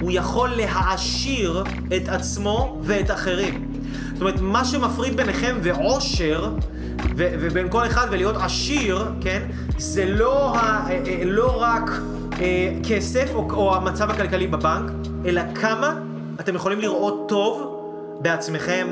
הוא 0.00 0.10
יכול 0.12 0.48
להעשיר 0.48 1.64
את 1.96 2.08
עצמו 2.08 2.80
ואת 2.82 3.10
אחרים. 3.10 3.72
זאת 4.12 4.20
אומרת, 4.20 4.40
מה 4.40 4.64
שמפריד 4.64 5.16
ביניכם 5.16 5.56
ועושר, 5.62 6.50
ובין 7.16 7.70
כל 7.70 7.86
אחד 7.86 8.06
ולהיות 8.10 8.36
עשיר, 8.36 9.04
כן, 9.20 9.42
זה 9.78 10.04
לא, 10.08 10.56
ה, 10.56 10.90
אה, 10.90 11.00
אה, 11.06 11.22
לא 11.24 11.62
רק 11.62 11.90
אה, 12.40 12.72
כסף 12.88 13.34
או, 13.34 13.50
או 13.50 13.76
המצב 13.76 14.10
הכלכלי 14.10 14.46
בבנק, 14.46 14.90
אלא 15.26 15.42
כמה 15.54 16.00
אתם 16.40 16.54
יכולים 16.54 16.80
לראות 16.80 17.24
טוב 17.28 17.78
בעצמכם, 18.20 18.86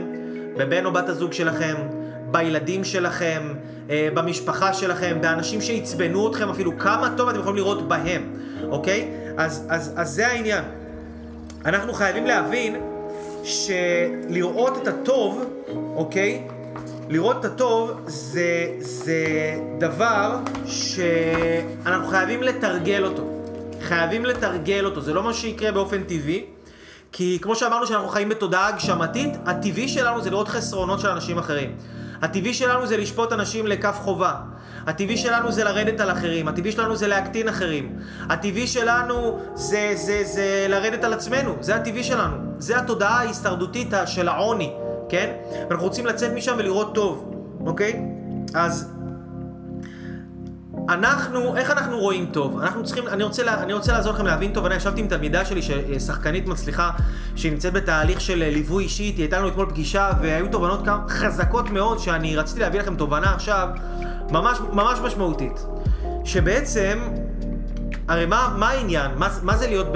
בבן 0.57 0.85
או 0.87 0.93
בת 0.93 1.09
הזוג 1.09 1.33
שלכם, 1.33 1.75
בילדים 2.31 2.85
שלכם, 2.85 3.43
במשפחה 4.15 4.73
שלכם, 4.73 5.19
באנשים 5.21 5.61
שעצבנו 5.61 6.31
אתכם 6.31 6.49
אפילו, 6.49 6.79
כמה 6.79 7.15
טוב 7.17 7.29
אתם 7.29 7.39
יכולים 7.39 7.57
לראות 7.57 7.89
בהם, 7.89 8.23
אוקיי? 8.69 9.09
אז, 9.37 9.67
אז, 9.69 9.93
אז 9.97 10.11
זה 10.11 10.27
העניין. 10.27 10.65
אנחנו 11.65 11.93
חייבים 11.93 12.27
להבין 12.27 12.77
שלראות 13.45 14.79
את 14.83 14.89
הטוב, 14.89 15.45
אוקיי? 15.95 16.43
לראות 17.11 17.37
את 17.41 17.45
הטוב 17.45 18.01
זה, 18.07 18.67
זה 18.79 19.25
דבר 19.79 20.37
שאנחנו 20.67 22.09
חייבים 22.09 22.43
לתרגל 22.43 23.05
אותו. 23.05 23.25
חייבים 23.83 24.25
לתרגל 24.25 24.85
אותו, 24.85 25.01
זה 25.01 25.15
לא 25.15 25.23
מה 25.23 25.35
שיקרה 25.35 25.73
באופן 25.73 26.03
טבעי. 26.03 26.45
כי 27.13 27.39
כמו 27.43 27.57
שאמרנו 27.57 27.87
שאנחנו 27.87 28.09
חיים 28.09 28.29
בתודעה 28.29 28.69
הגשמתית, 28.69 29.31
הטבעי 29.47 29.89
שלנו 29.89 30.23
זה 30.23 30.31
לראות 30.31 30.49
חסרונות 30.49 31.01
של 31.01 31.09
אנשים 31.09 31.39
אחרים. 31.39 31.77
הטבעי 32.23 32.55
שלנו 32.55 32.87
זה 32.87 32.97
לשפוט 32.97 33.33
אנשים 33.33 33.67
לכף 33.67 33.97
חובה. 34.01 34.35
הטבעי 34.87 35.17
שלנו 35.17 35.53
זה 35.53 35.65
לרדת 35.65 36.01
על 36.01 36.11
אחרים. 36.11 36.49
הטבעי 36.49 36.73
שלנו 36.73 36.97
זה 36.97 37.07
להקטין 37.07 37.49
אחרים. 37.49 37.97
הטבעי 38.29 38.67
שלנו 38.67 39.41
זה, 39.55 39.93
זה, 39.95 40.21
זה 40.25 40.67
לרדת 40.69 41.05
על 41.05 41.13
עצמנו. 41.13 41.57
זה 41.61 41.75
הטבעי 41.75 42.05
שלנו. 42.05 42.37
זה 42.59 42.79
התודעה 42.79 43.19
ההישרדותית 43.19 43.89
של 44.07 44.29
העוני. 44.29 44.73
כן? 45.11 45.33
ואנחנו 45.69 45.87
רוצים 45.87 46.07
לצאת 46.07 46.33
משם 46.33 46.55
ולראות 46.59 46.95
טוב, 46.95 47.35
אוקיי? 47.67 48.03
אז 48.55 48.93
אנחנו, 50.89 51.57
איך 51.57 51.71
אנחנו 51.71 51.99
רואים 51.99 52.27
טוב? 52.33 52.61
אנחנו 52.61 52.85
צריכים, 52.85 53.09
אני 53.09 53.25
רוצה, 53.25 53.63
אני 53.63 53.73
רוצה 53.73 53.93
לעזור 53.93 54.13
לכם 54.13 54.27
להבין 54.27 54.53
טוב, 54.53 54.67
אני 54.67 54.75
ישבתי 54.75 55.01
עם 55.01 55.07
תלמידה 55.09 55.45
שלי, 55.45 55.61
שחקנית 56.01 56.47
מצליחה, 56.47 56.91
שנמצאת 57.37 57.73
בתהליך 57.73 58.21
של 58.21 58.35
ליווי 58.35 58.85
אישית, 58.85 59.17
היא 59.17 59.23
הייתה 59.23 59.39
לנו 59.39 59.49
אתמול 59.49 59.67
פגישה, 59.69 60.11
והיו 60.23 60.49
תובנות 60.49 60.85
כמה 60.85 61.09
חזקות 61.09 61.71
מאוד, 61.71 61.99
שאני 61.99 62.37
רציתי 62.37 62.61
להביא 62.61 62.81
לכם 62.81 62.97
תובנה 62.97 63.35
עכשיו, 63.35 63.69
ממש, 64.31 64.59
ממש 64.73 64.99
משמעותית. 64.99 65.67
שבעצם, 66.25 66.99
הרי 68.09 68.27
מה, 68.27 68.55
מה 68.59 68.69
העניין? 68.69 69.11
מה, 69.17 69.29
מה 69.43 69.57
זה 69.57 69.67
להיות 69.67 69.87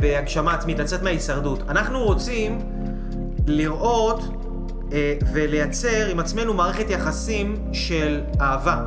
בהגשמה 0.00 0.54
עצמית, 0.54 0.78
לצאת 0.78 1.02
מההישרדות? 1.02 1.62
אנחנו 1.68 2.04
רוצים 2.04 2.58
לראות 3.46 4.43
ולייצר 5.32 6.06
עם 6.10 6.20
עצמנו 6.20 6.54
מערכת 6.54 6.90
יחסים 6.90 7.56
של 7.72 8.20
אהבה. 8.40 8.84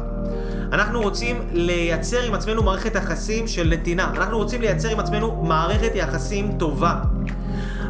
אנחנו 0.73 1.01
רוצים 1.01 1.41
לייצר 1.51 2.23
עם 2.23 2.33
עצמנו 2.33 2.63
מערכת 2.63 2.95
יחסים 2.95 3.47
של 3.47 3.67
נתינה. 3.67 4.11
אנחנו 4.15 4.37
רוצים 4.37 4.61
לייצר 4.61 4.89
עם 4.89 4.99
עצמנו 4.99 5.43
מערכת 5.43 5.91
יחסים 5.95 6.51
טובה. 6.59 6.95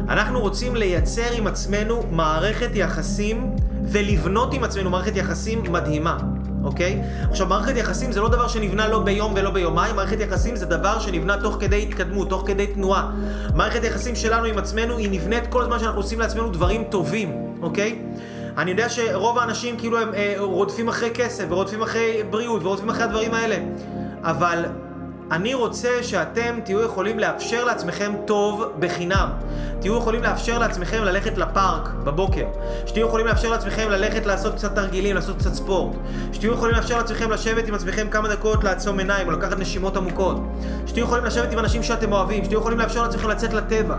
אנחנו 0.08 0.40
רוצים 0.40 0.76
לייצר 0.76 1.32
עם 1.32 1.46
עצמנו 1.46 2.02
מערכת 2.10 2.70
יחסים 2.74 3.50
ולבנות 3.84 4.54
עם 4.54 4.64
עצמנו 4.64 4.90
מערכת 4.90 5.16
יחסים 5.16 5.62
מדהימה. 5.72 6.18
אוקיי? 6.64 7.02
עכשיו, 7.30 7.46
מערכת 7.46 7.76
יחסים 7.76 8.12
זה 8.12 8.20
לא 8.20 8.28
דבר 8.28 8.48
שנבנה 8.48 8.88
לא 8.88 8.98
ביום 8.98 9.32
ולא 9.36 9.50
ביומיים, 9.50 9.96
מערכת 9.96 10.20
יחסים 10.20 10.56
זה 10.56 10.66
דבר 10.66 10.98
שנבנה 10.98 11.36
תוך 11.42 11.56
כדי 11.60 11.82
התקדמות, 11.82 12.28
תוך 12.28 12.42
כדי 12.46 12.66
תנועה. 12.66 13.10
מערכת 13.54 13.84
יחסים 13.84 14.16
שלנו 14.16 14.44
עם 14.44 14.58
עצמנו 14.58 14.96
היא 14.96 15.08
נבנית 15.10 15.46
כל 15.46 15.62
הזמן 15.62 15.78
שאנחנו 15.78 16.00
עושים 16.00 16.20
לעצמנו 16.20 16.50
דברים 16.50 16.84
טובים, 16.90 17.47
אוקיי? 17.62 17.98
אני 18.58 18.70
יודע 18.70 18.88
שרוב 18.88 19.38
האנשים 19.38 19.76
כאילו 19.76 19.98
הם 19.98 20.14
אה, 20.14 20.34
רודפים 20.38 20.88
אחרי 20.88 21.10
כסף, 21.14 21.44
ורודפים 21.48 21.82
אחרי 21.82 22.22
בריאות, 22.30 22.62
ורודפים 22.64 22.88
אחרי 22.88 23.04
הדברים 23.04 23.34
האלה. 23.34 23.56
אבל 24.22 24.64
אני 25.30 25.54
רוצה 25.54 26.02
שאתם 26.02 26.58
תהיו 26.64 26.82
יכולים 26.82 27.18
לאפשר 27.18 27.64
לעצמכם 27.64 28.12
טוב 28.24 28.64
בחינם. 28.78 29.28
תהיו 29.80 29.96
יכולים 29.96 30.22
לאפשר 30.22 30.58
לעצמכם 30.58 31.04
ללכת 31.04 31.38
לפארק 31.38 31.88
בבוקר. 32.04 32.44
שתהיו 32.86 33.06
יכולים 33.06 33.26
לאפשר 33.26 33.50
לעצמכם 33.50 33.90
ללכת 33.90 34.26
לעשות 34.26 34.54
קצת 34.54 34.74
תרגילים, 34.74 35.14
לעשות 35.14 35.38
קצת 35.38 35.54
ספורט. 35.54 35.96
שתהיו 36.32 36.52
יכולים 36.52 36.76
לאפשר 36.76 36.98
לעצמכם 36.98 37.30
לשבת 37.30 37.68
עם 37.68 37.74
עצמכם 37.74 38.08
כמה 38.10 38.28
דקות 38.28 38.64
לעצום 38.64 38.98
עיניים 38.98 39.26
או 39.26 39.32
לקחת 39.32 39.58
נשימות 39.58 39.96
עמוקות. 39.96 40.36
שתהיו 40.86 41.04
יכולים 41.04 41.24
לשבת 41.24 41.52
עם 41.52 41.58
אנשים 41.58 41.82
שאתם 41.82 42.12
אוהבים. 42.12 42.44
שתהיו 42.44 42.60
יכולים 42.60 42.78
לאפשר 42.78 43.02
לעצמכם 43.02 43.28
לצאת 43.28 43.52
לטבע. 43.52 43.96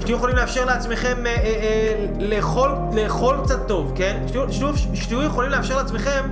שתהיו 0.00 0.16
יכולים 0.16 0.36
לאפשר 0.36 0.64
לעצמכם 0.64 1.26
אה, 1.26 1.34
אה, 1.34 1.36
אה, 1.44 2.06
לאכול, 2.18 2.70
לאכול 2.92 3.36
קצת 3.44 3.68
טוב, 3.68 3.92
כן? 3.94 4.22
שתהיו, 4.26 4.52
שתהיו, 4.52 4.76
שתהיו 4.94 5.22
יכולים 5.22 5.50
לאפשר 5.50 5.76
לעצמכם 5.76 6.28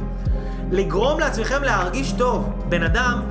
לגרום 0.70 1.20
לעצמכם 1.20 1.62
להרגיש 1.62 2.12
טוב. 2.12 2.52
בן 2.68 2.82
אדם 2.82 3.22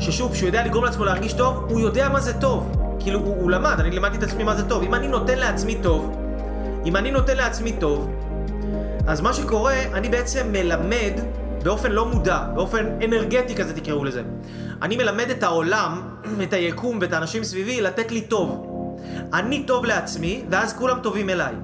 ששוב, 0.00 0.32
כשהוא 0.32 0.46
יודע 0.46 0.64
לגרום 0.64 0.84
לעצמו 0.84 1.04
להרגיש 1.04 1.32
טוב, 1.32 1.66
הוא 1.68 1.80
יודע 1.80 2.08
מה 2.08 2.20
זה 2.20 2.40
טוב. 2.40 2.76
כאילו, 3.00 3.20
הוא, 3.20 3.36
הוא 3.40 3.50
למד, 3.50 3.76
אני 3.80 3.90
לימדתי 3.90 4.16
את 4.16 4.22
עצמי 4.22 4.44
מה 4.44 4.56
זה 4.56 4.68
טוב. 4.68 4.82
אם 4.82 4.94
אני 4.94 5.08
נותן 5.08 5.38
לעצמי 5.38 5.76
טוב, 5.82 6.16
אם 6.86 6.96
אני 6.96 7.10
נותן 7.10 7.36
לעצמי 7.36 7.72
טוב, 7.72 8.10
אז 9.06 9.20
מה 9.20 9.32
שקורה, 9.32 9.82
אני 9.94 10.08
בעצם 10.08 10.52
מלמד 10.52 11.12
באופן 11.62 11.92
לא 11.92 12.06
מודע, 12.06 12.44
באופן 12.54 12.86
אנרגטי 13.04 13.54
כזה 13.54 13.74
תקראו 13.74 14.04
לזה. 14.04 14.22
אני 14.82 14.96
מלמד 14.96 15.30
את 15.30 15.42
העולם, 15.42 16.02
את 16.42 16.52
היקום 16.52 16.98
ואת 17.00 17.12
האנשים 17.12 17.44
סביבי 17.44 17.80
לתת 17.80 18.12
לי 18.12 18.20
טוב. 18.20 18.66
אני 19.32 19.62
טוב 19.62 19.84
לעצמי, 19.84 20.44
ואז 20.50 20.72
כולם 20.72 20.98
טובים 21.02 21.30
אליי. 21.30 21.54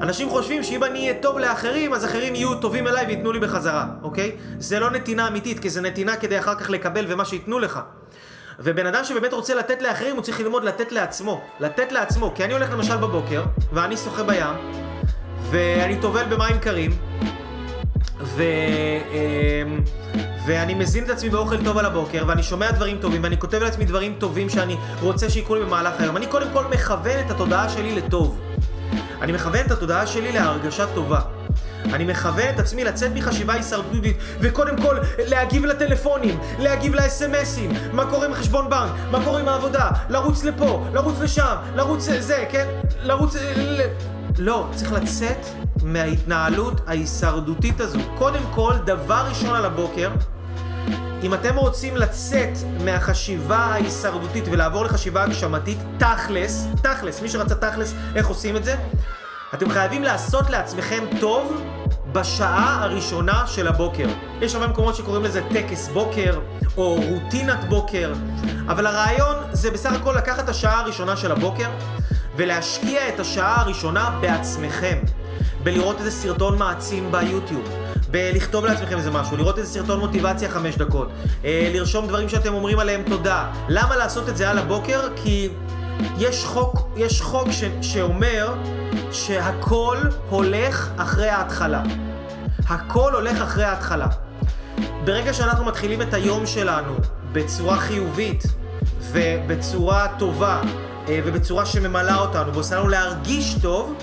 אנשים 0.00 0.30
חושבים 0.30 0.62
שאם 0.62 0.84
אני 0.84 0.98
אהיה 0.98 1.14
טוב 1.22 1.38
לאחרים, 1.38 1.92
אז 1.92 2.04
אחרים 2.04 2.34
יהיו 2.34 2.54
טובים 2.54 2.86
אליי 2.86 3.06
וייתנו 3.06 3.32
לי 3.32 3.40
בחזרה, 3.40 3.86
אוקיי? 4.02 4.36
זה 4.58 4.80
לא 4.80 4.90
נתינה 4.90 5.28
אמיתית, 5.28 5.58
כי 5.58 5.70
זה 5.70 5.80
נתינה 5.80 6.16
כדי 6.16 6.38
אחר 6.38 6.54
כך 6.54 6.70
לקבל 6.70 7.04
ומה 7.08 7.24
שייתנו 7.24 7.58
לך. 7.58 7.80
ובן 8.58 8.86
אדם 8.86 9.04
שבאמת 9.04 9.32
רוצה 9.32 9.54
לתת 9.54 9.82
לאחרים, 9.82 10.14
הוא 10.14 10.22
צריך 10.22 10.40
ללמוד 10.40 10.64
לתת 10.64 10.92
לעצמו. 10.92 11.40
לתת 11.60 11.92
לעצמו. 11.92 12.32
כי 12.34 12.44
אני 12.44 12.52
הולך 12.52 12.72
למשל 12.72 12.96
בבוקר, 12.96 13.44
ואני 13.72 13.96
שוחה 13.96 14.22
בים, 14.22 14.54
ואני 15.50 15.96
טובל 16.00 16.24
במים 16.24 16.58
קרים, 16.58 16.90
ו... 18.20 18.42
אמ, 19.12 19.80
ואני 20.46 20.74
מזין 20.74 21.04
את 21.04 21.10
עצמי 21.10 21.30
באוכל 21.30 21.64
טוב 21.64 21.78
על 21.78 21.86
הבוקר, 21.86 22.24
ואני 22.28 22.42
שומע 22.42 22.70
דברים 22.70 22.98
טובים, 23.00 23.22
ואני 23.22 23.38
כותב 23.38 23.62
לעצמי 23.62 23.84
דברים 23.84 24.14
טובים 24.18 24.48
שאני 24.48 24.76
רוצה 25.00 25.30
שיקרו 25.30 25.54
לי 25.54 25.64
במהלך 25.64 26.00
היום. 26.00 26.16
אני 26.16 26.26
קודם 26.26 26.46
כל 26.52 26.64
מכוון 26.64 27.20
את 27.26 27.30
התודעה 27.30 27.68
שלי 27.68 27.94
לטוב. 27.94 28.51
אני 29.22 29.32
מכוון 29.32 29.66
את 29.66 29.70
התודעה 29.70 30.06
שלי 30.06 30.32
להרגשה 30.32 30.86
טובה. 30.94 31.20
אני 31.84 32.04
מכוון 32.04 32.48
את 32.54 32.58
עצמי 32.58 32.84
לצאת 32.84 33.10
מחשיבה 33.14 33.52
הישרדותית, 33.52 34.16
וקודם 34.40 34.76
כל 34.82 34.96
להגיב 35.18 35.64
לטלפונים, 35.64 36.38
להגיב 36.58 36.94
לאס.אם.אסים, 36.94 37.70
מה 37.92 38.10
קורה 38.10 38.26
עם 38.26 38.34
חשבון 38.34 38.70
בנק, 38.70 38.90
מה 39.10 39.24
קורה 39.24 39.40
עם 39.40 39.48
העבודה, 39.48 39.90
לרוץ 40.08 40.44
לפה, 40.44 40.84
לרוץ 40.92 41.20
לשם, 41.20 41.56
לרוץ 41.74 42.08
זה, 42.18 42.44
כן? 42.50 42.66
לרוץ... 43.02 43.36
ל... 43.56 43.80
לא, 44.38 44.66
צריך 44.74 44.92
לצאת 44.92 45.46
מההתנהלות 45.82 46.80
ההישרדותית 46.86 47.80
הזו. 47.80 47.98
קודם 48.18 48.42
כל, 48.54 48.74
דבר 48.84 49.24
ראשון 49.28 49.54
על 49.54 49.64
הבוקר, 49.64 50.10
אם 51.22 51.34
אתם 51.34 51.56
רוצים 51.56 51.96
לצאת 51.96 52.58
מהחשיבה 52.84 53.56
ההישרדותית 53.56 54.44
ולעבור 54.50 54.84
לחשיבה 54.84 55.22
הגשמתית, 55.22 55.78
תכלס, 55.98 56.66
תכלס, 56.82 57.22
מי 57.22 57.28
שרצה 57.28 57.54
תכלס, 57.54 57.94
איך 58.16 58.26
עושים 58.26 58.56
את 58.56 58.64
זה? 58.64 58.74
אתם 59.54 59.70
חייבים 59.70 60.02
לעשות 60.02 60.50
לעצמכם 60.50 61.04
טוב 61.20 61.62
בשעה 62.12 62.84
הראשונה 62.84 63.46
של 63.46 63.68
הבוקר. 63.68 64.08
יש 64.40 64.54
הרבה 64.54 64.66
מקומות 64.66 64.94
שקוראים 64.94 65.24
לזה 65.24 65.42
טקס 65.52 65.88
בוקר, 65.88 66.40
או 66.76 66.94
רוטינת 66.94 67.64
בוקר, 67.68 68.12
אבל 68.68 68.86
הרעיון 68.86 69.36
זה 69.52 69.70
בסך 69.70 69.92
הכל 69.92 70.14
לקחת 70.16 70.44
את 70.44 70.48
השעה 70.48 70.80
הראשונה 70.80 71.16
של 71.16 71.32
הבוקר, 71.32 71.68
ולהשקיע 72.36 73.08
את 73.08 73.20
השעה 73.20 73.60
הראשונה 73.60 74.18
בעצמכם. 74.20 74.98
בלראות 75.62 75.98
איזה 75.98 76.10
סרטון 76.10 76.58
מעצים 76.58 77.12
ביוטיוב, 77.12 77.68
בלכתוב 78.12 78.64
לעצמכם 78.64 78.96
איזה 78.96 79.10
משהו, 79.10 79.36
לראות 79.36 79.58
איזה 79.58 79.72
סרטון 79.72 80.00
מוטיבציה 80.00 80.50
חמש 80.50 80.76
דקות, 80.76 81.08
אה, 81.44 81.70
לרשום 81.74 82.06
דברים 82.06 82.28
שאתם 82.28 82.54
אומרים 82.54 82.78
עליהם 82.78 83.02
תודה. 83.02 83.50
למה 83.68 83.96
לעשות 83.96 84.28
את 84.28 84.36
זה 84.36 84.50
על 84.50 84.58
הבוקר? 84.58 85.08
כי 85.16 85.48
יש 86.18 86.44
חוק, 86.44 86.88
יש 86.96 87.22
חוק 87.22 87.50
ש, 87.50 87.64
שאומר 87.82 88.54
שהכל 89.12 89.96
הולך 90.30 90.88
אחרי 90.96 91.28
ההתחלה. 91.28 91.82
הכל 92.68 93.14
הולך 93.14 93.40
אחרי 93.40 93.64
ההתחלה. 93.64 94.06
ברגע 95.04 95.32
שאנחנו 95.32 95.64
מתחילים 95.64 96.02
את 96.02 96.14
היום 96.14 96.46
שלנו 96.46 96.94
בצורה 97.32 97.76
חיובית 97.76 98.44
ובצורה 99.12 100.06
טובה 100.18 100.60
אה, 101.08 101.20
ובצורה 101.24 101.66
שממלאה 101.66 102.18
אותנו 102.18 102.54
ועושה 102.54 102.76
לנו 102.76 102.88
להרגיש 102.88 103.56
טוב, 103.62 103.94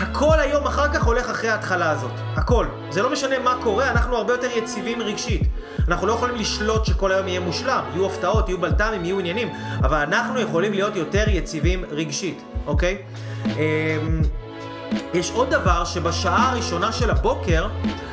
הכל 0.00 0.40
היום 0.40 0.66
אחר 0.66 0.92
כך 0.92 1.04
הולך 1.04 1.30
אחרי 1.30 1.50
ההתחלה 1.50 1.90
הזאת. 1.90 2.10
הכל. 2.36 2.66
זה 2.90 3.02
לא 3.02 3.12
משנה 3.12 3.38
מה 3.38 3.54
קורה, 3.62 3.90
אנחנו 3.90 4.16
הרבה 4.16 4.32
יותר 4.32 4.46
יציבים 4.56 5.02
רגשית. 5.02 5.42
אנחנו 5.88 6.06
לא 6.06 6.12
יכולים 6.12 6.36
לשלוט 6.36 6.84
שכל 6.84 7.12
היום 7.12 7.28
יהיה 7.28 7.40
מושלם. 7.40 7.82
יהיו 7.92 8.06
הפתעות, 8.06 8.48
יהיו 8.48 8.58
בלת"מים, 8.58 9.04
יהיו 9.04 9.18
עניינים, 9.18 9.48
אבל 9.78 9.96
אנחנו 9.98 10.40
יכולים 10.40 10.72
להיות 10.72 10.96
יותר 10.96 11.24
יציבים 11.28 11.84
רגשית, 11.90 12.42
אוקיי? 12.66 12.98
אמ, 13.46 13.52
יש 15.14 15.30
עוד 15.30 15.50
דבר 15.50 15.84
שבשעה 15.84 16.50
הראשונה 16.50 16.92
של 16.92 17.10
הבוקר, 17.10 17.68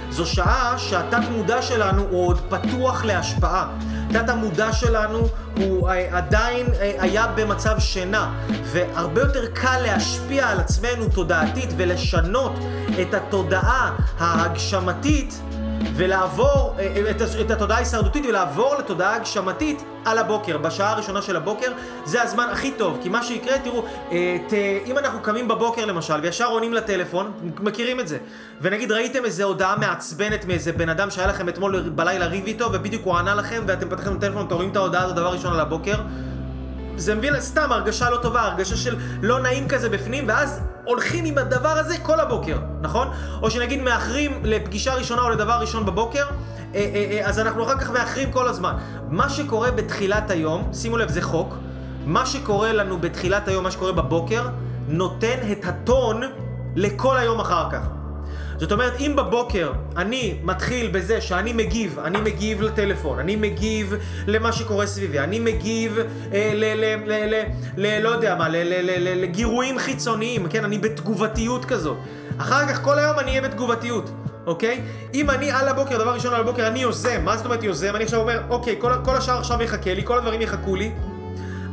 זו 0.10 0.26
שעה 0.26 0.76
שהתת 0.78 1.30
מודע 1.32 1.62
שלנו 1.62 2.02
הוא 2.10 2.28
עוד 2.28 2.40
פתוח 2.50 3.06
להשפעה. 3.06 3.68
התת 4.16 4.30
המודע 4.30 4.74
שלנו 4.74 5.28
הוא 5.58 5.90
אה, 5.90 6.18
עדיין 6.18 6.66
אה, 6.80 6.96
היה 7.00 7.28
במצב 7.28 7.80
שינה, 7.80 8.34
והרבה 8.64 9.22
יותר 9.22 9.46
קל 9.54 9.80
להשפיע 9.82 10.48
על 10.48 10.60
עצמנו 10.60 11.10
תודעתית 11.14 11.70
ולשנות 11.78 12.54
את 13.02 13.14
התודעה 13.14 13.96
ההגשמתית 14.20 15.42
ולעבור 15.96 16.76
אה, 16.80 17.12
את, 17.12 17.22
את 17.42 17.52
התודעה 17.52 17.78
ההישרדותית 17.78 18.26
ולעבור 18.26 18.76
לתודעה 18.76 19.16
הגשמתית 19.16 19.84
על 20.06 20.18
הבוקר, 20.18 20.58
בשעה 20.58 20.92
הראשונה 20.92 21.22
של 21.22 21.36
הבוקר, 21.36 21.72
זה 22.06 22.22
הזמן 22.22 22.48
הכי 22.52 22.72
טוב, 22.72 22.98
כי 23.02 23.10
מה 23.10 23.24
שיקרה, 23.24 23.60
תראו, 23.60 23.86
את, 24.08 24.54
אם 24.86 24.98
אנחנו 24.98 25.20
קמים 25.20 25.48
בבוקר 25.48 25.86
למשל, 25.86 26.14
וישר 26.22 26.46
עונים 26.46 26.74
לטלפון, 26.74 27.32
מכירים 27.60 28.00
את 28.00 28.08
זה, 28.08 28.18
ונגיד 28.62 28.92
ראיתם 28.92 29.26
איזה 29.26 29.44
הודעה 29.44 29.78
מעצבנת 29.78 30.46
מאיזה 30.46 30.72
בן 30.72 30.90
אדם 30.90 31.10
שהיה 31.10 31.28
לכם 31.28 31.50
אתמול 31.50 31.90
בלילה 31.90 32.26
ריב 32.26 32.46
איתו, 32.46 32.70
ובדיוק 32.74 33.06
הוא 33.06 33.16
ענה 33.16 33.36
לכם, 33.36 33.64
ואתם 33.68 33.90
פתחתם 33.90 34.20
טלפון, 34.20 34.46
אתם 34.46 34.56
רואים 34.56 34.70
את 34.70 34.76
ההודעה 34.76 35.04
הזאת 35.04 35.16
דבר 35.16 35.32
ראשון 35.32 35.54
על 35.54 35.60
הבוקר, 35.60 35.96
זה 36.98 37.16
מביא 37.16 37.32
סתם 37.40 37.72
הרגשה 37.72 38.10
לא 38.10 38.18
טובה, 38.18 38.42
הרגשה 38.42 38.76
של 38.76 38.96
לא 39.22 39.40
נעים 39.40 39.68
כזה 39.68 39.90
בפנים, 39.90 40.28
ואז 40.28 40.60
הולכים 40.84 41.26
עם 41.26 41.38
הדבר 41.38 41.70
הזה 41.70 41.98
כל 41.98 42.20
הבוקר, 42.20 42.58
נכון? 42.82 43.08
או 43.42 43.52
שנגיד 43.52 43.82
מאחרים 43.82 44.40
לפגישה 44.44 44.94
ראשונה 44.94 45.22
או 45.22 45.30
לדבר 45.30 45.54
ראשון 45.62 45.86
בבוקר, 45.86 46.26
אה, 46.26 46.80
אה, 46.80 47.20
אה, 47.22 47.28
אז 47.28 47.40
אנחנו 47.40 47.64
אחר 47.64 47.78
כך 47.78 47.92
מאחרים 47.92 48.32
כל 48.32 48.48
הזמן. 48.48 48.74
מה 49.10 49.30
שקורה 49.30 49.72
בתחילת 49.72 50.32
היום, 50.32 50.70
שימו 50.74 50.98
לב, 50.98 51.10
זה 51.10 51.22
חוק, 51.22 51.56
מה 52.06 52.26
שקורה 52.26 52.74
לנו 52.74 52.98
בתחילת 52.98 53.48
היום, 53.48 53.64
מה 53.64 53.72
שקורה 53.72 53.92
בבוקר, 53.92 54.48
נותן 54.88 55.38
את 55.52 55.66
הטון 55.66 56.22
לכל 56.76 57.18
היום 57.18 57.40
אחר 57.40 57.72
כך. 57.72 57.95
זאת 58.58 58.72
אומרת, 58.72 58.94
אם 59.00 59.16
בבוקר 59.16 59.72
אני 59.98 60.38
מתחיל 60.44 60.92
בזה 60.92 61.22
שאני 61.22 61.54
מגיב, 61.54 62.00
אני 62.00 62.22
מגיב 62.22 62.62
לטלפון, 62.62 63.20
אני 63.20 63.36
מגיב 63.36 63.94
למה 64.28 64.52
שקורה 64.52 64.88
סביבי, 64.88 65.20
אני 65.20 65.40
מגיב 65.40 66.00
אה, 66.34 66.52
ל... 66.56 66.64
ל... 66.64 66.96
ל... 67.06 67.36
ל... 67.36 67.44
ל... 67.78 68.02
לא 68.04 68.10
יודע 68.10 68.36
מה. 68.36 68.48
לגירויים 69.00 69.80
חיצוניים, 69.80 70.48
כן? 70.48 70.64
אני 70.64 70.78
בתגובתיות 70.78 71.66
כזאת. 71.66 71.98
אחר 72.38 72.68
כך 72.68 72.84
כל 72.84 73.00
היום 73.00 73.20
אני 73.20 73.30
אהיה 73.30 73.42
בתגובתיות. 73.42 74.10
אוקיי? 74.46 74.82
אם 75.14 75.30
אני 75.30 75.52
על 75.52 75.68
הבוקר, 75.68 75.98
דבר 75.98 76.14
ראשון 76.14 76.34
על 76.34 76.42
הבוקר, 76.42 76.68
אני 76.68 76.80
יוזם, 76.80 77.22
מה 77.24 77.38
זאת 77.38 77.46
אומרת 77.46 77.64
יוזם? 77.64 77.96
אני 77.96 78.04
עכשיו 78.04 78.22
אומר, 78.22 78.42
אוקיי, 78.50 78.76
כל 78.80 79.16
השאר 79.18 79.38
עכשיו 79.38 79.62
יחכה 79.62 79.94
לי, 79.94 80.02
כל 80.06 80.18
הדברים 80.18 80.42
יחכו 80.42 80.76
לי, 80.76 80.92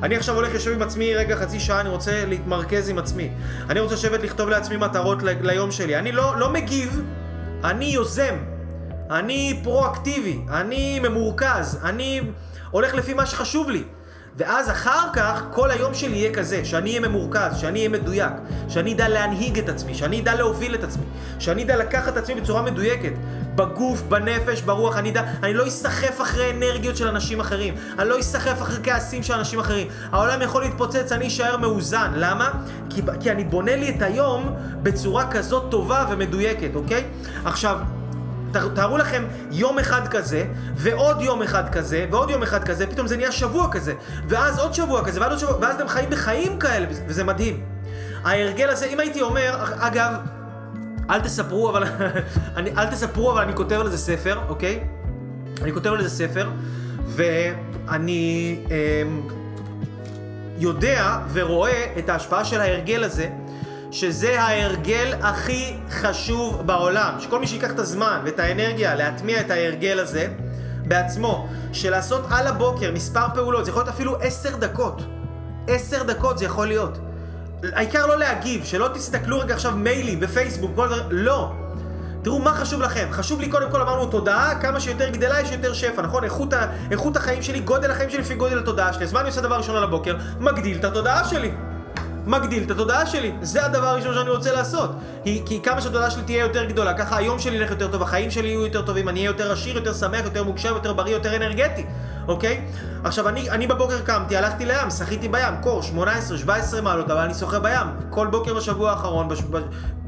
אני 0.03 0.17
עכשיו 0.17 0.35
הולך 0.35 0.55
יושב 0.55 0.73
עם 0.73 0.83
עצמי 0.83 1.15
רגע 1.15 1.37
חצי 1.37 1.61
שעה, 1.61 1.81
אני 1.81 1.89
רוצה 1.89 2.25
להתמרכז 2.27 2.89
עם 2.89 2.99
עצמי. 2.99 3.31
אני 3.71 3.81
רוצה 3.81 3.95
לשבת 3.95 4.23
לכתוב 4.23 4.49
לעצמי 4.49 4.77
מטרות 4.77 5.23
ל- 5.23 5.47
ליום 5.47 5.71
שלי. 5.71 5.97
אני 5.99 6.13
לא, 6.13 6.39
לא 6.39 6.51
מגיב, 6.51 7.03
אני 7.65 7.85
יוזם. 7.85 8.35
אני 9.11 9.61
פרואקטיבי, 9.63 10.39
אני 10.51 11.01
ממורכז, 11.01 11.79
אני 11.85 12.21
הולך 12.71 12.95
לפי 12.95 13.15
מה 13.15 13.27
שחשוב 13.27 13.71
לי. 13.71 13.83
ואז 14.37 14.71
אחר 14.71 15.09
כך 15.13 15.43
כל 15.51 15.71
היום 15.71 15.95
שלי 15.95 16.17
יהיה 16.17 16.35
כזה, 16.35 16.65
שאני 16.65 16.91
אהיה 16.91 17.09
ממורכז, 17.09 17.57
שאני 17.57 17.79
אהיה 17.79 17.89
מדויק, 17.89 18.33
שאני 18.69 18.95
אדע 18.95 19.09
להנהיג 19.09 19.59
את 19.59 19.69
עצמי, 19.69 19.95
שאני 19.95 20.21
אדע 20.21 20.35
להוביל 20.35 20.75
את 20.75 20.85
עצמי, 20.85 21.05
שאני 21.39 21.63
אדע 21.63 21.77
לקחת 21.77 22.13
את 22.13 22.17
עצמי 22.17 22.41
בצורה 22.41 22.63
מדויקת, 22.63 23.13
בגוף, 23.55 24.03
בנפש, 24.03 24.61
ברוח, 24.61 24.97
אני 24.97 25.11
אדע, 25.11 25.23
אני 25.43 25.55
לא 25.55 25.69
אסחף 25.69 26.21
אחרי 26.21 26.51
אנרגיות 26.51 26.97
של 26.97 27.09
אנשים 27.09 27.41
אחרים, 27.41 27.75
אני 27.99 28.09
לא 28.09 28.21
אסחף 28.21 28.63
אחרי 28.63 28.79
כעסים 28.83 29.23
של 29.23 29.35
אנשים 29.35 29.59
אחרים, 29.59 29.87
העולם 30.13 30.43
יכול 30.43 30.63
להתפוצץ, 30.63 31.13
אני 31.13 31.27
אשאר 31.27 31.57
מאוזן, 31.57 32.13
למה? 32.17 32.51
כי, 32.91 33.03
כי 33.21 33.31
אני 33.31 33.45
בונה 33.45 33.77
לי 33.77 33.89
את 33.97 34.03
היום 34.03 34.57
בצורה 34.83 35.31
כזאת 35.31 35.71
טובה 35.71 36.07
ומדויקת, 36.11 36.75
אוקיי? 36.75 37.05
עכשיו, 37.45 37.79
תארו 38.75 38.99
לכם 38.99 39.25
יום 39.51 39.79
אחד 39.79 40.09
כזה, 40.09 40.45
ועוד 40.75 41.21
יום 41.21 41.43
אחד 41.43 41.69
כזה, 41.69 42.07
ועוד 42.11 42.31
יום 42.31 42.43
אחד 42.43 42.65
כזה, 42.65 42.87
פתאום 42.87 43.07
זה 43.07 43.17
נהיה 43.17 43.33
שבוע 43.33 43.69
כזה, 43.73 43.95
ואז 44.29 44.59
עוד 44.59 44.75
שבוע 44.75 45.05
כזה, 45.05 45.21
ועוד 45.21 45.39
שבוע, 45.39 45.57
ואז 45.61 45.75
אתם 45.75 45.89
חיים 45.89 46.11
בחיים 46.11 46.59
כאלה, 46.59 46.87
וזה 47.07 47.25
מדהים. 47.25 47.65
ההרגל 48.25 48.69
הזה, 48.69 48.87
אם 48.87 49.01
הייתי 49.01 49.23
אומר, 49.23 49.65
אגב, 49.79 50.13
אל 51.11 51.21
תספרו, 51.21 51.71
אבל, 51.71 51.85
אני, 52.57 52.71
אל 52.79 52.87
תספרו, 52.87 53.33
אבל 53.33 53.43
אני 53.43 53.57
כותב 53.57 53.81
על 53.81 53.91
זה 53.91 53.99
ספר, 53.99 54.39
אוקיי? 54.49 54.81
אני 55.63 55.73
כותב 55.73 55.91
על 55.91 56.03
זה 56.03 56.11
ספר, 56.11 56.51
ואני 57.07 58.59
אה, 58.71 59.03
יודע 60.59 61.19
ורואה 61.33 61.87
את 61.99 62.09
ההשפעה 62.09 62.45
של 62.45 62.61
ההרגל 62.61 63.05
הזה 63.05 63.29
שזה 63.93 64.41
ההרגל 64.41 65.15
הכי 65.23 65.77
חשוב 65.91 66.67
בעולם. 66.67 67.15
שכל 67.21 67.41
מי 67.41 67.47
שיקח 67.47 67.71
את 67.71 67.79
הזמן 67.79 68.21
ואת 68.25 68.39
האנרגיה 68.39 68.95
להטמיע 68.95 69.41
את 69.41 69.51
ההרגל 69.51 69.99
הזה 69.99 70.29
בעצמו, 70.87 71.49
של 71.73 71.91
לעשות 71.91 72.25
על 72.31 72.47
הבוקר 72.47 72.93
מספר 72.93 73.27
פעולות, 73.35 73.65
זה 73.65 73.71
יכול 73.71 73.83
להיות 73.83 73.95
אפילו 73.95 74.17
עשר 74.21 74.57
דקות. 74.57 75.03
עשר 75.67 76.03
דקות 76.03 76.39
זה 76.39 76.45
יכול 76.45 76.67
להיות. 76.67 76.99
העיקר 77.63 78.07
לא 78.07 78.19
להגיב, 78.19 78.65
שלא 78.65 78.89
תסתכלו 78.95 79.39
רגע 79.39 79.55
עכשיו 79.55 79.73
מיילים 79.77 80.19
ופייסבוק, 80.23 80.71
כל 80.75 80.87
דבר, 80.87 81.07
לא. 81.11 81.53
תראו 82.23 82.39
מה 82.39 82.55
חשוב 82.55 82.83
לכם. 82.83 83.07
חשוב 83.11 83.41
לי 83.41 83.49
קודם 83.49 83.71
כל 83.71 83.83
אמרנו 83.83 84.07
תודעה, 84.07 84.61
כמה 84.61 84.81
שיותר 84.81 85.09
גדלה 85.09 85.41
יש 85.41 85.51
יותר 85.51 85.73
שפע, 85.73 86.03
נכון? 86.03 86.25
איכות, 86.25 86.53
ה, 86.53 86.67
איכות 86.91 87.17
החיים 87.17 87.43
שלי, 87.43 87.61
גודל 87.61 87.91
החיים 87.91 88.11
שלי 88.11 88.21
לפי 88.21 88.35
גודל 88.35 88.59
התודעה 88.59 88.93
שלי. 88.93 89.05
אז 89.05 89.13
מה 89.13 89.21
אני 89.21 89.29
עושה 89.29 89.41
דבר 89.41 89.57
ראשון 89.57 89.77
על 89.77 89.83
הבוקר? 89.83 90.17
מגדיל 90.41 90.77
את 90.79 90.85
התודעה 90.85 91.25
שלי. 91.25 91.51
מגדיל 92.27 92.63
את 92.63 92.71
התודעה 92.71 93.07
שלי. 93.07 93.33
זה 93.43 93.65
הדבר 93.65 93.87
הראשון 93.87 94.15
שאני 94.15 94.31
רוצה 94.31 94.53
לעשות. 94.53 94.91
כי, 95.25 95.43
כי 95.47 95.61
כמה 95.63 95.81
שהתודעה 95.81 96.11
שלי 96.11 96.23
תהיה 96.23 96.41
יותר 96.41 96.65
גדולה, 96.65 96.95
ככה 96.95 97.17
היום 97.17 97.39
שלי 97.39 97.57
ילך 97.57 97.71
יותר 97.71 97.89
טוב, 97.89 98.03
החיים 98.03 98.31
שלי 98.31 98.49
יהיו 98.49 98.65
יותר 98.65 98.83
טובים, 98.83 99.09
אני 99.09 99.21
אהיה 99.21 99.29
יותר 99.29 99.53
עשיר, 99.53 99.77
יותר 99.77 99.95
שמח, 99.95 100.25
יותר 100.25 100.45
מוגשם, 100.45 100.75
יותר 100.75 100.93
בריא, 100.93 101.13
יותר 101.13 101.37
אנרגטי, 101.37 101.85
אוקיי? 102.29 102.65
עכשיו, 103.05 103.29
אני, 103.29 103.51
אני 103.51 103.67
בבוקר 103.67 104.01
קמתי, 104.01 104.37
הלכתי 104.37 104.67
לים, 104.67 104.91
שחיתי 104.91 105.29
בים, 105.29 105.55
קור, 105.63 105.83
18-17 106.77 106.81
מעלות, 106.83 107.11
אבל 107.11 107.21
אני 107.21 107.35
שוחה 107.35 107.59
בים. 107.59 107.87
כל 108.11 108.27
בוקר 108.27 108.55
בשבוע 108.55 108.91
האחרון, 108.91 109.29
בש, 109.29 109.43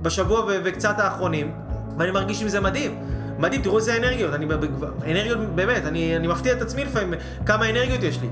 בשבוע 0.03 0.41
ו, 0.41 0.61
וקצת 0.65 0.99
האחרונים, 0.99 1.53
ואני 1.99 2.11
מרגיש 2.11 2.43
עם 2.43 2.49
זה 2.49 2.61
מדהים. 2.61 2.99
מדהים, 3.39 3.62
תראו 3.62 3.79
איזה 3.79 3.97
אנרגיות, 3.97 4.35
אני, 4.35 4.47
אנרגיות 5.07 5.39
באמת, 5.39 5.85
אני, 5.87 6.17
אני 6.17 6.27
מפתיע 6.27 6.53
את 6.53 6.62
עצמי 6.62 6.85
לפעמים 6.85 7.15
כמה 7.47 7.71
אנרגיות 7.71 8.03
יש 8.03 8.21
לי. 8.21 8.29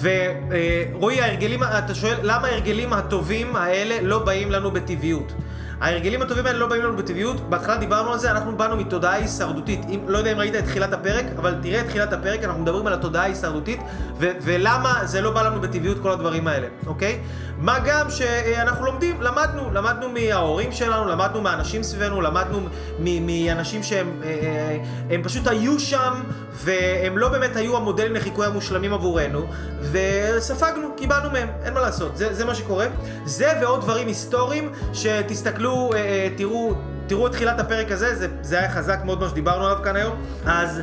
ורועי, 0.00 1.20
ההרגלים, 1.20 1.62
אתה 1.62 1.94
שואל, 1.94 2.16
למה 2.22 2.48
ההרגלים 2.48 2.92
הטובים 2.92 3.56
האלה 3.56 4.02
לא 4.02 4.18
באים 4.18 4.50
לנו 4.50 4.70
בטבעיות? 4.70 5.32
ההרגלים 5.80 6.22
הטובים 6.22 6.46
האלה 6.46 6.58
לא 6.58 6.66
באים 6.66 6.82
לנו 6.82 6.96
בטבעיות, 6.96 7.50
בהתחלה 7.50 7.76
דיברנו 7.76 8.12
על 8.12 8.18
זה, 8.18 8.30
אנחנו 8.30 8.56
באנו 8.56 8.76
מתודעה 8.76 9.12
הישרדותית. 9.12 9.80
אם, 9.88 10.00
לא 10.06 10.18
יודע 10.18 10.32
אם 10.32 10.38
ראית 10.38 10.54
את 10.54 10.64
תחילת 10.64 10.92
הפרק, 10.92 11.24
אבל 11.38 11.54
תראה 11.62 11.80
את 11.80 11.86
תחילת 11.86 12.12
הפרק, 12.12 12.44
אנחנו 12.44 12.62
מדברים 12.62 12.86
על 12.86 12.92
התודעה 12.92 13.22
ההישרדותית, 13.22 13.80
ו- 14.18 14.30
ולמה 14.42 15.00
זה 15.04 15.20
לא 15.20 15.30
בא 15.30 15.42
לנו 15.42 15.60
בטבעיות 15.60 15.98
כל 16.02 16.10
הדברים 16.10 16.48
האלה, 16.48 16.66
אוקיי? 16.86 17.20
מה 17.58 17.78
גם 17.78 18.10
שאנחנו 18.10 18.86
לומדים, 18.86 19.22
למדנו, 19.22 19.70
למדנו 19.72 20.08
מההורים 20.08 20.72
שלנו, 20.72 21.08
למדנו 21.08 21.40
מאנשים 21.40 21.82
סביבנו, 21.82 22.20
למדנו 22.20 22.58
מאנשים 22.98 23.82
שהם 23.82 24.20
אה, 24.24 24.28
אה, 24.28 24.78
הם 25.10 25.22
פשוט 25.22 25.46
היו 25.46 25.78
שם, 25.80 26.22
והם 26.52 27.18
לא 27.18 27.28
באמת 27.28 27.56
היו 27.56 27.76
המודלים 27.76 28.14
לחיקוי 28.14 28.46
המושלמים 28.46 28.92
עבורנו, 28.92 29.46
וספגנו, 29.92 30.88
קיבלנו 30.96 31.30
מהם, 31.30 31.48
אין 31.64 31.74
מה 31.74 31.80
לעשות, 31.80 32.16
זה, 32.16 32.34
זה 32.34 32.44
מה 32.44 32.54
שקורה. 32.54 32.86
זה 33.24 33.52
ועוד 33.60 33.80
דברים 33.80 34.06
היסטוריים, 34.06 34.72
שתסתכלו, 34.92 35.67
אה, 35.94 36.28
תראו, 36.36 36.72
תראו 37.06 37.26
את 37.26 37.32
תחילת 37.32 37.60
הפרק 37.60 37.92
הזה, 37.92 38.14
זה, 38.14 38.28
זה 38.42 38.58
היה 38.58 38.70
חזק 38.70 38.98
מאוד 39.04 39.20
מה 39.20 39.28
שדיברנו 39.28 39.64
עליו 39.66 39.78
כאן 39.84 39.96
היום. 39.96 40.16
אז 40.46 40.80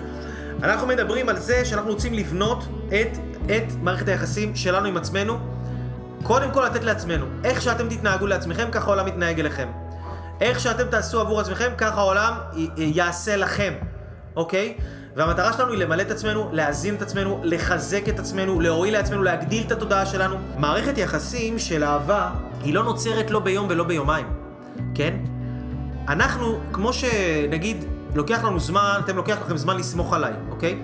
אנחנו 0.64 0.88
מדברים 0.88 1.30
על 1.30 1.38
זה 1.40 1.66
שאנחנו 1.66 1.90
רוצים 1.92 2.14
לבנות 2.14 2.64
את, 2.88 3.18
את 3.46 3.74
מערכת 3.82 4.08
היחסים 4.08 4.56
שלנו 4.56 4.88
עם 4.88 4.98
עצמנו. 4.98 5.38
קודם 6.24 6.52
כל 6.52 6.66
לתת 6.66 6.84
לעצמנו. 6.84 7.26
איך 7.44 7.62
שאתם 7.62 7.90
תתנהגו 7.90 8.28
לעצמכם, 8.28 8.68
ככה 8.72 8.86
העולם 8.88 9.08
יתנהג 9.08 9.40
אליכם. 9.40 9.68
איך 10.42 10.60
שאתם 10.60 10.84
תעשו 10.88 11.22
עבור 11.22 11.40
עצמכם, 11.42 11.72
ככה 11.78 12.00
העולם 12.02 12.34
י- 12.56 12.68
יעשה 12.78 13.36
לכם, 13.36 13.74
אוקיי? 14.36 14.78
והמטרה 15.16 15.54
שלנו 15.54 15.72
היא 15.72 15.80
למלא 15.80 16.02
את 16.02 16.12
עצמנו, 16.12 16.50
להזין 16.52 16.96
את 16.96 17.02
עצמנו, 17.02 17.40
לחזק 17.44 18.10
את 18.10 18.20
עצמנו, 18.20 18.60
להועיל 18.60 18.94
לעצמנו, 18.94 19.24
להגדיל 19.24 19.64
את 19.68 19.72
התודעה 19.72 20.06
שלנו. 20.06 20.36
מערכת 20.58 20.98
יחסים 20.98 21.60
של 21.60 21.84
אהבה 21.84 22.30
היא 22.64 22.74
לא 22.74 22.84
נוצרת 22.84 23.32
לא 23.32 23.40
ביום 23.40 23.68
ולא 23.70 23.84
ביומיים, 23.84 24.26
כן? 24.96 25.14
אנחנו, 26.08 26.60
כמו 26.74 26.94
שנגיד, 26.94 27.86
לוקח 28.16 28.44
לנו 28.44 28.60
זמן, 28.60 29.00
אתם 29.06 29.16
לוקח 29.16 29.38
לכם 29.46 29.58
זמן 29.58 29.78
לסמוך 29.78 30.14
עליי, 30.14 30.34
אוקיי? 30.52 30.80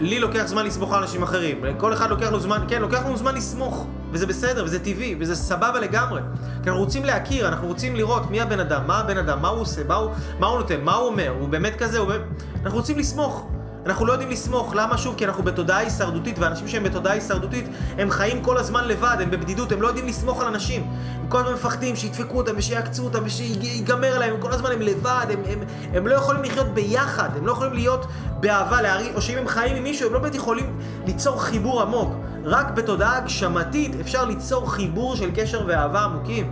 לי 0.00 0.18
לוקח 0.18 0.46
זמן 0.46 0.66
לסמוך 0.66 0.92
על 0.92 1.02
אנשים 1.02 1.22
אחרים. 1.22 1.60
כל 1.78 1.92
אחד 1.92 2.10
לוקח 2.10 2.30
לו 2.32 2.40
זמן, 2.40 2.64
כן, 2.68 2.80
לוקח 2.82 3.04
לנו 3.06 3.16
זמן 3.16 3.34
לסמוך. 3.34 3.86
וזה 4.12 4.26
בסדר, 4.26 4.64
וזה 4.64 4.84
טבעי, 4.84 5.16
וזה 5.18 5.36
סבבה 5.36 5.80
לגמרי. 5.80 6.20
כי 6.62 6.68
אנחנו 6.68 6.80
רוצים 6.80 7.04
להכיר, 7.04 7.48
אנחנו 7.48 7.68
רוצים 7.68 7.96
לראות 7.96 8.30
מי 8.30 8.40
הבן 8.40 8.60
אדם, 8.60 8.86
מה 8.86 8.98
הבן 8.98 9.18
אדם, 9.18 9.42
מה 9.42 9.48
הוא 9.48 9.60
עושה, 9.60 9.84
מה 9.88 9.94
הוא, 9.94 10.10
מה 10.38 10.46
הוא 10.46 10.58
נותן, 10.58 10.80
מה 10.80 10.94
הוא 10.94 11.08
אומר, 11.08 11.34
הוא 11.40 11.48
באמת 11.48 11.76
כזה, 11.78 11.98
הוא 11.98 12.08
באמת... 12.08 12.22
אנחנו 12.64 12.78
רוצים 12.78 12.98
לסמוך. 12.98 13.46
אנחנו 13.86 14.06
לא 14.06 14.12
יודעים 14.12 14.30
לסמוך, 14.30 14.74
למה 14.76 14.98
שוב? 14.98 15.14
כי 15.18 15.24
אנחנו 15.24 15.42
בתודעה 15.42 15.78
הישרדותית, 15.78 16.38
ואנשים 16.38 16.68
שהם 16.68 16.84
בתודעה 16.84 17.12
הישרדותית, 17.12 17.64
הם 17.98 18.10
חיים 18.10 18.42
כל 18.42 18.56
הזמן 18.56 18.88
לבד, 18.88 19.16
הם 19.20 19.30
בבדידות, 19.30 19.72
הם 19.72 19.82
לא 19.82 19.88
יודעים 19.88 20.06
לסמוך 20.06 20.40
על 20.40 20.46
אנשים. 20.46 20.86
הם 21.20 21.28
כל 21.28 21.38
הזמן 21.38 21.52
מפחדים 21.52 21.96
שידפקו 21.96 22.36
אותם 22.36 22.52
ושיעקצו 22.56 23.04
אותם 23.04 23.18
ושיגמר 23.24 24.14
עליהם, 24.16 24.34
הם 24.34 24.40
כל 24.40 24.52
הזמן 24.52 24.72
הם 24.72 24.80
לבד, 24.80 25.26
הם, 25.30 25.42
הם, 25.46 25.58
הם 25.94 26.06
לא 26.06 26.14
יכולים 26.14 26.42
לחיות 26.42 26.66
ביחד, 26.66 27.28
הם 27.36 27.46
לא 27.46 27.52
יכולים 27.52 27.72
להיות 27.72 28.06
באהבה, 28.40 28.82
להרים, 28.82 29.14
או 29.14 29.22
שאם 29.22 29.38
הם 29.38 29.48
חיים 29.48 29.76
עם 29.76 29.82
מישהו, 29.82 30.06
הם 30.06 30.14
לא 30.14 30.18
באמת 30.18 30.34
יכולים 30.34 30.78
ליצור 31.06 31.42
חיבור 31.42 31.82
עמוק. 31.82 32.14
רק 32.44 32.70
בתודעה 32.70 33.16
הגשמתית 33.16 33.92
אפשר 34.00 34.24
ליצור 34.24 34.72
חיבור 34.72 35.16
של 35.16 35.30
קשר 35.34 35.64
ואהבה 35.66 36.00
עמוקים. 36.00 36.50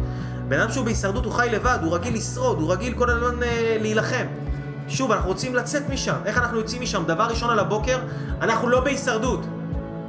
בן 0.48 0.60
אדם 0.60 0.72
שהוא 0.72 0.84
בהישרדות 0.84 1.24
הוא 1.24 1.32
חי 1.32 1.48
לבד, 1.52 1.78
הוא 1.82 1.94
רגיל 1.94 2.14
לשרוד, 2.14 2.60
הוא 2.60 2.72
רגיל 2.72 2.94
כל 2.94 3.10
הזמן 3.10 3.42
אה, 3.42 3.76
להילחם. 3.80 4.26
שוב, 4.88 5.12
אנחנו 5.12 5.28
רוצים 5.28 5.54
לצאת 5.54 5.88
משם. 5.88 6.16
איך 6.24 6.38
אנחנו 6.38 6.58
יוצאים 6.58 6.82
משם? 6.82 7.04
דבר 7.06 7.24
ראשון 7.24 7.50
על 7.50 7.58
הבוקר, 7.58 7.98
אנחנו 8.40 8.68
לא 8.68 8.80
בהישרדות. 8.80 9.40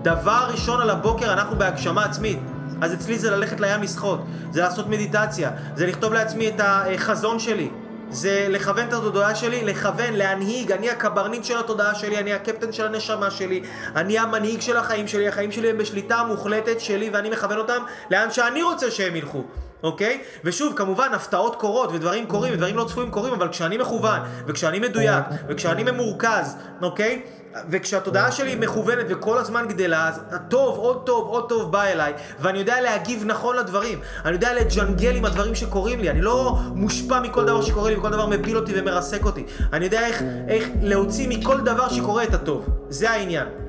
דבר 0.01 0.47
ראשון 0.51 0.82
על 0.82 0.89
הבוקר, 0.89 1.34
אנחנו 1.34 1.55
בהגשמה 1.55 2.05
עצמית. 2.05 2.39
אז 2.82 2.93
אצלי 2.93 3.19
זה 3.19 3.32
ללכת 3.32 3.59
לים 3.59 3.84
לשחות, 3.84 4.25
זה 4.51 4.61
לעשות 4.61 4.88
מדיטציה, 4.88 5.51
זה 5.75 5.88
לכתוב 5.88 6.13
לעצמי 6.13 6.47
את 6.47 6.61
החזון 6.63 7.39
שלי, 7.39 7.69
זה 8.09 8.45
לכוון 8.49 8.88
את 8.88 8.93
התודעה 8.93 9.36
שלי, 9.36 9.63
לכוון, 9.63 10.13
להנהיג, 10.13 10.71
אני 10.71 10.89
הקברניט 10.89 11.43
של 11.43 11.59
התודעה 11.59 11.95
שלי, 11.95 12.17
אני 12.17 12.34
הקפטן 12.34 12.71
של 12.71 12.86
הנשמה 12.86 13.32
שלי, 13.32 13.63
אני 13.95 14.19
המנהיג 14.19 14.61
של 14.61 14.78
החיים 14.78 15.07
שלי, 15.07 15.28
החיים 15.28 15.51
שלי 15.51 15.69
הם 15.69 15.78
בשליטה 15.78 16.23
מוחלטת 16.23 16.80
שלי 16.80 17.09
ואני 17.09 17.30
מכוון 17.30 17.57
אותם 17.57 17.84
לאן 18.11 18.32
שאני 18.32 18.63
רוצה 18.63 18.91
שהם 18.91 19.15
ילכו. 19.15 19.43
אוקיי? 19.84 20.21
ושוב, 20.43 20.73
כמובן, 20.75 21.09
הפתעות 21.13 21.55
קורות 21.55 21.89
ודברים 21.93 22.25
קורים 22.25 22.53
ודברים 22.53 22.78
לא 22.78 22.84
צפויים 22.84 23.11
קורים, 23.11 23.34
אבל 23.34 23.49
כשאני 23.49 23.78
מכוון, 23.78 24.19
וכשאני 24.47 24.80
מדויק, 24.80 25.25
וכשאני 25.47 25.84
ממורכז, 25.84 26.55
אוקיי? 26.82 27.21
וכשהתודעה 27.69 28.32
שלי 28.32 28.55
מכוונת 28.55 29.05
וכל 29.09 29.38
הזמן 29.38 29.65
גדלה, 29.67 30.07
אז 30.07 30.21
הטוב, 30.32 30.78
עוד 30.78 31.05
טוב, 31.05 31.28
עוד 31.28 31.49
טוב 31.49 31.71
בא 31.71 31.84
אליי, 31.84 32.13
ואני 32.39 32.59
יודע 32.59 32.82
להגיב 32.82 33.23
נכון 33.25 33.55
לדברים. 33.55 33.99
אני 34.25 34.34
יודע 34.34 34.53
לג'נגל 34.53 35.15
עם 35.15 35.25
הדברים 35.25 35.55
שקורים 35.55 35.99
לי, 35.99 36.09
אני 36.09 36.21
לא 36.21 36.57
מושפע 36.73 37.19
מכל 37.19 37.45
דבר 37.45 37.61
שקורה 37.61 37.89
לי, 37.89 37.95
וכל 37.95 38.09
דבר 38.09 38.25
מפיל 38.25 38.57
אותי 38.57 38.71
ומרסק 38.75 39.25
אותי. 39.25 39.45
אני 39.73 39.86
יודע 39.86 40.07
איך, 40.07 40.23
איך 40.47 40.69
להוציא 40.82 41.28
מכל 41.30 41.61
דבר 41.61 41.89
שקורה 41.89 42.23
את 42.23 42.34
הטוב. 42.34 42.69
זה 42.89 43.11
העניין. 43.11 43.66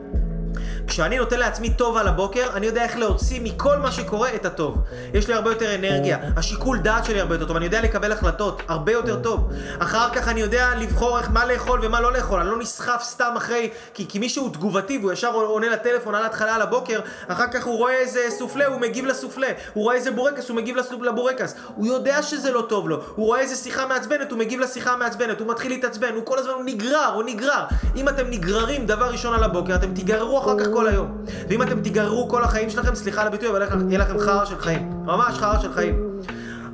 כשאני 0.89 1.18
נותן 1.18 1.39
לעצמי 1.39 1.70
טוב 1.70 1.97
על 1.97 2.09
הבוקר, 2.09 2.51
אני 2.55 2.66
יודע 2.66 2.82
איך 2.82 2.97
להוציא 2.97 3.41
מכל 3.43 3.76
מה 3.76 3.93
שקורה 3.93 4.34
את 4.34 4.47
הטוב. 4.47 4.78
יש 5.14 5.28
לי 5.28 5.34
הרבה 5.34 5.51
יותר 5.51 5.74
אנרגיה, 5.74 6.18
השיקול 6.36 6.78
דעת 6.78 7.05
שלי 7.05 7.20
הרבה 7.20 7.34
יותר 7.34 7.47
טוב, 7.47 7.57
אני 7.57 7.64
יודע 7.64 7.82
לקבל 7.82 8.12
החלטות 8.12 8.62
הרבה 8.68 8.93
יותר 8.93 9.16
טוב. 9.22 9.51
אחר 9.78 10.11
כך 10.14 10.28
אני 10.28 10.41
יודע 10.41 10.74
לבחור 10.78 11.18
איך, 11.18 11.30
מה 11.30 11.45
לאכול 11.45 11.80
ומה 11.82 12.01
לא 12.01 12.12
לאכול, 12.12 12.41
אני 12.41 12.51
לא 12.51 12.59
נסחף 12.59 13.03
סתם 13.03 13.32
אחרי, 13.36 13.70
כי, 13.95 14.09
כי 14.09 14.18
מישהו 14.18 14.49
תגובתי 14.49 14.99
והוא 14.99 15.12
ישר 15.12 15.34
עונה 15.34 15.68
לטלפון 15.68 16.14
על 16.14 16.22
ההתחלה 16.22 16.55
על 16.55 16.62
הבוקר, 16.62 17.01
אחר 17.28 17.47
כך 17.53 17.64
הוא 17.64 17.78
רואה 17.78 17.95
איזה 17.95 18.20
סופלה, 18.39 18.66
הוא 18.66 18.80
מגיב 18.80 19.07
לסופלה, 19.07 19.49
הוא 19.74 19.84
רואה 19.84 19.95
איזה 19.95 20.11
בורקס, 20.11 20.49
הוא 20.49 20.57
מגיב 20.57 20.76
לבורקס, 21.01 21.55
הוא 21.74 21.86
יודע 21.86 22.22
שזה 22.22 22.53
לא 22.53 22.66
טוב 22.68 22.89
לו, 22.89 23.01
הוא 23.14 23.26
רואה 23.26 23.41
איזה 23.41 23.57
שיחה 23.57 23.86
מעצבנת, 23.86 24.30
הוא 24.30 24.39
מגיב 24.39 24.61
לשיחה 24.61 24.93
המעצבנת, 24.93 25.41
הוא 25.41 25.49
מתחיל 25.49 25.70
להתעצבן, 25.70 26.14
הוא 26.14 26.26
כל 26.26 26.39
הזמן 26.39 26.53
הוא 26.53 26.64
נגרר, 26.64 27.12
הוא 27.14 27.22
נגרר. 27.22 27.64
אם 27.97 28.09
אתם 28.09 28.26
נגררים 28.30 28.86
דבר 28.86 29.11
ראשון 29.11 29.34
על 29.34 29.45
הבוקר, 29.45 29.74
אתם 29.74 29.95
תיגררו 29.95 30.39
אחר 30.39 30.59
כך 30.59 30.66
כל 30.79 30.87
היום. 30.89 31.24
ואם 31.49 31.62
אתם 31.62 31.81
תיגררו 31.81 32.29
כל 32.29 32.45
החיים 32.45 32.70
שלכם, 32.70 32.95
סליחה 32.95 33.20
על 33.20 33.26
הביטוי, 33.26 33.49
אבל 33.49 33.62
יהיה 33.89 33.99
לכם 33.99 34.18
חרא 34.18 34.45
של 34.45 34.59
חיים. 34.59 34.91
ממש 35.05 35.39
חרא 35.39 35.59
של 35.59 35.72
חיים. 35.72 35.95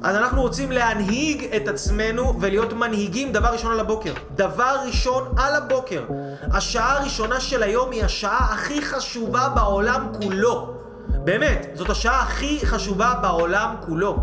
אז 0.02 0.16
אנחנו 0.16 0.42
רוצים 0.42 0.72
להנהיג 0.72 1.54
את 1.56 1.68
עצמנו 1.68 2.40
ולהיות 2.40 2.72
מנהיגים 2.72 3.32
דבר 3.32 3.48
ראשון 3.48 3.72
על 3.72 3.80
הבוקר. 3.80 4.12
דבר 4.34 4.76
ראשון 4.86 5.34
על 5.36 5.54
הבוקר. 5.54 6.04
השעה 6.52 6.98
הראשונה 6.98 7.40
של 7.40 7.62
היום 7.62 7.90
היא 7.90 8.04
השעה 8.04 8.48
הכי 8.52 8.82
חשובה 8.82 9.48
בעולם 9.48 10.06
כולו. 10.22 10.74
באמת, 11.08 11.66
זאת 11.74 11.90
השעה 11.90 12.22
הכי 12.22 12.66
חשובה 12.66 13.14
בעולם 13.22 13.74
כולו. 13.80 14.16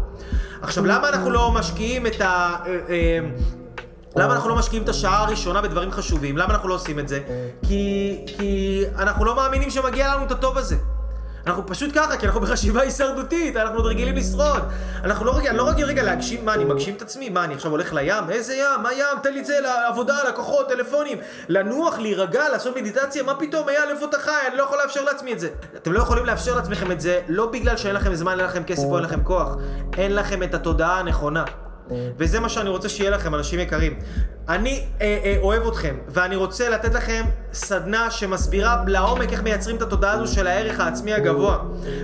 עכשיו, 0.62 0.86
למה 0.86 1.10
אנחנו 1.10 1.30
לא 1.30 1.52
משקיעים 1.52 2.08
את 2.08 2.22
ה... 2.22 2.56
למה 4.16 4.34
אנחנו 4.36 4.50
לא 4.50 4.56
משקיעים 4.56 4.84
את 4.84 4.90
השעה 4.90 5.24
הראשונה 5.24 5.62
בדברים 5.62 5.92
חשובים? 5.92 6.38
למה 6.38 6.54
אנחנו 6.54 6.70
לא 6.70 6.74
עושים 6.74 7.00
את 7.00 7.08
זה? 7.08 7.20
כי, 7.68 8.18
כי 8.38 8.84
אנחנו 8.98 9.26
לא 9.26 9.36
מאמינים 9.36 9.70
שמגיע 9.70 10.16
לנו 10.16 10.26
את 10.26 10.32
הטוב 10.32 10.58
הזה. 10.58 10.76
אנחנו 11.48 11.68
פשוט 11.68 11.90
ככה, 11.96 12.18
כי 12.18 12.26
אנחנו 12.26 12.42
בחשיבה 12.42 12.82
הישרדותית, 12.82 13.58
אנחנו 13.58 13.78
עוד 13.78 13.86
רגילים 13.86 14.16
לשרוד. 14.16 14.64
אנחנו 15.04 15.26
לא 15.26 15.38
רגיל, 15.38 15.50
אני 15.50 15.58
לא 15.58 15.70
רגיל 15.70 15.86
רגע 15.86 16.04
להגשים, 16.04 16.46
מה, 16.46 16.54
אני 16.54 16.66
מגשים 16.66 16.96
את 16.96 17.02
עצמי? 17.02 17.30
מה, 17.30 17.44
אני 17.44 17.54
עכשיו 17.54 17.72
הולך 17.72 17.94
לים? 17.94 18.30
איזה 18.30 18.54
ים? 18.54 18.84
מה 18.84 18.94
ים? 18.94 19.20
תן 19.24 19.34
לי 19.34 19.40
את 19.40 19.46
זה 19.46 19.60
לעבודה, 19.60 20.16
לקוחות, 20.30 20.70
טלפונים. 20.70 21.18
לנוח, 21.50 22.00
להירגע, 22.00 22.50
לעשות 22.50 22.76
מדיטציה, 22.78 23.24
מה 23.24 23.36
פתאום? 23.36 23.70
אייל, 23.70 23.90
איפה 23.90 24.06
אתה 24.06 24.20
חי? 24.20 24.32
אני 24.48 24.58
לא 24.58 24.64
יכול 24.64 24.78
לאפשר 24.84 25.04
לעצמי 25.04 25.34
את 25.34 25.40
זה. 25.40 25.50
אתם 25.76 25.94
לא 25.94 26.00
יכולים 26.00 26.26
לאפשר 26.26 26.56
לעצמכם 26.56 26.92
את 26.92 27.02
זה, 27.02 27.22
לא 27.28 27.46
בגלל 27.46 27.78
שאין 27.78 27.96
לכם 27.96 28.16
זמן, 28.16 28.40
אין 28.40 28.46
לכם 28.46 28.64
כסף 28.64 28.84
או 28.84 28.98
אין 28.98 29.06
לכם 29.06 29.24
כוח. 29.24 29.56
אין 29.98 30.16
לכם 30.16 30.44
את 30.44 30.54
התודעה 30.54 31.00
הנכונה. 31.00 31.44
וזה 32.18 32.40
מה 32.40 32.50
שאני 32.50 32.70
רוצה 32.70 32.90
שיהיה 32.90 33.10
לכם, 33.10 33.36
אנשים 33.36 33.60
יקרים. 33.60 34.00
אני 34.52 34.84
אה, 35.02 35.20
אה, 35.24 35.38
אוהב 35.42 35.68
אתכם, 35.68 35.96
ואני 36.08 36.36
רוצה 36.36 36.70
לתת 36.70 36.94
לכם 36.94 37.26
סדנה 37.54 38.12
שמסבירה 38.12 38.84
לעומק 38.88 39.32
איך 39.32 39.44
מייצרים 39.44 39.76
את 39.76 39.82
התודעה 39.82 40.12
הזו 40.12 40.34
של 40.34 40.48
הערך 40.48 40.80
העצמי 40.80 41.14
הגבוה. 41.14 41.58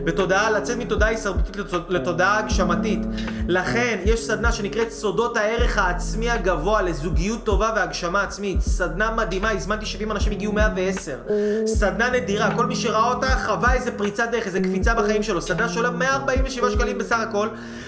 בתודעה, 0.04 0.52
לצאת 0.52 0.78
מתודעה 0.78 1.10
הישרדותית 1.10 1.58
לתודעה 1.90 2.40
הגשמתית. 2.40 3.00
לכן, 3.48 4.00
יש 4.06 4.28
סדנה 4.28 4.52
שנקראת 4.52 4.92
סודות 4.92 5.38
הערך 5.38 5.78
העצמי 5.78 6.30
הגבוה 6.30 6.82
לזוגיות 6.82 7.44
טובה 7.44 7.74
והגשמה 7.76 8.22
עצמית. 8.22 8.62
סדנה 8.62 9.12
מדהימה, 9.12 9.52
הזמנתי 9.52 9.86
70 9.86 10.12
אנשים, 10.12 10.32
הגיעו 10.32 10.54
110. 10.54 11.18
סדנה 11.66 12.10
נדירה, 12.10 12.56
כל 12.56 12.66
מי 12.66 12.76
שראה 12.76 13.14
אותה 13.14 13.28
חווה 13.46 13.74
איזה 13.74 13.92
פריצת 13.98 14.28
דרך, 14.32 14.46
איזה 14.46 14.60
קפיצה 14.60 14.94
בחיים 14.94 15.24
שלו. 15.24 15.42
סדנה 15.42 15.70
שעולה 15.70 15.90
147 15.90 16.72
שקלים 16.72 16.98
בסך 16.98 17.20
הכל. 17.20 17.48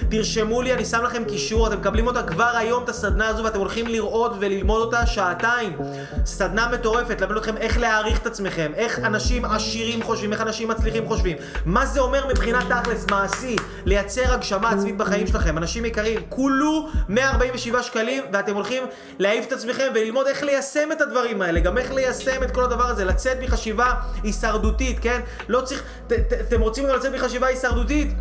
תרשמו 0.10 0.62
לי, 0.62 0.74
אני 0.74 0.86
שם 0.86 1.04
לכם 1.04 1.24
קישור, 1.24 1.68
אתם 1.68 1.78
מקבלים 1.80 2.08
אותה 2.08 2.24
כבר 2.24 2.52
היום, 2.58 2.84
את 2.84 2.90
הסדנה 2.90 3.28
הזו, 3.28 3.44
ואתם 3.44 3.60
הולכים 3.60 3.88
לראות 3.88 4.32
וללמוד 4.50 4.82
אותה 4.82 5.06
שעתיים. 5.06 5.78
סדנה 6.26 6.70
מטורפת, 6.74 7.22
ללמד 7.22 7.38
אתכם 7.38 7.58
איך 7.58 7.78
להעריך 7.78 8.22
את 8.22 8.28
עצמכם, 8.28 8.72
איך 8.76 9.00
אנשים 9.00 9.46
עשירים 9.46 10.04
חושבים, 10.04 10.34
איך 10.34 10.42
אנשים 10.42 10.68
מצליחים 10.68 11.08
חושבים. 11.08 11.38
מה 11.66 11.86
זה 11.86 12.00
אומר 12.00 12.28
מבחינת 12.28 12.64
תכלס 12.70 13.06
מעשי, 13.12 13.56
לייצר 13.86 14.34
הגשמה 14.34 14.70
עצמית 14.70 14.98
בחיים 14.98 15.28
שלכם. 15.28 15.58
אנשים 15.58 15.86
יקרים, 15.86 16.20
כולו 16.30 16.90
147 17.10 17.84
שקלים, 17.84 18.24
ואתם 18.34 18.56
הולכים 18.56 18.84
להעיף 19.20 19.48
את 19.48 19.52
עצמכם 19.52 19.88
וללמוד 19.96 20.28
איך 20.28 20.44
ליישם 20.44 20.92
את 20.92 21.02
הדברים 21.02 21.42
האלה, 21.42 21.60
גם 21.60 21.78
איך 21.78 21.92
ליישם 21.92 22.44
את 22.44 22.52
כל 22.52 22.64
הדבר 22.64 22.86
הזה, 22.86 23.06
לצאת 23.06 23.38
מחשיבה 23.42 23.94
הישרדותית, 24.24 24.98
כן? 25.02 25.20
לא 25.48 25.62
צריך, 25.62 25.84
ת, 26.08 26.14
ת, 26.14 26.34
אתם 26.34 26.62
רוצים 26.62 26.88
גם 26.88 26.96
לצאת 26.96 27.14
מחשיבה 27.14 27.48
הישרדותית? 27.48 28.14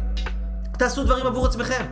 תעשו 0.79 1.05
דברים 1.05 1.27
עבור 1.27 1.47
עצמכם. 1.47 1.85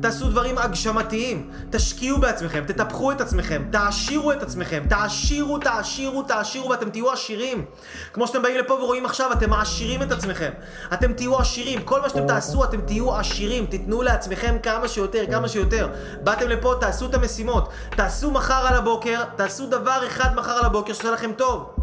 תעשו 0.00 0.28
דברים 0.28 0.58
הגשמתיים, 0.58 1.50
תשקיעו 1.70 2.18
בעצמכם, 2.20 2.64
תטפחו 2.66 3.12
את 3.12 3.20
עצמכם, 3.20 3.62
תעשירו 3.70 4.32
את 4.32 4.42
עצמכם, 4.42 4.84
תעשירו, 4.88 5.58
תעשירו, 5.58 6.22
תעשירו 6.22 6.70
ואתם 6.70 6.90
תהיו 6.90 7.10
עשירים. 7.12 7.64
כמו 8.12 8.26
שאתם 8.26 8.42
באים 8.42 8.58
לפה 8.58 8.74
ורואים 8.74 9.06
עכשיו, 9.06 9.32
אתם 9.32 9.50
מעשירים 9.50 10.02
את 10.02 10.12
עצמכם. 10.12 10.50
אתם 10.92 11.12
תהיו 11.12 11.38
עשירים, 11.38 11.82
כל 11.82 12.00
מה 12.00 12.08
שאתם 12.08 12.26
תעשו 12.26 12.64
אתם 12.64 12.80
תהיו 12.80 13.16
עשירים, 13.16 13.66
תיתנו 13.66 14.02
לעצמכם 14.02 14.56
כמה 14.62 14.88
שיותר, 14.88 15.24
כמה 15.30 15.48
שיותר. 15.48 15.88
באתם 16.22 16.48
לפה, 16.48 16.74
תעשו 16.80 17.06
את 17.06 17.14
המשימות, 17.14 17.68
תעשו 17.90 18.30
מחר 18.30 18.66
על 18.66 18.74
הבוקר, 18.74 19.24
תעשו 19.36 19.66
דבר 19.66 20.06
אחד 20.06 20.34
מחר 20.34 20.52
על 20.52 20.64
הבוקר 20.64 20.92
שעושה 20.92 21.10
לכם 21.10 21.32
טוב. 21.32 21.74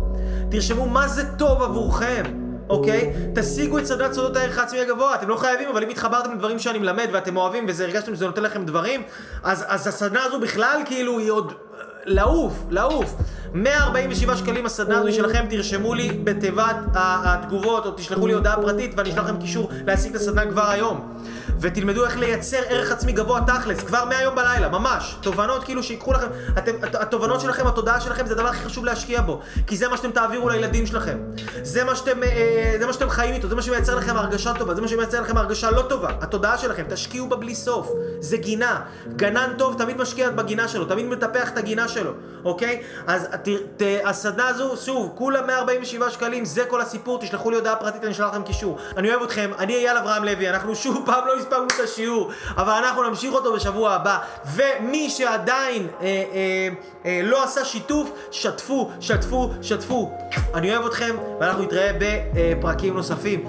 תרשמו 0.51 0.85
מה 0.85 1.07
זה 1.07 1.23
טוב 1.37 1.61
עבורכם. 1.61 2.40
אוקיי? 2.71 3.13
תשיגו 3.35 3.77
את 3.77 3.85
סדנת 3.85 4.13
סודות 4.13 4.35
הערך 4.35 4.57
העצמי 4.57 4.79
הגבוה, 4.79 5.15
אתם 5.15 5.29
לא 5.29 5.35
חייבים, 5.35 5.69
אבל 5.69 5.83
אם 5.83 5.89
התחברתם 5.89 6.33
לדברים 6.33 6.59
שאני 6.59 6.79
מלמד 6.79 7.07
ואתם 7.11 7.37
אוהבים 7.37 7.65
וזה 7.67 7.83
הרגשתם 7.83 8.15
שזה 8.15 8.25
נותן 8.25 8.43
לכם 8.43 8.65
דברים, 8.65 9.03
אז, 9.43 9.65
אז 9.67 9.87
הסדנה 9.87 10.23
הזו 10.23 10.39
בכלל 10.39 10.81
כאילו 10.85 11.19
היא 11.19 11.31
עוד 11.31 11.51
אה, 11.51 11.79
לעוף, 12.05 12.53
לעוף. 12.69 13.15
147 13.53 14.37
שקלים 14.37 14.65
הסדנה 14.65 14.99
הזו 14.99 15.13
שלכם, 15.13 15.45
תרשמו 15.49 15.93
לי 15.93 16.09
בתיבת 16.23 16.75
התגובות 16.93 17.85
או 17.85 17.91
תשלחו 17.91 18.27
לי 18.27 18.33
הודעה 18.33 18.61
פרטית 18.61 18.93
ואני 18.97 19.09
אשלח 19.09 19.23
לכם 19.23 19.39
קישור 19.41 19.69
להשיג 19.87 20.15
את 20.15 20.21
הסדנה 20.21 20.45
כבר 20.45 20.69
היום. 20.69 21.13
ותלמדו 21.61 22.05
איך 22.05 22.17
לייצר 22.17 22.57
ערך 22.67 22.91
עצמי 22.91 23.11
גבוה 23.11 23.41
תכלס, 23.47 23.83
כבר 23.83 24.05
מהיום 24.05 24.35
בלילה, 24.35 24.69
ממש. 24.69 25.15
תובנות 25.21 25.63
כאילו 25.63 25.83
שיקחו 25.83 26.13
לכם, 26.13 26.27
אתם, 26.57 26.71
התובנות 26.93 27.41
שלכם, 27.41 27.67
התודעה 27.67 28.01
שלכם 28.01 28.25
זה 28.25 28.33
הדבר 28.33 28.47
הכי 28.47 28.65
חשוב 28.65 28.85
להשקיע 28.85 29.21
בו. 29.21 29.41
כי 29.67 29.77
זה 29.77 29.87
מה 29.87 29.97
שאתם 29.97 30.11
תעבירו 30.11 30.49
לילדים 30.49 30.85
שלכם. 30.85 31.17
זה 31.63 31.83
מה 31.83 31.95
שאתם, 31.95 32.23
אה, 32.23 32.75
זה 32.79 32.85
מה 32.85 32.93
שאתם 32.93 33.09
חיים 33.09 33.33
איתו, 33.33 33.47
זה 33.47 33.55
מה 33.55 33.61
שמייצר 33.61 33.95
לכם 33.95 34.17
הרגשה 34.17 34.53
טובה, 34.53 34.75
זה 34.75 34.81
מה 34.81 34.87
שמייצר 34.87 35.21
לכם 35.21 35.37
הרגשה 35.37 35.71
לא 35.71 35.81
טובה. 35.81 36.09
התודעה 36.21 36.57
שלכם, 36.57 36.83
תשקיעו 36.89 37.29
בה 37.29 37.35
בלי 37.35 37.55
סוף. 37.55 37.91
זה 38.19 38.37
גינה. 38.37 38.81
גנן 39.15 39.53
טוב 39.57 39.75
תמיד 39.77 39.97
משקיע 39.97 40.29
בגינה 40.29 40.67
שלו, 40.67 40.85
תמיד 40.85 41.05
מטפח 41.05 41.49
את 41.49 41.57
הגינה 41.57 41.87
שלו, 41.87 42.11
אוקיי? 42.45 42.81
אז 43.07 43.27
ת, 43.43 43.49
ת, 43.77 43.83
הסדנה 44.03 44.47
הזו, 44.47 44.77
שוב, 44.77 45.11
כולה 45.15 45.41
147 45.41 46.09
שקלים, 46.09 46.45
זה 46.45 46.65
כל 46.65 46.81
הסיפור, 46.81 47.19
תשלחו 47.19 47.49
לי 47.49 47.55
הודעה 47.55 47.75
פרטית, 47.75 48.03
אני 48.03 48.11
אשלח 48.11 48.27
לכם 48.27 48.43
קישור. 48.43 48.77
אני 48.97 49.09
אוהב 49.09 49.23
אתכם, 49.23 49.51
אני 49.59 49.75
אייל 49.75 49.97
אברהם 49.97 50.23
לוי, 50.23 50.49
אנחנו 50.49 50.75
שוב 50.75 51.03
פעם 51.05 51.27
לא 51.27 51.39
הספקנו 51.51 51.67
את 51.75 51.83
השיעור, 51.83 52.31
אבל 52.57 52.71
אנחנו 52.73 53.03
נמשיך 53.03 53.33
אותו 53.33 53.53
בשבוע 53.53 53.93
הבא. 53.93 54.17
ומי 54.55 55.09
שעדיין 55.09 55.87
אה, 56.01 56.05
אה, 56.05 56.69
אה, 57.05 57.21
לא 57.23 57.43
עשה 57.43 57.65
שיתוף, 57.65 58.11
שתפו, 58.31 58.91
שתפו, 58.99 59.49
שתפו. 59.61 60.11
אני 60.53 60.75
אוהב 60.75 60.85
אתכם, 60.85 61.15
ואנחנו 61.39 61.63
נתראה 61.63 61.91
בפרקים 61.99 62.93
נוספים. 62.93 63.45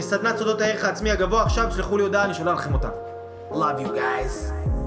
סדנת 0.00 0.38
סודות 0.38 0.60
הערך 0.60 0.84
העצמי 0.84 1.10
הגבוה, 1.10 1.42
עכשיו 1.42 1.68
תשלחו 1.70 1.96
לי 1.96 2.02
הודעה, 2.02 2.24
אני 2.24 2.34
שולח 2.34 2.58
לכם 2.58 2.74
אותה. 2.74 2.88
Love 3.50 3.80
you 3.80 3.88
guys. 3.88 4.83